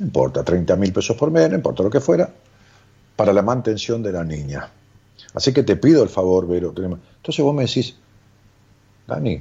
[0.00, 2.28] no importa, 30 mil pesos por mes, no importa lo que fuera,
[3.16, 4.68] para la mantención de la niña.
[5.38, 6.74] Así que te pido el favor, Vero.
[6.76, 7.94] Entonces vos me decís,
[9.06, 9.40] Dani,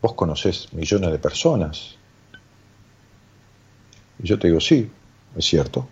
[0.00, 1.96] vos conocés millones de personas.
[4.20, 4.88] Y yo te digo, sí,
[5.36, 5.88] es cierto.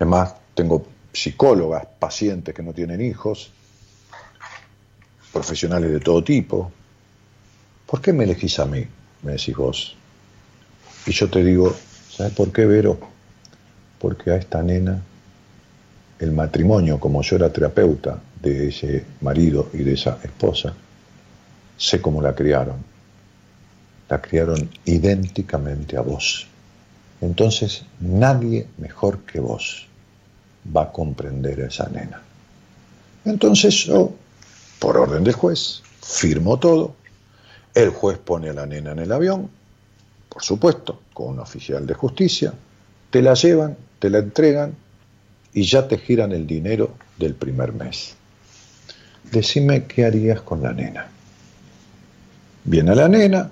[0.00, 3.50] Es más, tengo psicólogas, pacientes que no tienen hijos,
[5.30, 6.72] profesionales de todo tipo.
[7.84, 8.86] ¿Por qué me elegís a mí?
[9.20, 9.94] Me decís vos.
[11.04, 11.76] Y yo te digo,
[12.08, 12.98] ¿sabes por qué, Vero?
[13.98, 15.02] Porque a esta nena
[16.24, 20.74] el matrimonio, como yo era terapeuta de ese marido y de esa esposa,
[21.76, 22.76] sé cómo la criaron.
[24.08, 26.46] La criaron idénticamente a vos.
[27.20, 29.86] Entonces nadie mejor que vos
[30.74, 32.20] va a comprender a esa nena.
[33.24, 34.12] Entonces yo,
[34.78, 36.94] por orden del juez, firmo todo.
[37.74, 39.50] El juez pone a la nena en el avión,
[40.28, 42.52] por supuesto, con un oficial de justicia.
[43.10, 44.74] Te la llevan, te la entregan
[45.54, 48.14] y ya te giran el dinero del primer mes.
[49.30, 51.08] Decime qué harías con la nena.
[52.64, 53.50] Viene la nena,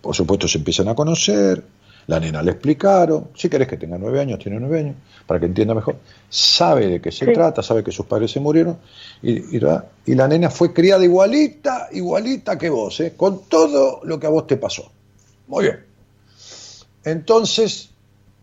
[0.00, 1.64] por supuesto se empiezan a conocer,
[2.08, 4.96] la nena le explicaron, si querés que tenga nueve años, tiene nueve años,
[5.26, 5.96] para que entienda mejor,
[6.28, 7.32] sabe de qué se Sí.
[7.32, 8.78] trata, sabe que sus padres se murieron,
[9.22, 13.14] y, y la, y la nena fue criada igualita, igualita que vos, ¿eh?
[13.16, 14.90] con todo lo que a vos te pasó.
[15.46, 15.84] Muy bien.
[17.04, 17.90] Entonces,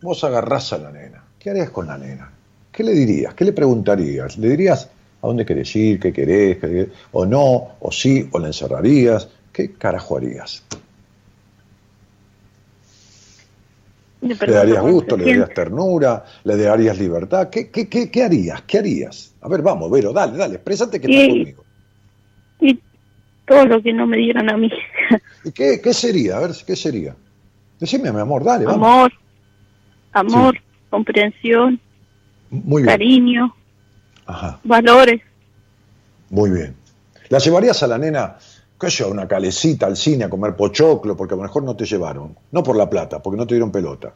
[0.01, 1.23] vos agarrás a la nena.
[1.37, 2.31] ¿Qué harías con la nena?
[2.71, 3.33] ¿Qué le dirías?
[3.33, 4.37] ¿Qué le preguntarías?
[4.37, 4.89] ¿Le dirías
[5.21, 5.99] a dónde querés ir?
[5.99, 6.57] ¿Qué querés?
[6.57, 6.87] ¿Qué querés?
[7.11, 7.75] ¿O no?
[7.79, 8.27] ¿O sí?
[8.31, 9.27] ¿O la encerrarías?
[9.51, 10.63] ¿Qué carajo harías?
[14.21, 15.15] ¿Le darías gusto?
[15.15, 16.25] ¿Le darías ternura?
[16.43, 17.49] ¿Le darías libertad?
[17.49, 18.61] ¿Qué, qué, qué, qué harías?
[18.63, 19.33] ¿Qué harías?
[19.41, 21.63] A ver, vamos, Vero, dale, dale, expresate que estás conmigo.
[22.59, 22.79] Y
[23.45, 24.69] todo lo que no me dieron a mí.
[25.45, 26.37] ¿Y qué, qué sería?
[26.37, 27.15] A ver, ¿qué sería?
[27.79, 28.85] Decime, mi amor, dale, vamos.
[28.85, 29.11] Amor,
[30.11, 30.57] amor,
[30.89, 31.79] comprensión,
[32.51, 32.93] Muy bien.
[32.93, 33.55] cariño,
[34.25, 34.59] Ajá.
[34.63, 35.21] valores.
[36.29, 36.75] Muy bien.
[37.29, 38.37] ¿La llevarías a la nena,
[38.79, 41.15] qué sé yo, a una calecita al cine a comer pochoclo?
[41.15, 42.35] Porque a lo mejor no te llevaron.
[42.51, 44.13] No por la plata, porque no te dieron pelota.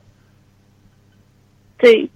[1.81, 2.09] Sí,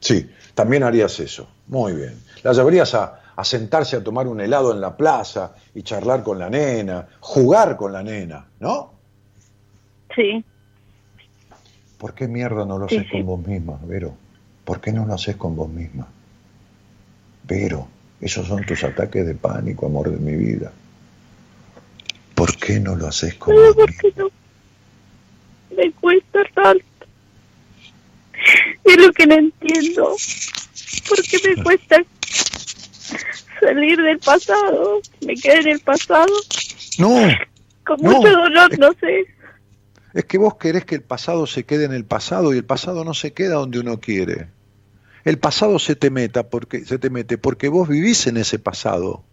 [0.00, 1.48] Sí, también harías eso.
[1.66, 2.14] Muy bien.
[2.44, 6.38] ¿La llevarías a, a sentarse a tomar un helado en la plaza y charlar con
[6.38, 8.92] la nena, jugar con la nena, ¿no?
[10.14, 10.44] sí.
[11.98, 13.16] ¿Por qué mierda no lo Sí, haces sí.
[13.18, 14.14] con vos misma, Vero?
[14.68, 16.06] ¿Por qué no lo haces con vos misma?
[17.44, 17.88] Vero,
[18.20, 20.70] esos son tus ataques de pánico, amor de mi vida.
[22.34, 24.02] ¿Por qué no lo haces con Pero vos ¿por misma?
[24.02, 24.30] qué no?
[25.74, 26.84] Me cuesta tanto.
[28.84, 30.14] Es lo que no entiendo.
[31.08, 31.96] ¿Por qué me cuesta
[33.60, 35.00] salir del pasado?
[35.26, 36.34] Me quedé en el pasado
[36.98, 37.26] No,
[37.86, 39.24] con No, mucho dolor, es- no sé.
[40.12, 43.02] es que vos querés que el pasado se quede en el pasado y el pasado
[43.02, 44.48] no se queda donde uno quiere.
[45.28, 49.24] El pasado se te meta porque se te mete porque vos vivís en ese pasado.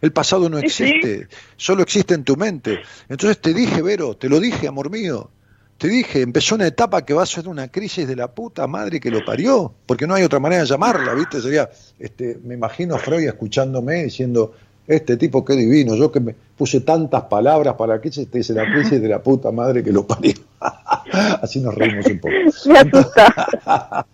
[0.00, 0.64] El pasado no sí.
[0.64, 1.28] existe,
[1.58, 2.80] solo existe en tu mente.
[3.10, 5.28] Entonces te dije, Vero, te lo dije, amor mío.
[5.76, 9.00] te dije, empezó una etapa que va a ser una crisis de la puta madre
[9.00, 11.42] que lo parió, porque no hay otra manera de llamarla, ¿viste?
[11.42, 11.68] Sería,
[11.98, 14.54] este, me imagino a Freud escuchándome diciendo,
[14.86, 18.64] este tipo qué divino, yo que me puse tantas palabras para que se dice la
[18.64, 20.32] crisis de la puta madre que lo parió.
[21.42, 22.34] Así nos reímos un poco.
[22.66, 24.06] Me asusta.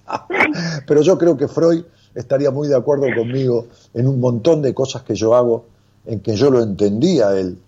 [0.86, 5.02] Pero yo creo que Freud estaría muy de acuerdo conmigo en un montón de cosas
[5.02, 5.66] que yo hago,
[6.06, 7.58] en que yo lo entendía él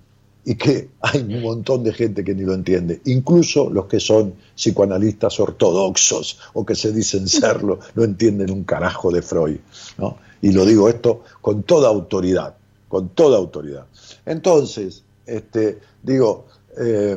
[0.45, 4.35] y que hay un montón de gente que ni lo entiende, incluso los que son
[4.57, 9.59] psicoanalistas ortodoxos o que se dicen serlo, no entienden un carajo de Freud.
[9.99, 10.17] ¿no?
[10.43, 12.55] Y lo digo esto con toda autoridad,
[12.89, 13.87] con toda autoridad.
[14.25, 16.47] Entonces, este, digo,
[16.79, 17.17] eh,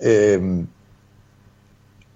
[0.00, 0.66] eh,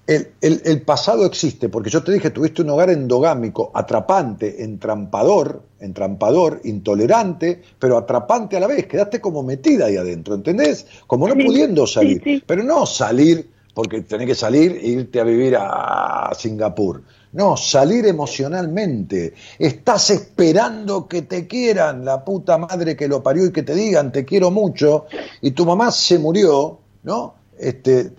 [0.09, 5.63] el, el- el pasado existe, porque yo te dije, tuviste un hogar endogámico, atrapante, entrampador,
[5.79, 10.87] entrampador, intolerante, pero atrapante a la vez, quedaste como metida ahí adentro, ¿entendés?
[11.07, 12.43] Como no Sí, pudiendo salir, sí.
[12.47, 17.03] pero no salir porque tenés que salir e irte a vivir a Singapur.
[17.31, 19.35] No, salir emocionalmente.
[19.59, 24.11] Estás esperando que te quieran, la puta madre que lo parió y que te digan
[24.11, 25.05] te quiero mucho,
[25.43, 27.35] y tu mamá se murió, ¿no?
[27.59, 28.11] Este,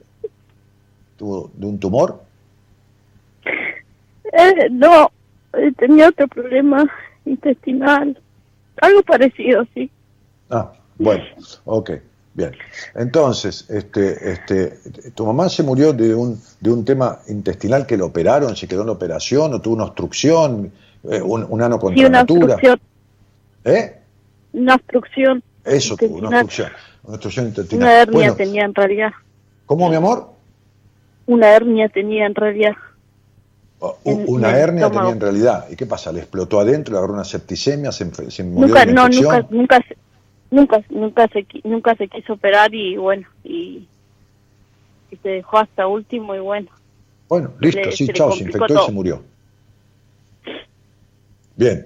[1.20, 2.22] de un tumor.
[4.32, 5.12] Eh, no,
[5.54, 6.86] eh, tenía otro problema
[7.26, 8.20] intestinal.
[8.82, 9.90] Algo parecido, sí.
[10.50, 11.24] Ah, bueno,
[11.66, 11.92] ok,
[12.34, 12.52] bien.
[12.96, 18.08] Entonces, este, este, tu mamá se murió de un, de un tema intestinal que lo
[18.08, 20.72] operaron, se quedó en la operación, o tuvo una obstrucción,
[21.04, 22.80] eh, un, un ano Sí, una obstrucción.
[23.66, 23.96] ¿Eh?
[24.54, 25.44] Una obstrucción.
[25.64, 26.72] Eso tuvo, una obstrucción.
[27.04, 27.84] Una obstrucción intestinal.
[27.84, 29.12] Una hernia Bueno, tenía en realidad.
[29.66, 30.39] ¿Cómo, mi amor?
[31.30, 32.74] Una hernia tenía en realidad.
[34.04, 35.66] En- una en hernia tenía en realidad.
[35.70, 36.12] ¿Y qué pasa?
[36.12, 39.48] ¿Le explotó adentro, le agarró una septicemia, se, se murió Nunca, de una no, nunca,
[39.52, 39.98] nunca, se-
[40.50, 43.88] nunca, nunca se, nunca se quiso operar y bueno, y,
[45.12, 46.70] y se dejó hasta último y bueno.
[47.28, 49.22] Bueno, listo, le- sí, se chao, se infectó y se murió.
[51.56, 51.86] Bien.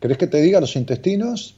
[0.00, 1.56] ¿Querés que te diga los intestinos?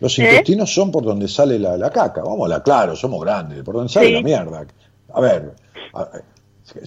[0.00, 0.22] Los ¿Eh?
[0.22, 2.22] intestinos son por donde sale la, la caca.
[2.22, 3.62] Vamos a la claro, somos grandes.
[3.62, 4.12] Por donde sale Sí.
[4.14, 4.66] la mierda.
[5.14, 5.52] A ver,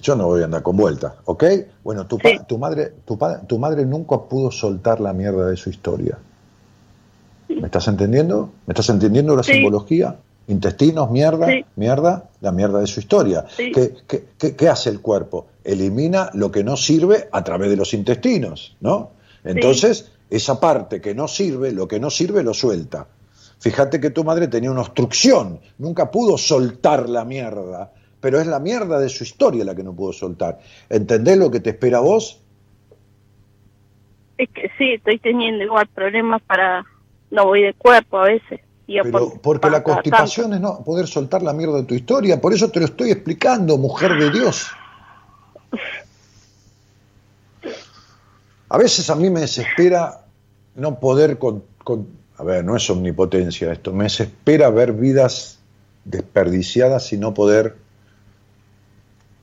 [0.00, 1.44] yo no voy a andar con vueltas, ¿ok?
[1.82, 2.38] Bueno, tu, Sí.
[2.46, 6.18] tu, madre, tu, madre nunca pudo soltar la mierda de su historia.
[7.48, 8.50] ¿Me estás entendiendo?
[8.66, 9.52] ¿Me estás entendiendo la Sí.
[9.54, 10.16] simbología?
[10.48, 11.64] Intestinos, mierda, Sí.
[11.76, 13.44] mierda, la mierda de su historia.
[13.56, 13.72] Sí.
[13.72, 15.46] ¿Qué, qué, qué- qué hace el cuerpo?
[15.64, 19.10] Elimina lo que no sirve a través de los intestinos, ¿no?
[19.44, 23.06] Entonces, esa parte que no sirve, lo que no sirve, lo suelta.
[23.58, 27.92] Fíjate que tu madre tenía una obstrucción, nunca pudo soltar la mierda,
[28.22, 30.60] pero es la mierda de su historia la que no pudo soltar.
[30.88, 32.40] ¿Entendés lo que te espera a vos?
[34.38, 36.84] Es que sí, estoy teniendo igual problemas para,
[37.32, 38.60] no voy de cuerpo a veces.
[38.86, 42.52] Pero por- porque la constipación es no poder soltar la mierda de tu historia, por
[42.52, 44.68] eso te lo estoy explicando, mujer de Dios.
[48.68, 50.20] A veces a mí me desespera
[50.76, 52.06] no poder con, con-
[52.38, 55.58] a ver, no es omnipotencia esto, me desespera ver vidas
[56.04, 57.76] desperdiciadas y no poder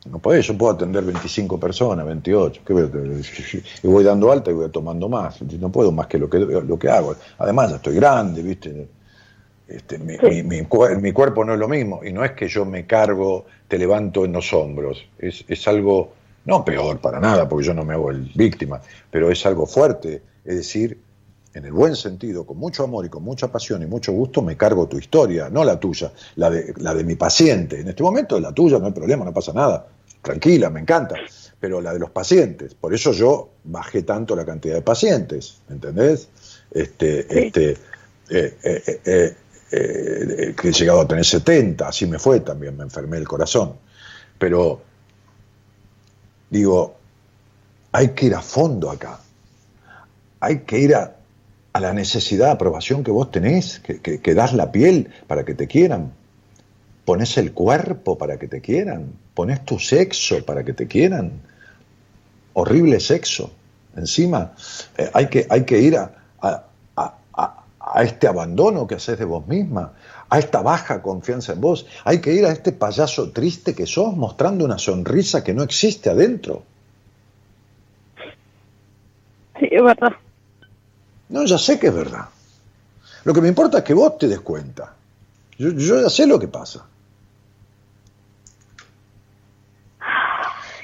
[0.10, 4.52] no podés, yo puedo atender 25 personas, 28, ¿qué voy a- y voy dando alta
[4.52, 7.16] y voy tomando más, no puedo más que lo que, lo que hago.
[7.38, 8.88] Además, ya estoy grande, ¿viste?
[9.68, 10.64] Este, mi, mi-
[11.02, 14.26] mi cuerpo no es lo mismo, y no es que yo me cargo, te levanto
[14.26, 16.14] en los hombros, es, es algo,
[16.46, 18.82] no peor para nada, porque yo no me hago el víctima,
[19.12, 20.98] pero es algo fuerte, es decir,
[21.54, 24.56] en el buen sentido, con mucho amor y con mucha pasión y mucho gusto, me
[24.58, 27.80] cargo tu historia, no la tuya, la de, la de mi paciente.
[27.82, 29.86] En este momento es la tuya, no hay problema, no pasa nada,
[30.22, 31.16] tranquila, me encanta,
[31.60, 36.28] pero la de los pacientes, por eso yo bajé tanto la cantidad de pacientes, ¿entendés?
[36.72, 37.40] Este, Sí.
[37.40, 37.72] este,
[38.30, 39.36] eh, eh,
[39.72, 43.74] eh, que he llegado a tener 70, así me fue también, me enfermé el corazón.
[44.38, 44.82] Pero,
[46.50, 46.96] digo,
[47.92, 49.20] hay que ir a fondo acá.
[50.40, 51.16] Hay que ir a,
[51.74, 55.44] a la necesidad de aprobación que vos tenés, que, que- que das la piel para
[55.46, 56.14] que te quieran.
[57.10, 59.12] Pones el cuerpo para que te quieran.
[59.34, 61.42] Pones tu sexo para que te quieran.
[62.54, 63.50] Horrible sexo.
[63.98, 64.52] Encima,
[64.96, 66.66] eh, hay, que, hay que ir a, a-
[66.96, 67.16] a-
[67.80, 69.94] a- este abandono que haces de vos misma,
[70.30, 71.88] a esta baja confianza en vos.
[72.04, 76.12] Hay que ir a este payaso triste que sos mostrando una sonrisa que no existe
[76.12, 76.62] adentro.
[79.60, 80.12] Sí, es verdad.
[81.30, 82.26] No, ya sé que es verdad.
[83.24, 84.94] Lo que me importa es que vos te des cuenta.
[85.58, 86.86] Yo, yo ya sé lo que pasa.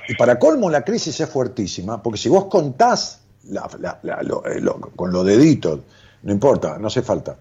[0.08, 3.20] Y para colmo la crisis es fuertísima, porque si vos contás
[3.50, 5.80] la- lo- eh, lo- con los deditos,
[6.24, 7.38] no importa, no hace falta,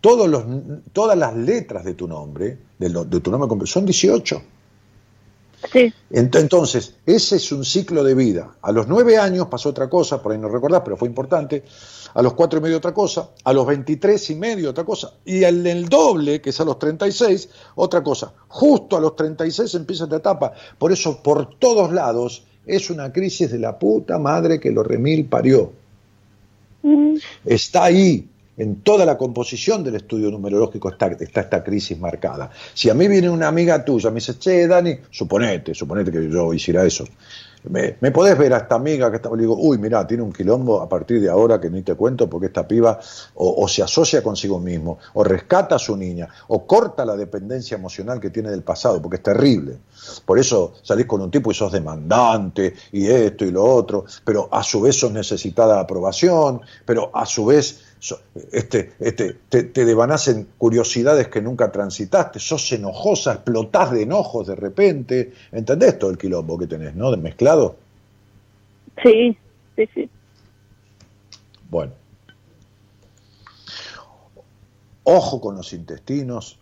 [0.00, 0.44] todos los,
[0.92, 4.42] todas las letras de tu nombre, de, de tu nombre son 18.
[5.72, 8.56] Sí, Entonces, ese es un ciclo de vida.
[8.62, 11.64] A los nueve años pasó otra cosa, por ahí no recordás, pero fue importante.
[12.14, 15.42] A los cuatro y medio otra cosa, a los 23 y medio otra cosa, y
[15.42, 18.32] al el doble, que es a los 36, otra cosa.
[18.48, 20.52] Justo a los 36 empieza esta etapa.
[20.78, 25.26] Por eso, por todos lados, es una crisis de la puta madre que lo remil
[25.26, 25.72] parió.
[27.44, 32.50] Está ahí, en toda la composición del estudio numerológico está, esta crisis marcada.
[32.72, 36.52] Si a mí viene una amiga tuya, me dice, che, Dani, suponete, suponete que yo
[36.52, 37.04] hiciera eso.
[37.64, 39.30] ¿Me, me podés ver a esta amiga que está?
[39.30, 42.28] Le digo, uy, mirá, tiene un quilombo a partir de ahora que ni te cuento
[42.28, 43.00] porque esta piba
[43.34, 47.76] o, o se asocia consigo mismo, o rescata a su niña, o corta la dependencia
[47.76, 49.78] emocional que tiene del pasado, porque es terrible.
[50.26, 54.46] Por eso salís con un tipo y sos demandante, y esto y lo otro, pero
[54.52, 57.93] a su vez sos necesitada de aprobación, pero a su vez
[58.52, 64.56] este, este, te, te devanacen curiosidades que nunca transitaste, sos enojosa, explotás de enojos de
[64.56, 67.10] repente, ¿entendés todo el quilombo que tenés, no?
[67.10, 67.76] De mezclado.
[69.02, 69.36] sí,
[69.76, 70.10] sí, sí.
[71.70, 71.92] Bueno.
[75.06, 76.58] Ojo con los intestinos,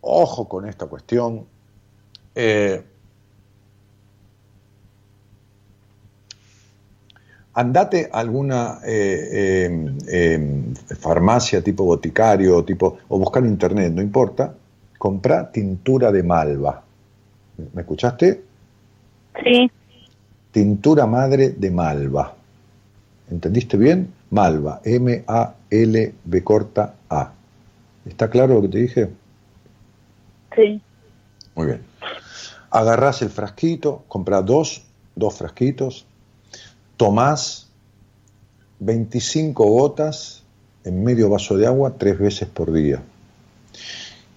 [0.00, 1.46] ojo con esta cuestión.
[2.34, 2.84] Eh,
[7.56, 14.02] andate a alguna eh, eh, eh, farmacia tipo boticario, tipo, o buscar en internet, no
[14.02, 14.54] importa,
[14.98, 16.82] comprá tintura de malva.
[17.72, 18.42] ¿Me escuchaste?
[19.42, 19.70] Sí,
[20.52, 22.34] Tintura madre de malva.
[23.30, 24.12] ¿Entendiste bien?
[24.30, 27.32] Malva, M-A-L-B corta A.
[28.04, 29.10] ¿Está claro lo que te dije?
[30.54, 30.80] sí,
[31.54, 31.82] Muy bien.
[32.70, 36.06] Agarrás el frasquito, comprás dos, dos frasquitos,
[36.96, 37.68] tomás
[38.80, 40.42] 25 gotas
[40.84, 43.02] en medio vaso de agua tres veces por día.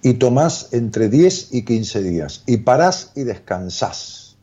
[0.02, 2.42] Y tomás entre 10 y 15 días.
[2.46, 4.36] Y parás y descansás.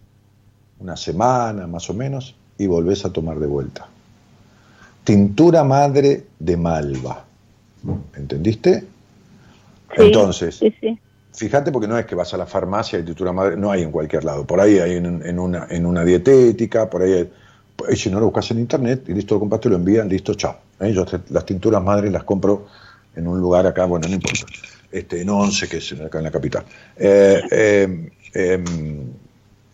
[0.80, 3.88] Una semana más o menos y volvés a tomar de vuelta.
[5.04, 7.26] Tintura madre de malva.
[8.16, 8.82] ¿Entendiste?
[9.96, 10.04] sí.
[10.04, 11.00] Entonces, Sí, sí.
[11.34, 13.92] Fíjate porque no es que vas a la farmacia y tintura madre, no hay en
[13.92, 14.46] cualquier lado.
[14.46, 17.32] Por ahí hay en, en una, en una dietética, por ahí hay-
[17.90, 20.58] y si no lo buscas en internet y listo, lo compraste, lo envían, listo, chao.
[20.80, 20.94] ¿Eh?
[20.94, 22.68] Yo las tinturas madres las compro
[23.16, 24.46] en un lugar acá, bueno, no importa.
[24.92, 26.64] Este, en Once, que es acá en la capital.
[26.96, 29.04] Eh, eh, em,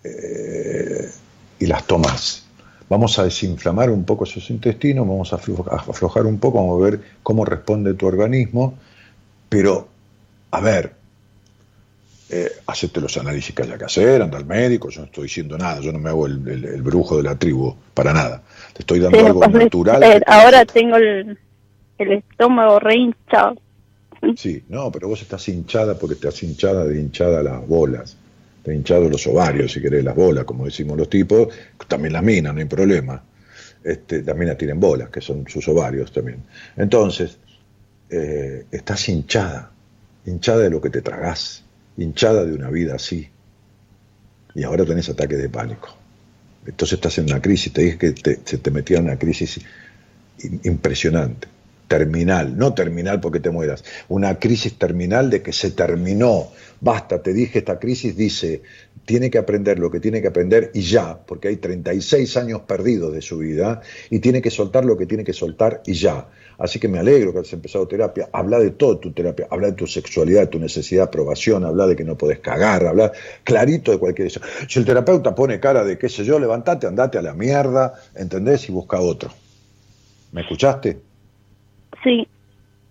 [0.04, 1.12] eh,
[1.60, 2.46] y las tomas.
[2.90, 7.02] Vamos a desinflamar un poco esos intestinos, vamos a aflojar un poco, vamos a ver
[7.24, 8.78] cómo responde tu organismo,
[9.50, 9.88] pero,
[10.52, 10.94] a ver,
[12.30, 15.58] eh, hacete los análisis que haya que hacer, anda al médico, yo no estoy diciendo
[15.58, 18.42] nada, yo no me hago el, el- el brujo de la tribu, para nada.
[18.74, 20.04] Te estoy dando Sí, algo pues, natural.
[20.04, 21.38] eh, ahora tengo el,
[21.98, 23.56] el estómago re hinchado.
[24.36, 28.18] Sí, no, pero vos estás hinchada porque estás hinchada de hinchada las bolas,
[28.64, 31.50] de hinchado los ovarios, si querés, las bolas, como decimos los tipos,
[31.88, 33.22] también las minas, no hay problema.
[33.84, 36.44] Este, las minas tienen bolas, que son sus ovarios también.
[36.78, 37.38] Entonces,
[38.10, 39.72] eh, estás hinchada,
[40.26, 41.64] hinchada de lo que te tragás,
[41.98, 43.30] hinchada de una vida así.
[44.56, 45.90] Y ahora tenés ataques de pánico.
[46.66, 49.60] Entonces estás en una crisis, te dije que te- se te metía en una crisis
[50.40, 51.48] im- impresionante,
[51.88, 56.52] terminal, no terminal porque te mueras, una crisis terminal de que se terminó,
[56.82, 58.64] basta, te dije, esta crisis dice,
[59.06, 63.14] tiene que aprender lo que tiene que aprender y ya, porque hay 36 años perdidos
[63.14, 66.28] de su vida y tiene que soltar lo que tiene que soltar y ya.
[66.64, 69.74] Así que me alegro que hayas empezado terapia, habla de todo tu terapia, habla de
[69.74, 73.12] tu sexualidad, de tu necesidad de aprobación, habla de que no podés cagar, habla
[73.44, 74.40] clarito de cualquier cosa.
[74.70, 78.70] Si el terapeuta pone cara de qué sé yo, levantate, andate a la mierda, ¿entendés?
[78.70, 79.30] Y busca otro.
[80.32, 81.02] ¿Me escuchaste?
[82.02, 82.26] Sí,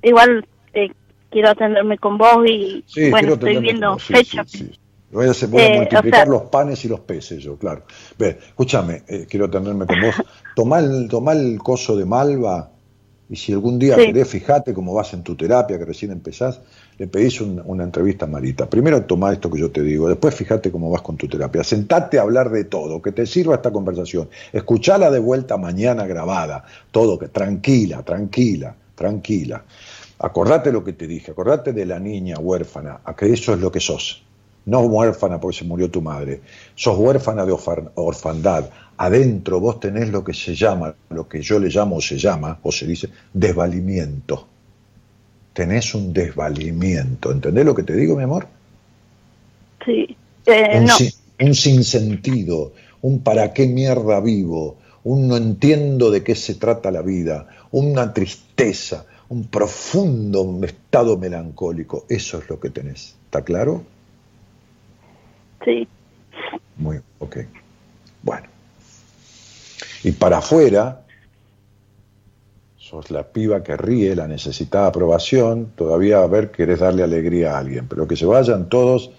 [0.02, 0.90] igual eh,
[1.30, 4.44] quiero atenderme con vos y Sí, bueno, estoy viendo sí, fecha.
[4.46, 4.70] sí.
[5.12, 7.56] Voy a, hacer- voy a Eh, o multiplicar sea- los panes y los peces yo,
[7.56, 7.84] claro.
[8.18, 10.14] Ve, escúchame, eh, quiero atenderme con vos.
[10.56, 12.71] Tomá el, tomá el coso de Malva
[13.32, 14.06] y si algún día Sí.
[14.06, 16.60] querés, fijate cómo vas en tu terapia, que recién empezás,
[16.98, 18.68] le pedís un- una entrevista a Marita.
[18.68, 21.64] Primero tomá esto que yo te digo, después fíjate cómo vas con tu terapia.
[21.64, 24.28] Sentate a hablar de todo, que te sirva esta conversación.
[24.52, 29.64] Escuchala de vuelta mañana grabada, todo, que tranquila, tranquila, tranquila.
[30.18, 33.72] Acordate lo que te dije, acordate de la niña huérfana, a que eso es lo
[33.72, 34.22] que sos.
[34.66, 36.40] No huérfana porque se murió tu madre,
[36.76, 38.66] sos huérfana de orfan- orfandad.
[39.02, 42.60] Adentro vos tenés lo que se llama, lo que yo le llamo o se llama,
[42.62, 44.46] o se dice, desvalimiento.
[45.52, 47.32] Tenés un desvalimiento.
[47.32, 48.46] ¿Entendés lo que te digo, mi amor?
[49.84, 50.16] Sí,
[50.46, 51.10] eh, un, no, sin-
[51.40, 57.02] un sinsentido, un para qué mierda vivo, un no entiendo de qué se trata la
[57.02, 62.06] vida, una tristeza, un profundo estado melancólico.
[62.08, 63.16] Eso es lo que tenés.
[63.24, 63.82] ¿Está claro?
[65.64, 65.88] sí.
[66.76, 67.36] Muy, ok.
[68.22, 68.51] Bueno.
[70.04, 71.02] Y para afuera,
[72.76, 77.58] sos la piba que ríe, la necesitada aprobación, todavía a ver, querés darle alegría a
[77.58, 79.10] alguien, pero que se vayan todos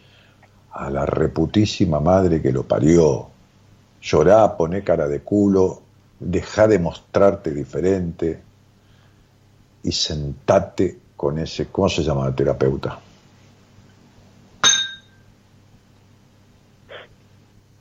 [0.72, 3.30] a la reputísima madre que lo parió.
[4.02, 5.82] Llorá, poné cara de culo,
[6.20, 8.42] dejá de mostrarte diferente
[9.84, 13.00] y sentate con ese, ¿cómo se llama el terapeuta?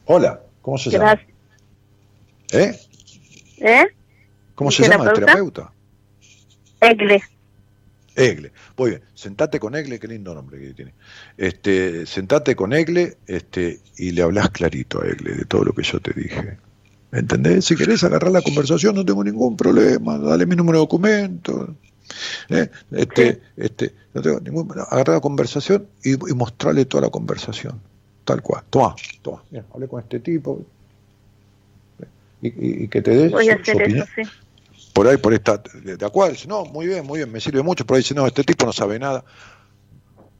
[0.06, 1.14] Hola, ¿cómo se llama?
[1.14, 1.32] Gracias.
[2.52, 2.91] ¿Eh?
[3.62, 3.86] ¿Eh?
[4.54, 5.72] ¿Cómo se llama el ¿Terapeuta?
[6.80, 7.22] Egle.
[8.16, 8.52] Egle.
[8.76, 10.94] Muy bien, sentate con Egle, qué lindo nombre que tiene.
[11.36, 15.82] Este, sentate con Egle este, y le hablas clarito a Egle de todo lo que
[15.84, 16.58] yo te dije.
[17.12, 17.66] ¿Entendés?
[17.66, 20.18] Si querés agarrar la conversación, no tengo ningún problema.
[20.18, 21.74] Dale mi número de documento.
[22.48, 22.68] ¿eh?
[22.90, 27.80] Este, este, no tengo ningún Agarrar la conversación y, y mostrarle toda la conversación.
[28.24, 28.64] Tal cual.
[28.70, 29.42] Toma, toma.
[29.50, 30.64] Mira, hablé con este tipo.
[32.44, 34.22] Y, que te dé Voy a su- opinión eso, sí.
[34.92, 37.62] por ahí, por esta, de, de acuerdo, dice, no, muy bien, muy bien, me sirve
[37.62, 39.24] mucho, por ahí dice, no, este tipo no sabe nada.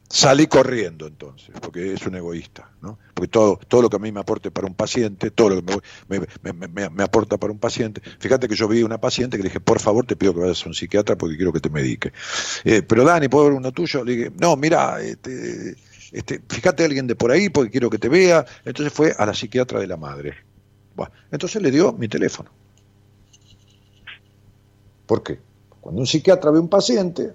[0.09, 2.99] Salí corriendo entonces, porque es un egoísta, ¿no?
[3.15, 5.79] Porque todo, todo lo que a mí me aporte para un paciente, todo lo que
[6.07, 7.99] me, me- me- me- aporta para un paciente.
[8.19, 10.63] Fíjate que yo vi una paciente que le dije, por favor, te pido que vayas
[10.65, 12.11] a un psiquiatra porque quiero que te medique.
[12.63, 14.03] Eh, pero Dani, ¿puedo ver uno tuyo?
[14.03, 15.77] Le dije, no, mira, este,
[16.11, 18.45] este, fíjate a alguien de por ahí porque quiero que te vea.
[18.65, 20.35] Entonces fue a la psiquiatra de la madre.
[20.95, 22.49] Bueno, entonces le dio mi teléfono.
[25.05, 25.39] ¿Por qué?
[25.81, 27.33] Cuando un psiquiatra ve un paciente,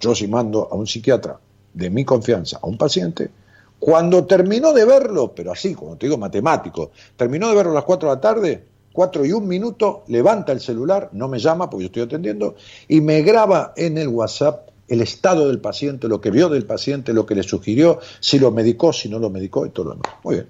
[0.00, 1.38] yo si mando a un psiquiatra
[1.74, 3.30] de mi confianza a un paciente,
[3.78, 7.84] cuando terminó de verlo, pero así, como te digo, matemático, terminó de verlo a las
[7.84, 11.84] 4 de la tarde, 4 y un minuto, levanta el celular, no me llama porque
[11.84, 12.56] yo estoy atendiendo,
[12.88, 17.12] y me graba en el WhatsApp el estado del paciente, lo que vio del paciente,
[17.12, 20.12] lo que le sugirió, si lo medicó, si no lo medicó y todo lo demás.
[20.24, 20.48] Muy bien.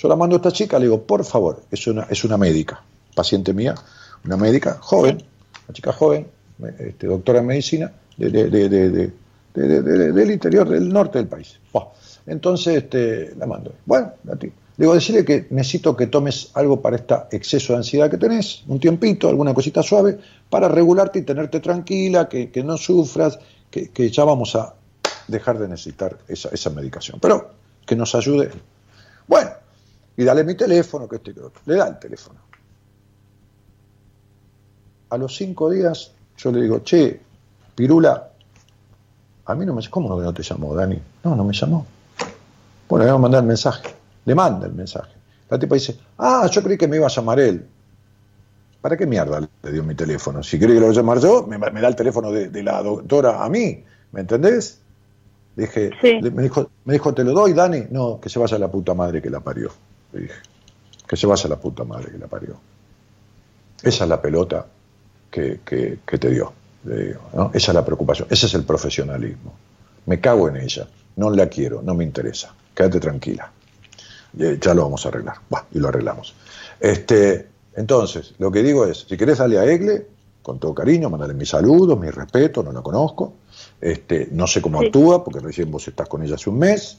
[0.00, 2.82] Yo la mando a esta chica, le digo, por favor, es una, es una médica,
[3.14, 3.74] paciente mía,
[4.24, 5.22] una médica joven,
[5.68, 6.26] una chica joven,
[6.78, 9.12] este, doctora en medicina, de, de- de- de- de-
[9.54, 11.58] de- de- de- del interior, del norte del país.
[12.26, 13.72] Entonces este, la mando.
[13.86, 14.46] Bueno, a ti.
[14.46, 18.62] Le digo, decirle que necesito que tomes algo para este exceso de ansiedad que tenés,
[18.68, 20.18] un tiempito, alguna cosita suave,
[20.48, 23.38] para regularte y tenerte tranquila, que, que no sufras,
[23.70, 24.74] que, que ya vamos a
[25.28, 27.18] dejar de necesitar esa, esa medicación.
[27.20, 27.50] Pero
[27.86, 28.50] que nos ayude.
[29.26, 29.50] Bueno,
[30.20, 31.62] y dale mi teléfono, que este y que otro.
[31.64, 32.38] Le da el teléfono.
[35.08, 37.20] A los cinco días yo le digo, che,
[37.74, 38.28] Pirula,
[39.46, 39.88] a mí no me...
[39.88, 41.00] ¿Cómo que no te llamó, Dani?
[41.24, 41.86] No, no me llamó.
[42.88, 43.94] Bueno, le vamos a mandar el mensaje.
[44.26, 45.10] Le manda el mensaje.
[45.48, 47.66] La tipa dice, ah, yo creí que me iba a llamar él.
[48.82, 50.42] ¿Para qué mierda le dio mi teléfono?
[50.42, 52.62] Si quiere que lo voy a llamar yo, me, me da el teléfono de, de
[52.62, 53.82] la doctora a mí.
[54.12, 54.80] ¿Me entendés?
[55.56, 56.20] Dije, Sí.
[56.30, 57.84] me, dijo, me dijo, ¿te lo doy, Dani?
[57.90, 59.70] No, que se vaya la puta madre que la parió.
[60.12, 60.34] Le dije,
[61.06, 62.56] que se vaya la puta madre que la parió.
[63.82, 64.66] Esa es la pelota
[65.30, 66.52] que, que- que te dio.
[66.84, 67.50] le digo, ¿no?
[67.52, 68.26] Esa es la preocupación.
[68.30, 69.52] Ese es el profesionalismo.
[70.06, 70.88] Me cago en ella.
[71.16, 72.54] No la quiero, no me interesa.
[72.74, 73.50] Quédate tranquila.
[74.38, 75.36] Eh, Ya lo vamos a arreglar.
[75.50, 76.34] Bah, y lo arreglamos.
[76.80, 80.06] Este, entonces, lo que digo es, si querés darle a Egle,
[80.42, 83.34] con todo cariño, mandale mis saludos, mi respeto, no la conozco.
[83.78, 84.86] Este, no sé cómo Sí.
[84.86, 86.96] actúa, porque recién vos estás con ella hace un mes.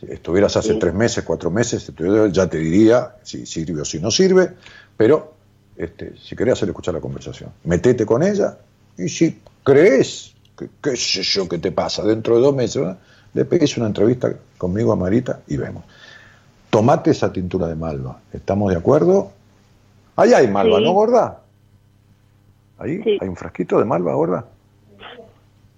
[0.00, 0.78] Si estuvieras hace Sí.
[0.78, 1.90] tres meses, cuatro meses,
[2.32, 4.50] ya te diría si sirve o si no sirve,
[4.96, 5.34] pero
[5.76, 8.56] este, si querés hacer escuchar la conversación, metete con ella
[8.96, 12.98] y si crees, que, qué sé yo, qué te pasa dentro de dos meses, ¿verdad?
[13.34, 15.84] le pegues una entrevista conmigo a Marita y vemos.
[16.70, 19.32] Tomate esa tintura de malva, ¿estamos de acuerdo?
[20.16, 20.84] Ahí hay malva, Sí.
[20.84, 21.40] ¿no, gorda?
[22.78, 23.18] Ahí Sí.
[23.20, 24.44] hay un frasquito de malva, gorda.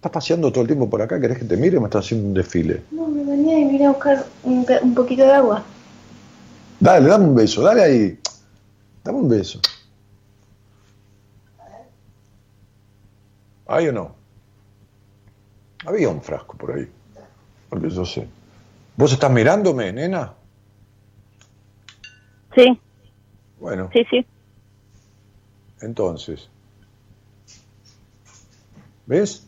[0.06, 2.28] Estás paseando todo el tiempo por acá, ¿querés que te mire o me estás haciendo
[2.28, 2.80] un desfile?
[2.92, 5.64] No, me venía y vine a buscar un, un poquito de agua.
[6.78, 8.18] Dale, dame un beso, dale ahí.
[9.02, 9.60] Dame un beso.
[13.66, 14.14] ¿Hay o no?
[15.84, 16.88] Había un frasco por ahí.
[17.68, 18.28] Porque yo sé.
[18.96, 20.34] ¿Vos estás mirándome, nena?
[22.54, 22.80] Sí,
[23.58, 24.24] Bueno, sí, sí.
[25.80, 26.48] entonces.
[29.06, 29.46] ¿Ves?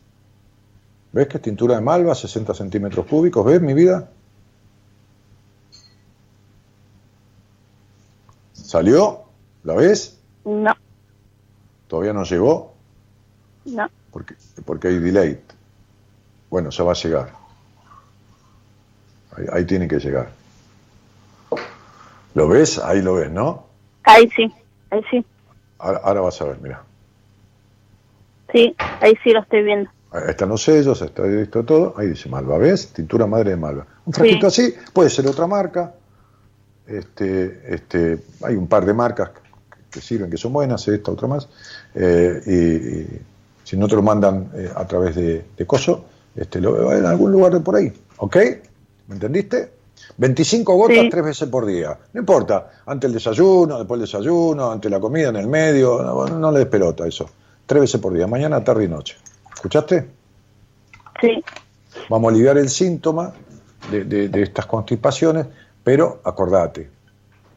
[1.18, 3.44] ¿Ves que es tintura de malva, 60 centímetros cúbicos?
[3.44, 4.08] ¿Ves mi vida?
[8.52, 9.24] ¿Salió?
[9.64, 10.16] ¿La ves?
[10.44, 10.72] No,
[11.88, 12.72] ¿Todavía no llegó?
[13.64, 13.88] no.
[14.12, 15.40] Porque, porque hay delay.
[16.50, 17.32] Bueno, ya va a llegar.
[19.36, 20.30] Ahí, ahí tiene que llegar.
[22.34, 22.78] ¿Lo ves?
[22.78, 23.66] Ahí lo ves, ¿no?
[24.04, 24.54] Ahí sí,
[24.90, 25.26] ahí sí.
[25.80, 26.80] Ahora, ahora vas a ver, mira.
[28.52, 29.90] Sí, ahí sí lo estoy viendo.
[30.26, 31.94] Están los sellos, está todo.
[31.96, 32.88] Ahí dice Malva, ¿ves?
[32.88, 33.86] Tintura madre de Malva.
[34.06, 35.92] Un frasquito así, puede ser otra marca.
[36.86, 39.30] Este, este, hay un par de marcas
[39.90, 41.48] que sirven, que son buenas, esta, otra más,
[41.94, 43.20] eh, y, y
[43.64, 47.04] si no te lo mandan eh, a través de, de Coso, este, lo veo en
[47.04, 48.36] algún lugar de por ahí, ¿ok?
[49.08, 49.72] ¿Me entendiste?
[50.16, 51.08] 25 gotas Sí.
[51.10, 55.28] tres veces por día, no importa, antes el desayuno, después del desayuno, antes la comida,
[55.28, 57.28] en el medio, no, no le des pelota eso,
[57.66, 59.16] tres veces por día, mañana, tarde y noche.
[59.58, 60.08] ¿Escuchaste?
[61.20, 61.44] Sí,
[62.08, 63.34] Vamos a aliviar el síntoma
[63.90, 65.46] de, de- de estas constipaciones,
[65.82, 66.88] pero acordate.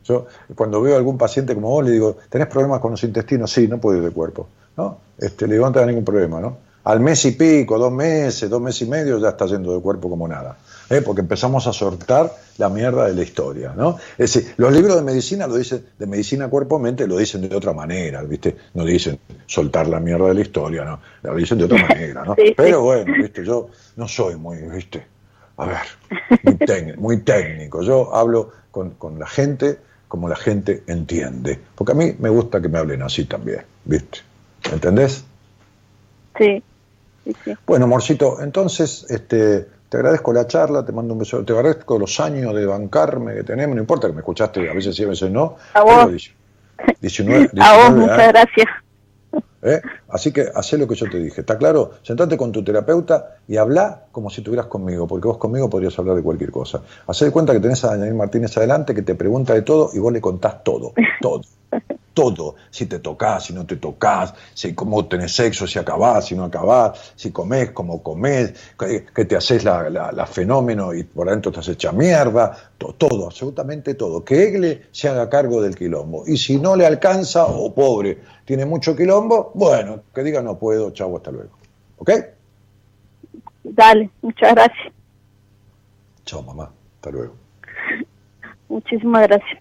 [0.03, 0.25] Yo
[0.55, 3.51] cuando veo a algún paciente como vos le digo, ¿tenés problemas con los intestinos?
[3.51, 4.47] Sí, no puedo ir de cuerpo.
[4.77, 4.97] ¿no?
[5.19, 6.41] Este, le digo, no tenés ningún problema.
[6.41, 6.57] ¿no?
[6.85, 10.09] Al mes y pico, dos meses, dos meses y medio ya está yendo de cuerpo
[10.09, 10.57] como nada.
[10.91, 11.01] ¿Eh?
[11.01, 13.73] Porque empezamos a soltar la mierda de la historia.
[13.75, 13.97] ¿no?
[14.17, 17.73] Es decir, los libros de medicina lo dicen, de medicina cuerpo-mente lo dicen de otra
[17.73, 18.55] manera, ¿viste?
[18.73, 20.99] No dicen soltar la mierda de la historia, ¿no?
[21.23, 22.35] Lo dicen de otra manera, ¿no?
[22.35, 22.53] Sí.
[22.55, 23.43] Pero bueno, ¿viste?
[23.43, 25.05] Yo no soy muy, ¿viste?
[25.57, 27.81] A ver, muy, técnico, muy técnico.
[27.81, 29.77] Yo hablo con, con la gente
[30.11, 31.57] como la gente entiende.
[31.73, 34.19] Porque a mí me gusta que me hablen así también, ¿viste?
[34.69, 35.23] ¿Entendés?
[36.37, 36.61] sí,
[37.23, 37.53] sí, sí.
[37.65, 42.17] Bueno, amorcito, entonces este, te agradezco la charla, te mando un beso, te agradezco los
[42.21, 45.29] años de bancarme que tenemos, no importa que me escuchaste, a veces sí, a veces
[45.29, 45.57] no.
[45.73, 46.31] A vos.
[46.77, 48.27] pero 19, A vos, 19 muchas años.
[48.29, 48.67] gracias.
[49.63, 49.81] ¿Eh?
[50.07, 51.91] Así que hacé lo que yo te dije, ¿está claro?
[52.03, 56.15] Sentate con tu terapeuta y habla como si estuvieras conmigo, porque vos conmigo podrías hablar
[56.15, 56.81] de cualquier cosa.
[57.07, 59.99] Hacé de cuenta que tenés a Daniel Martínez adelante que te pregunta de todo y
[59.99, 61.41] vos le contás todo, todo,
[62.13, 62.55] todo.
[62.69, 66.45] Si te tocas, si no te tocas, si cómo tenés sexo, si acabás, si no
[66.45, 71.27] acabás, si comés, cómo comés, que, que te haces la, la- la fenómeno y por
[71.29, 74.23] adentro has hecha mierda, to- todo, absolutamente todo.
[74.23, 76.23] Que Egle se haga cargo del quilombo.
[76.27, 80.91] Y si no le alcanza, o pobre, tiene mucho quilombo, bueno, que diga no puedo,
[80.91, 81.51] chau, hasta luego.
[81.97, 82.11] ¿Ok?
[83.63, 84.93] Dale, muchas gracias.
[86.25, 87.35] Chao, mamá, hasta luego.
[88.69, 89.60] Muchísimas gracias.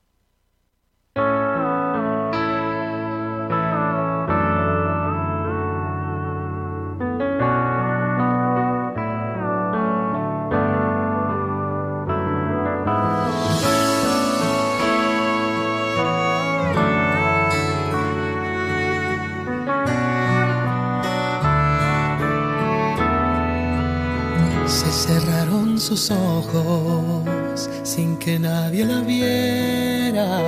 [25.91, 30.39] Sus ojos sin que nadie la viera,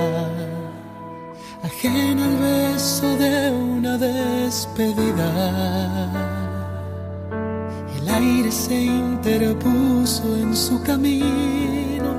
[1.62, 5.30] ajena al beso de una despedida.
[7.98, 12.10] El aire se interpuso en su camino,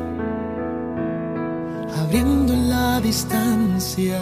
[2.03, 4.19] abriendo en la distancia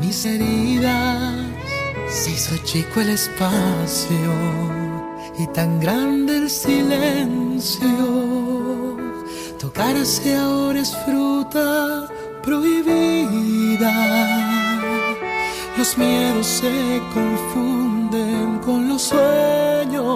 [0.00, 1.34] mis heridas.
[2.08, 4.79] Se hizo chico el espacio
[5.42, 7.88] y tan grande el silencio.
[9.58, 12.08] Tocarse ahora es fruta
[12.42, 13.92] prohibida.
[15.78, 20.06] Los miedos se confunden con los sueños.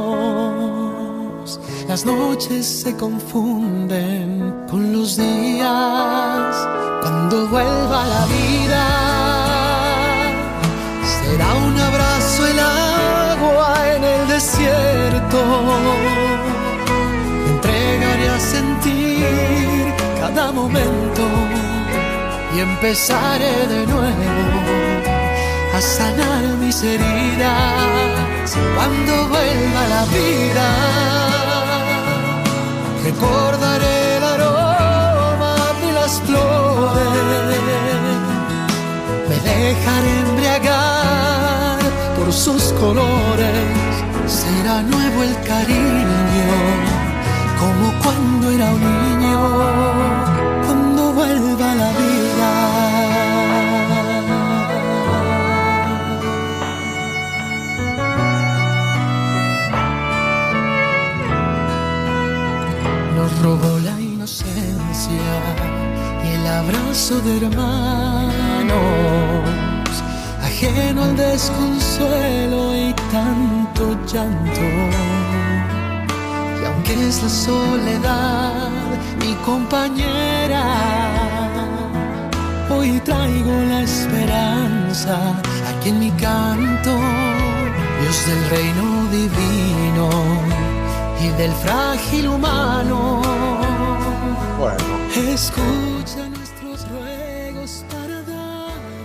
[1.88, 6.68] Las noches se confunden con los días.
[7.02, 8.53] Cuando vuelva la vida,
[22.54, 24.24] y empezaré de nuevo
[25.76, 30.68] a sanar mis heridas cuando vuelva la vida.
[33.04, 37.64] Recordaré el aroma de las flores
[39.28, 41.78] me dejaré embriagar
[42.16, 43.68] por sus colores.
[44.26, 46.48] Será nuevo el cariño,
[47.60, 49.40] como cuando era un niño,
[66.64, 68.72] abrazo de hermanos,
[70.42, 74.60] ajeno al desconsuelo y tanto llanto.
[76.60, 78.70] Y aunque es la soledad
[79.20, 80.64] mi compañera,
[82.70, 85.16] hoy traigo la esperanza
[85.68, 86.92] aquí en mi canto,
[88.00, 90.08] Dios del reino divino
[91.22, 93.20] y del frágil humano.
[94.58, 94.94] Bueno,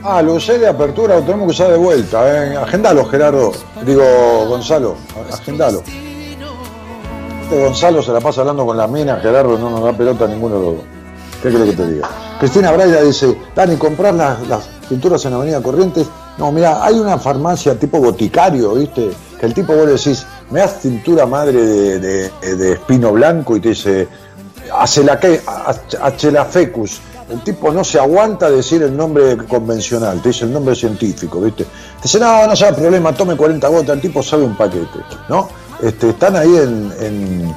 [0.03, 2.45] Ah, lo usé de apertura, lo tenemos que usar de vuelta.
[2.53, 2.55] ¿eh?
[2.57, 3.51] Agendalo, Gerardo.
[3.85, 4.03] Digo,
[4.47, 4.95] Gonzalo,
[5.31, 5.83] agendalo.
[7.43, 10.27] Este Gonzalo se la pasa hablando con la mina, Gerardo no nos da pelota a
[10.27, 10.83] ninguno de los dos.
[11.41, 12.09] ¿Qué crees que te diga?
[12.39, 16.07] Cristina Braida dice, Dani, ¿comprar las, las pinturas en Avenida Corrientes?
[16.37, 19.11] No, mira, hay una farmacia tipo boticario, ¿viste?
[19.39, 23.55] Que el tipo vos le decís, me das tintura madre de, de- de espino blanco
[23.57, 24.07] y te dice,
[26.01, 27.01] Achelafecus.
[27.29, 31.63] El tipo no se aguanta decir el nombre convencional, te dice el nombre científico, ¿viste?
[31.65, 31.69] Te
[32.03, 34.99] dice, no, no sabe problema, tome 40 gotas, el tipo sabe un paquete,
[35.29, 35.47] ¿no?
[35.81, 37.55] Este, están ahí en, en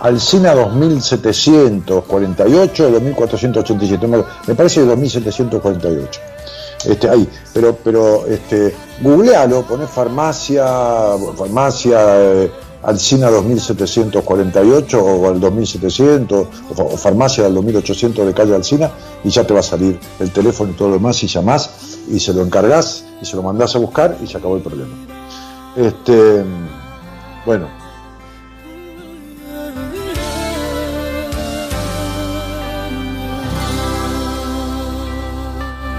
[0.00, 6.20] Alcina 2748 o 2487, me- me parece 2748.
[6.84, 10.66] Este, ahí, pero, pero este, googlealo, poné farmacia,
[11.36, 12.50] farmacia eh,
[12.84, 18.90] Alcina 2748 o al 2700 o, fa- o farmacia del 2800 de calle Alcina
[19.22, 21.70] y ya te va a salir el teléfono y todo lo demás y llamás
[22.10, 24.92] y se lo encargás y se lo mandás a buscar y se acabó el problema.
[25.76, 26.44] Este,
[27.46, 27.68] bueno,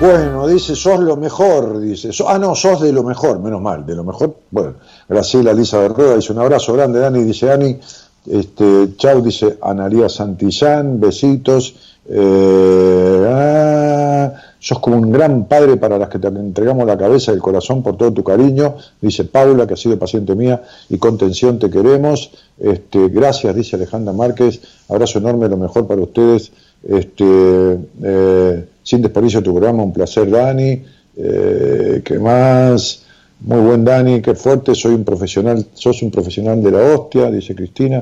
[0.02, 2.10] Bueno, dice, sos lo mejor, dice.
[2.28, 4.36] Ah, no, sos de lo mejor, menos mal, de lo mejor.
[4.52, 4.74] Bueno,
[5.08, 7.78] Graciela Lisa de Rueda dice un abrazo grande, Dani, dice Dani.
[8.26, 11.76] Este, chau, dice Analía Santillán, besitos.
[12.10, 17.36] Eh, ah, sos como un gran padre para las que te entregamos la cabeza y
[17.36, 21.18] el corazón por todo tu cariño, dice Paula, que ha sido paciente mía y con
[21.18, 22.32] tensión te queremos.
[22.58, 24.62] Este, gracias, dice Alejandra Márquez.
[24.88, 26.52] Abrazo enorme, lo mejor para ustedes.
[26.82, 30.82] Este, eh, sin desperdicio tu programa, un placer, Dani.
[31.16, 33.03] Eh, ¿Qué más?
[33.46, 37.54] Muy buen Dani, qué fuerte, soy un profesional, sos un profesional de la hostia, dice
[37.54, 38.02] Cristina.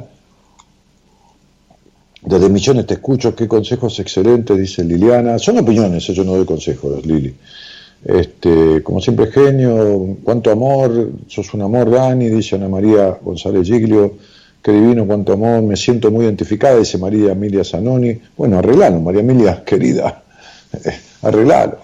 [2.22, 5.40] Desde Misiones te escucho, qué consejos excelentes, dice Liliana.
[5.40, 7.34] Son opiniones, yo no doy consejos, Lili.
[8.06, 14.14] Este, como siempre, genio, cuánto amor, sos un amor, Dani, dice Ana María González Giglio.
[14.62, 18.16] Qué divino, cuánto amor, me siento muy identificada, dice María Emilia Zanoni.
[18.38, 20.22] Bueno, arreglalo, María Emilia, querida,
[20.86, 21.80] eh, arreglalo,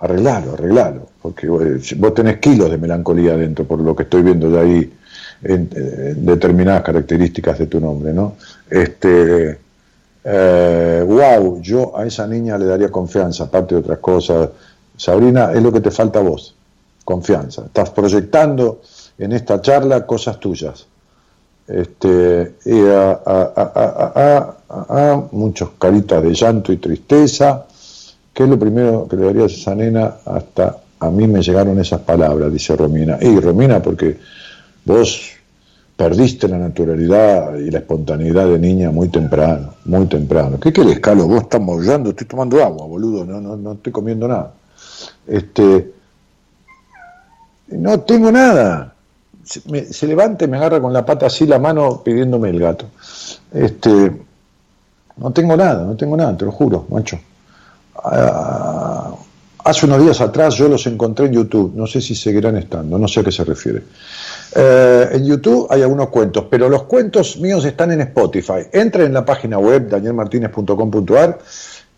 [0.00, 4.50] arreglalo, arreglalo, porque eh, vos tenés kilos de melancolía dentro, por lo que estoy viendo
[4.50, 4.92] ya ahí
[5.42, 8.34] en, eh, determinadas características de tu nombre, ¿no?
[8.68, 9.58] Este,
[10.24, 14.50] eh, wow, yo a esa niña le daría confianza, aparte de otras cosas.
[14.96, 16.54] Sabrina, es lo que te falta a vos,
[17.04, 17.64] confianza.
[17.66, 18.82] Estás proyectando
[19.18, 20.86] en esta charla cosas tuyas.
[21.66, 24.54] Este, y a-
[25.32, 27.64] muchos caritas de llanto y tristeza.
[28.32, 30.14] ¿Qué es lo primero que le darías a esa nena?
[30.24, 33.18] Hasta a mí me llegaron esas palabras, dice Romina.
[33.20, 34.18] Y Romina, porque
[34.84, 35.32] vos
[35.96, 40.58] perdiste la naturalidad y la espontaneidad de niña muy temprano, muy temprano.
[40.58, 41.28] ¿Qué querés, Carlos?
[41.28, 44.52] Vos estás maullando, estoy tomando agua, boludo, no, no, no estoy comiendo nada.
[45.26, 45.92] Este,
[47.68, 48.94] no tengo nada.
[49.44, 52.86] Se, se levanta y me agarra con la pata así la mano pidiéndome el gato.
[53.52, 54.12] Este,
[55.16, 57.18] no tengo nada, no tengo nada, te lo juro, macho.
[57.96, 59.14] Ah,
[59.64, 63.08] hace unos días atrás yo los encontré en YouTube, no sé si seguirán estando, no
[63.08, 63.82] sé a qué se refiere.
[64.54, 68.66] Eh, en YouTube hay algunos cuentos, pero los cuentos míos están en Spotify.
[68.72, 71.38] Entren en la página web danielmartinez.com.ar,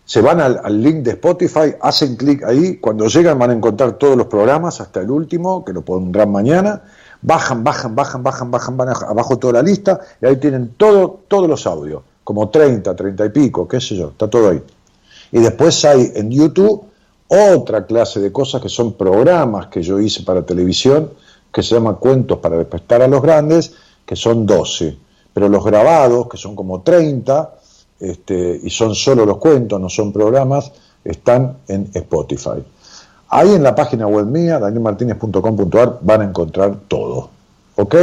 [0.05, 4.17] se van al, link de Spotify, hacen clic ahí, cuando llegan van a encontrar todos
[4.17, 6.81] los programas hasta el último, que lo pondrán mañana,
[7.21, 11.47] bajan, bajan, bajan, bajan, bajan, van abajo toda la lista y ahí tienen todo, todos
[11.47, 14.61] los audios, como 30, 30 y pico, qué sé yo, está todo ahí.
[15.33, 16.85] Y después hay en YouTube
[17.27, 21.09] otra clase de cosas que son programas que yo hice para televisión,
[21.51, 23.73] que se llama Cuentos para despertar a los grandes,
[24.05, 24.95] que son 12.
[25.33, 27.51] Pero los grabados, que son como 30,
[27.99, 30.71] este, y son solo los cuentos, no son programas,
[31.03, 32.63] están en Spotify.
[33.29, 37.29] Ahí en la página web mía, danielmartinez.com.ar, van a encontrar todo.
[37.77, 37.95] ¿Ok?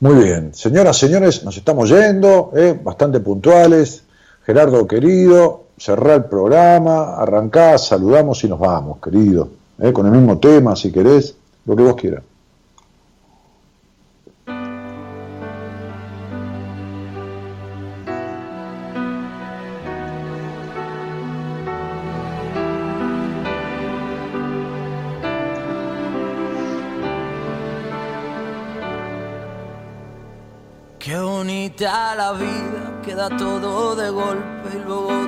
[0.00, 0.52] Muy bien.
[0.52, 2.76] Señoras, señores, nos estamos yendo, ¿eh?
[2.82, 4.02] bastante puntuales.
[4.44, 9.48] Gerardo, querido, cerrá el programa, arrancá, saludamos y nos vamos, querido.
[9.78, 9.92] ¿eh?
[9.92, 12.22] Con el mismo tema, si querés, lo que vos quieras.
[30.98, 35.27] Qué bonita la vida, queda todo de golpe y luego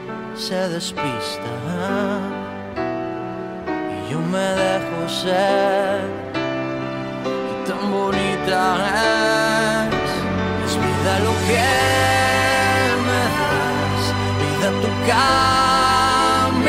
[0.41, 1.51] se despista.
[3.93, 6.01] Y yo me dejo ser,
[7.51, 8.61] y tan bonita
[9.91, 10.11] es,
[10.65, 11.67] es vida lo que
[13.07, 14.03] me das,
[14.41, 14.89] vida tu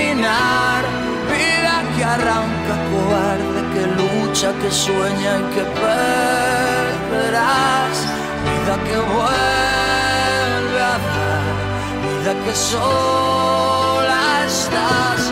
[0.02, 0.82] caminar,
[1.32, 5.64] vida que arranca cobarde, que lucha, que sueña y que
[7.00, 7.96] perderás,
[8.44, 9.81] vida que vuelve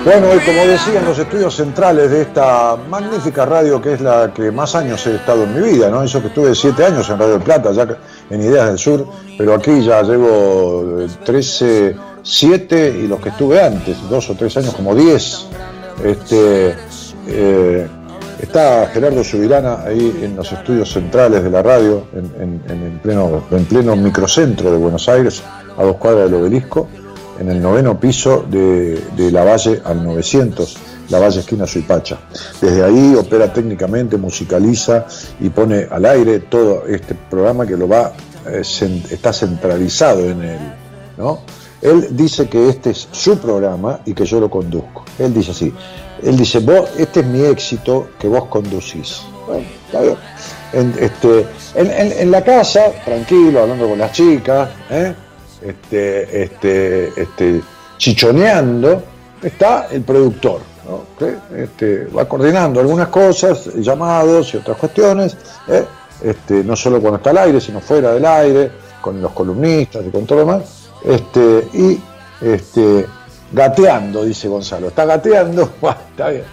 [0.05, 4.33] Bueno, y como decía en los estudios centrales de esta magnífica radio que es la
[4.33, 6.03] que más años he estado en mi vida, ¿no?
[6.03, 7.87] Eso que estuve siete años en Radio Plata, ya
[8.31, 9.07] en Ideas del Sur,
[9.37, 14.75] pero aquí ya llevo 13, 7 y los que estuve antes, dos o tres años,
[14.75, 15.47] como 10.
[16.05, 16.75] Este,
[17.29, 17.89] eh,
[18.41, 23.97] está Gerardo Subirana ahí en los estudios centrales de la radio, en, pleno, en pleno
[23.97, 25.43] microcentro de Buenos Aires,
[25.81, 26.89] a dos cuadras del obelisco,
[27.41, 29.01] en el noveno piso de,
[29.33, 30.77] la Valle al 900,
[31.09, 32.19] la Valle esquina Suipacha.
[32.61, 35.07] Desde ahí opera técnicamente, musicaliza
[35.41, 38.13] y pone al aire todo este programa que lo va,
[38.47, 38.61] eh,
[39.11, 40.59] está centralizado en él,
[41.17, 41.41] ¿no?
[41.81, 45.05] Él dice que este es su programa y que yo lo conduzco.
[45.19, 45.73] Él dice así.
[46.23, 49.23] Él dice, vos, este es mi éxito que vos conducís.
[49.47, 50.03] Bueno, está
[51.01, 55.15] este, en- en la casa, tranquilo, hablando con las chicas, ¿eh?
[55.63, 57.63] Este, este, este,
[57.97, 59.03] chichoneando,
[59.43, 61.05] está el productor, ¿no?
[61.19, 65.37] que este, va coordinando algunas cosas, llamados y otras cuestiones,
[65.69, 65.85] ¿eh?
[66.23, 68.71] este, no solo cuando está al aire, sino fuera del aire,
[69.01, 72.01] con los columnistas y con todo lo demás, este, y
[72.41, 73.07] este,
[73.53, 75.71] gateando, dice Gonzalo, está gateando,
[76.11, 76.45] está bien,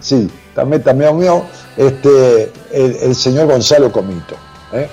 [0.00, 1.44] sí, también, también mío,
[1.76, 4.34] este, el, el señor Gonzalo Comito.
[4.72, 4.88] ¿eh?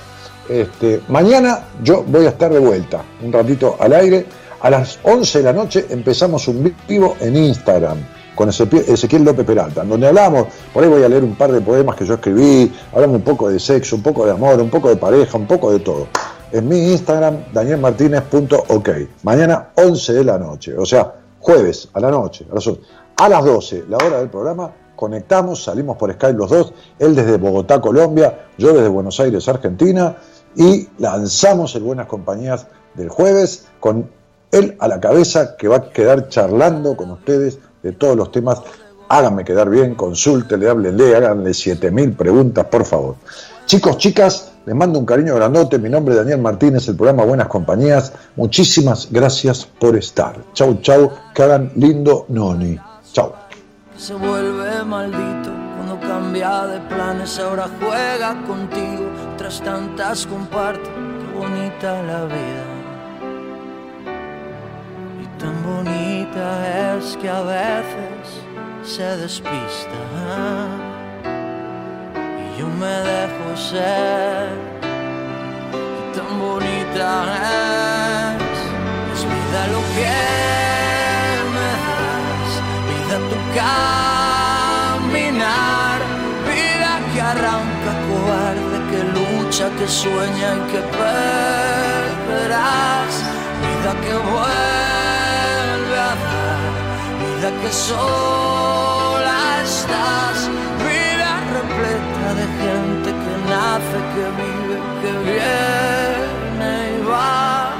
[0.50, 4.26] Este, mañana yo voy a estar de vuelta, un ratito al aire.
[4.62, 7.98] A las 11 de la noche empezamos un vivo en Instagram
[8.36, 11.96] con Ezequiel López Peralta, donde hablamos, por ahí voy a leer un par de poemas
[11.96, 14.98] que yo escribí, hablamos un poco de sexo, un poco de amor, un poco de
[14.98, 16.08] pareja, un poco de todo.
[16.52, 18.90] En mi Instagram, danielmartinez.ok.
[19.24, 22.82] Mañana 11 de la noche, o sea, jueves a la noche, a las 11.
[23.18, 27.38] A las 12, la hora del programa, conectamos, salimos por Skype los dos, él desde
[27.38, 30.18] Bogotá, Colombia, yo desde Buenos Aires, Argentina,
[30.56, 34.10] y lanzamos el Buenas Compañías del jueves con
[34.52, 38.62] él a la cabeza que va a quedar charlando con ustedes de todos los temas.
[39.10, 43.16] Háganme quedar bien, consúltenle, háblenle, háganle 7000 preguntas, por favor.
[43.66, 45.78] Chicos, chicas, les mando un cariño grandote.
[45.78, 48.14] Mi nombre es Daniel Martínez, el programa Buenas Compañías.
[48.36, 50.38] Muchísimas gracias por estar.
[50.54, 52.78] Chau, chau, que hagan lindo noni.
[53.12, 53.34] Chau.
[53.98, 55.55] se vuelve maldito
[56.00, 62.66] cambia de planes, ahora juega contigo, tras tantas comparte, qué bonita la vida.
[65.22, 68.42] Y tan bonita es que a veces
[68.84, 70.00] se despista.
[72.40, 74.50] Y yo me dejo ser,
[75.74, 77.08] y tan bonita
[78.38, 78.60] es,
[79.14, 80.18] es vida lo que
[81.56, 82.52] me das,
[82.88, 83.38] vida tu
[85.16, 85.75] caminar,
[87.36, 90.82] arranca cobarde, que lucha, que sueña y que
[92.24, 93.14] perderás,
[93.66, 96.74] vida que vuelve a dar,
[97.22, 100.38] vida que sola estás,
[100.88, 107.74] vida repleta de gente que nace, que vive, que viene y va.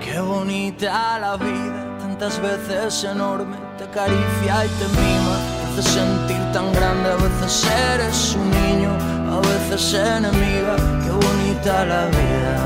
[0.00, 5.36] Qué bonita la vida, tantas veces enorme, te acaricia y te mima,
[5.78, 8.90] hace sentir tan grande, a veces eres un niño,
[9.30, 12.56] a veces enemiga, qué bonita la vida.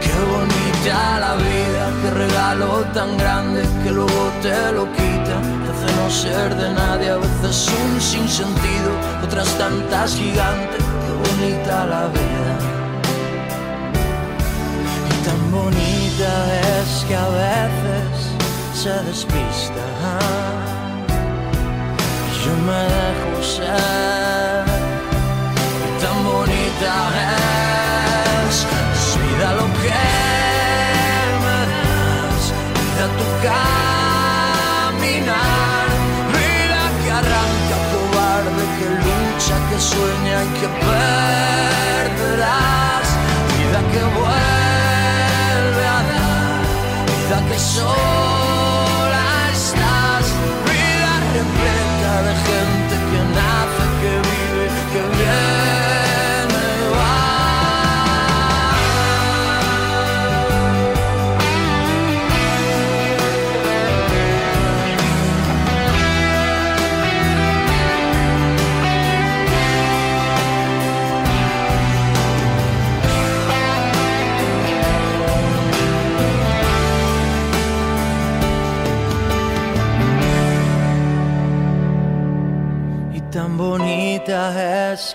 [0.00, 5.90] Qué bonita la vida, qué regalo tan grande que luego te lo quita, te hace
[5.96, 8.90] no ser de nadie, a veces un sinsentido,
[9.24, 12.52] otras tantas gigantes, qué bonita la vida.
[15.10, 16.30] Y tan bonita
[16.80, 18.18] es que a veces
[18.74, 20.57] se despista.
[22.44, 24.64] Yo me dejo ser.
[26.00, 26.94] Tan bonita
[28.46, 28.56] es,
[28.94, 30.02] es vida lo que
[31.42, 32.42] me das,
[32.78, 35.06] vida tu caminar,
[36.36, 40.68] vida que arranca cobarde, que lucha, que sueña y que
[41.98, 42.58] perderás,
[43.50, 46.60] vida que vuelve a dar,
[47.06, 48.37] vida que sola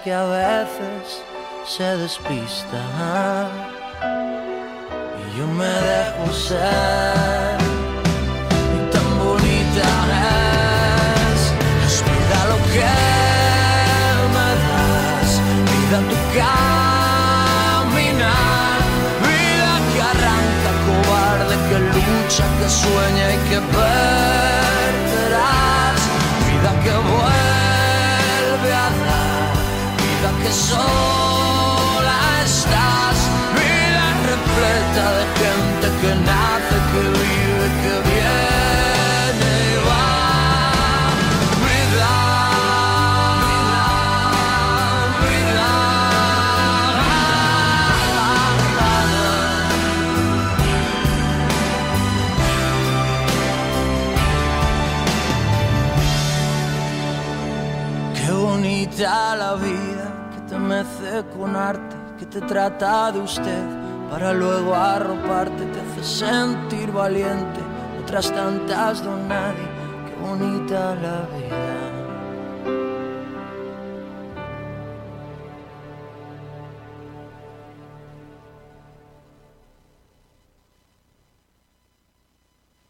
[0.04, 1.24] que a veces
[1.66, 2.78] se despista.
[5.22, 7.58] Y yo me dejo ser.
[8.76, 9.88] Y tan bonita
[11.32, 11.42] es.
[11.86, 11.96] Es
[12.52, 12.94] lo que
[14.36, 15.30] me das.
[15.72, 17.60] Vida tu caminar.
[19.26, 24.90] Vida que arranca cobarde que lucha que sueña y que perderás.
[26.46, 27.53] Vida que vuelve
[30.44, 33.18] vida que sola estás
[33.56, 40.08] vida repleta de gente que nace que vive que viene y va.
[41.64, 42.16] Vida
[45.24, 45.72] vida,
[58.16, 59.73] Qué bonita la vida
[61.22, 63.64] con arte, que te trata de usted
[64.10, 67.60] para luego arroparte, te hace sentir valiente.
[68.02, 69.68] Otras tantas don nadie,
[70.08, 71.83] qué bonita la vida.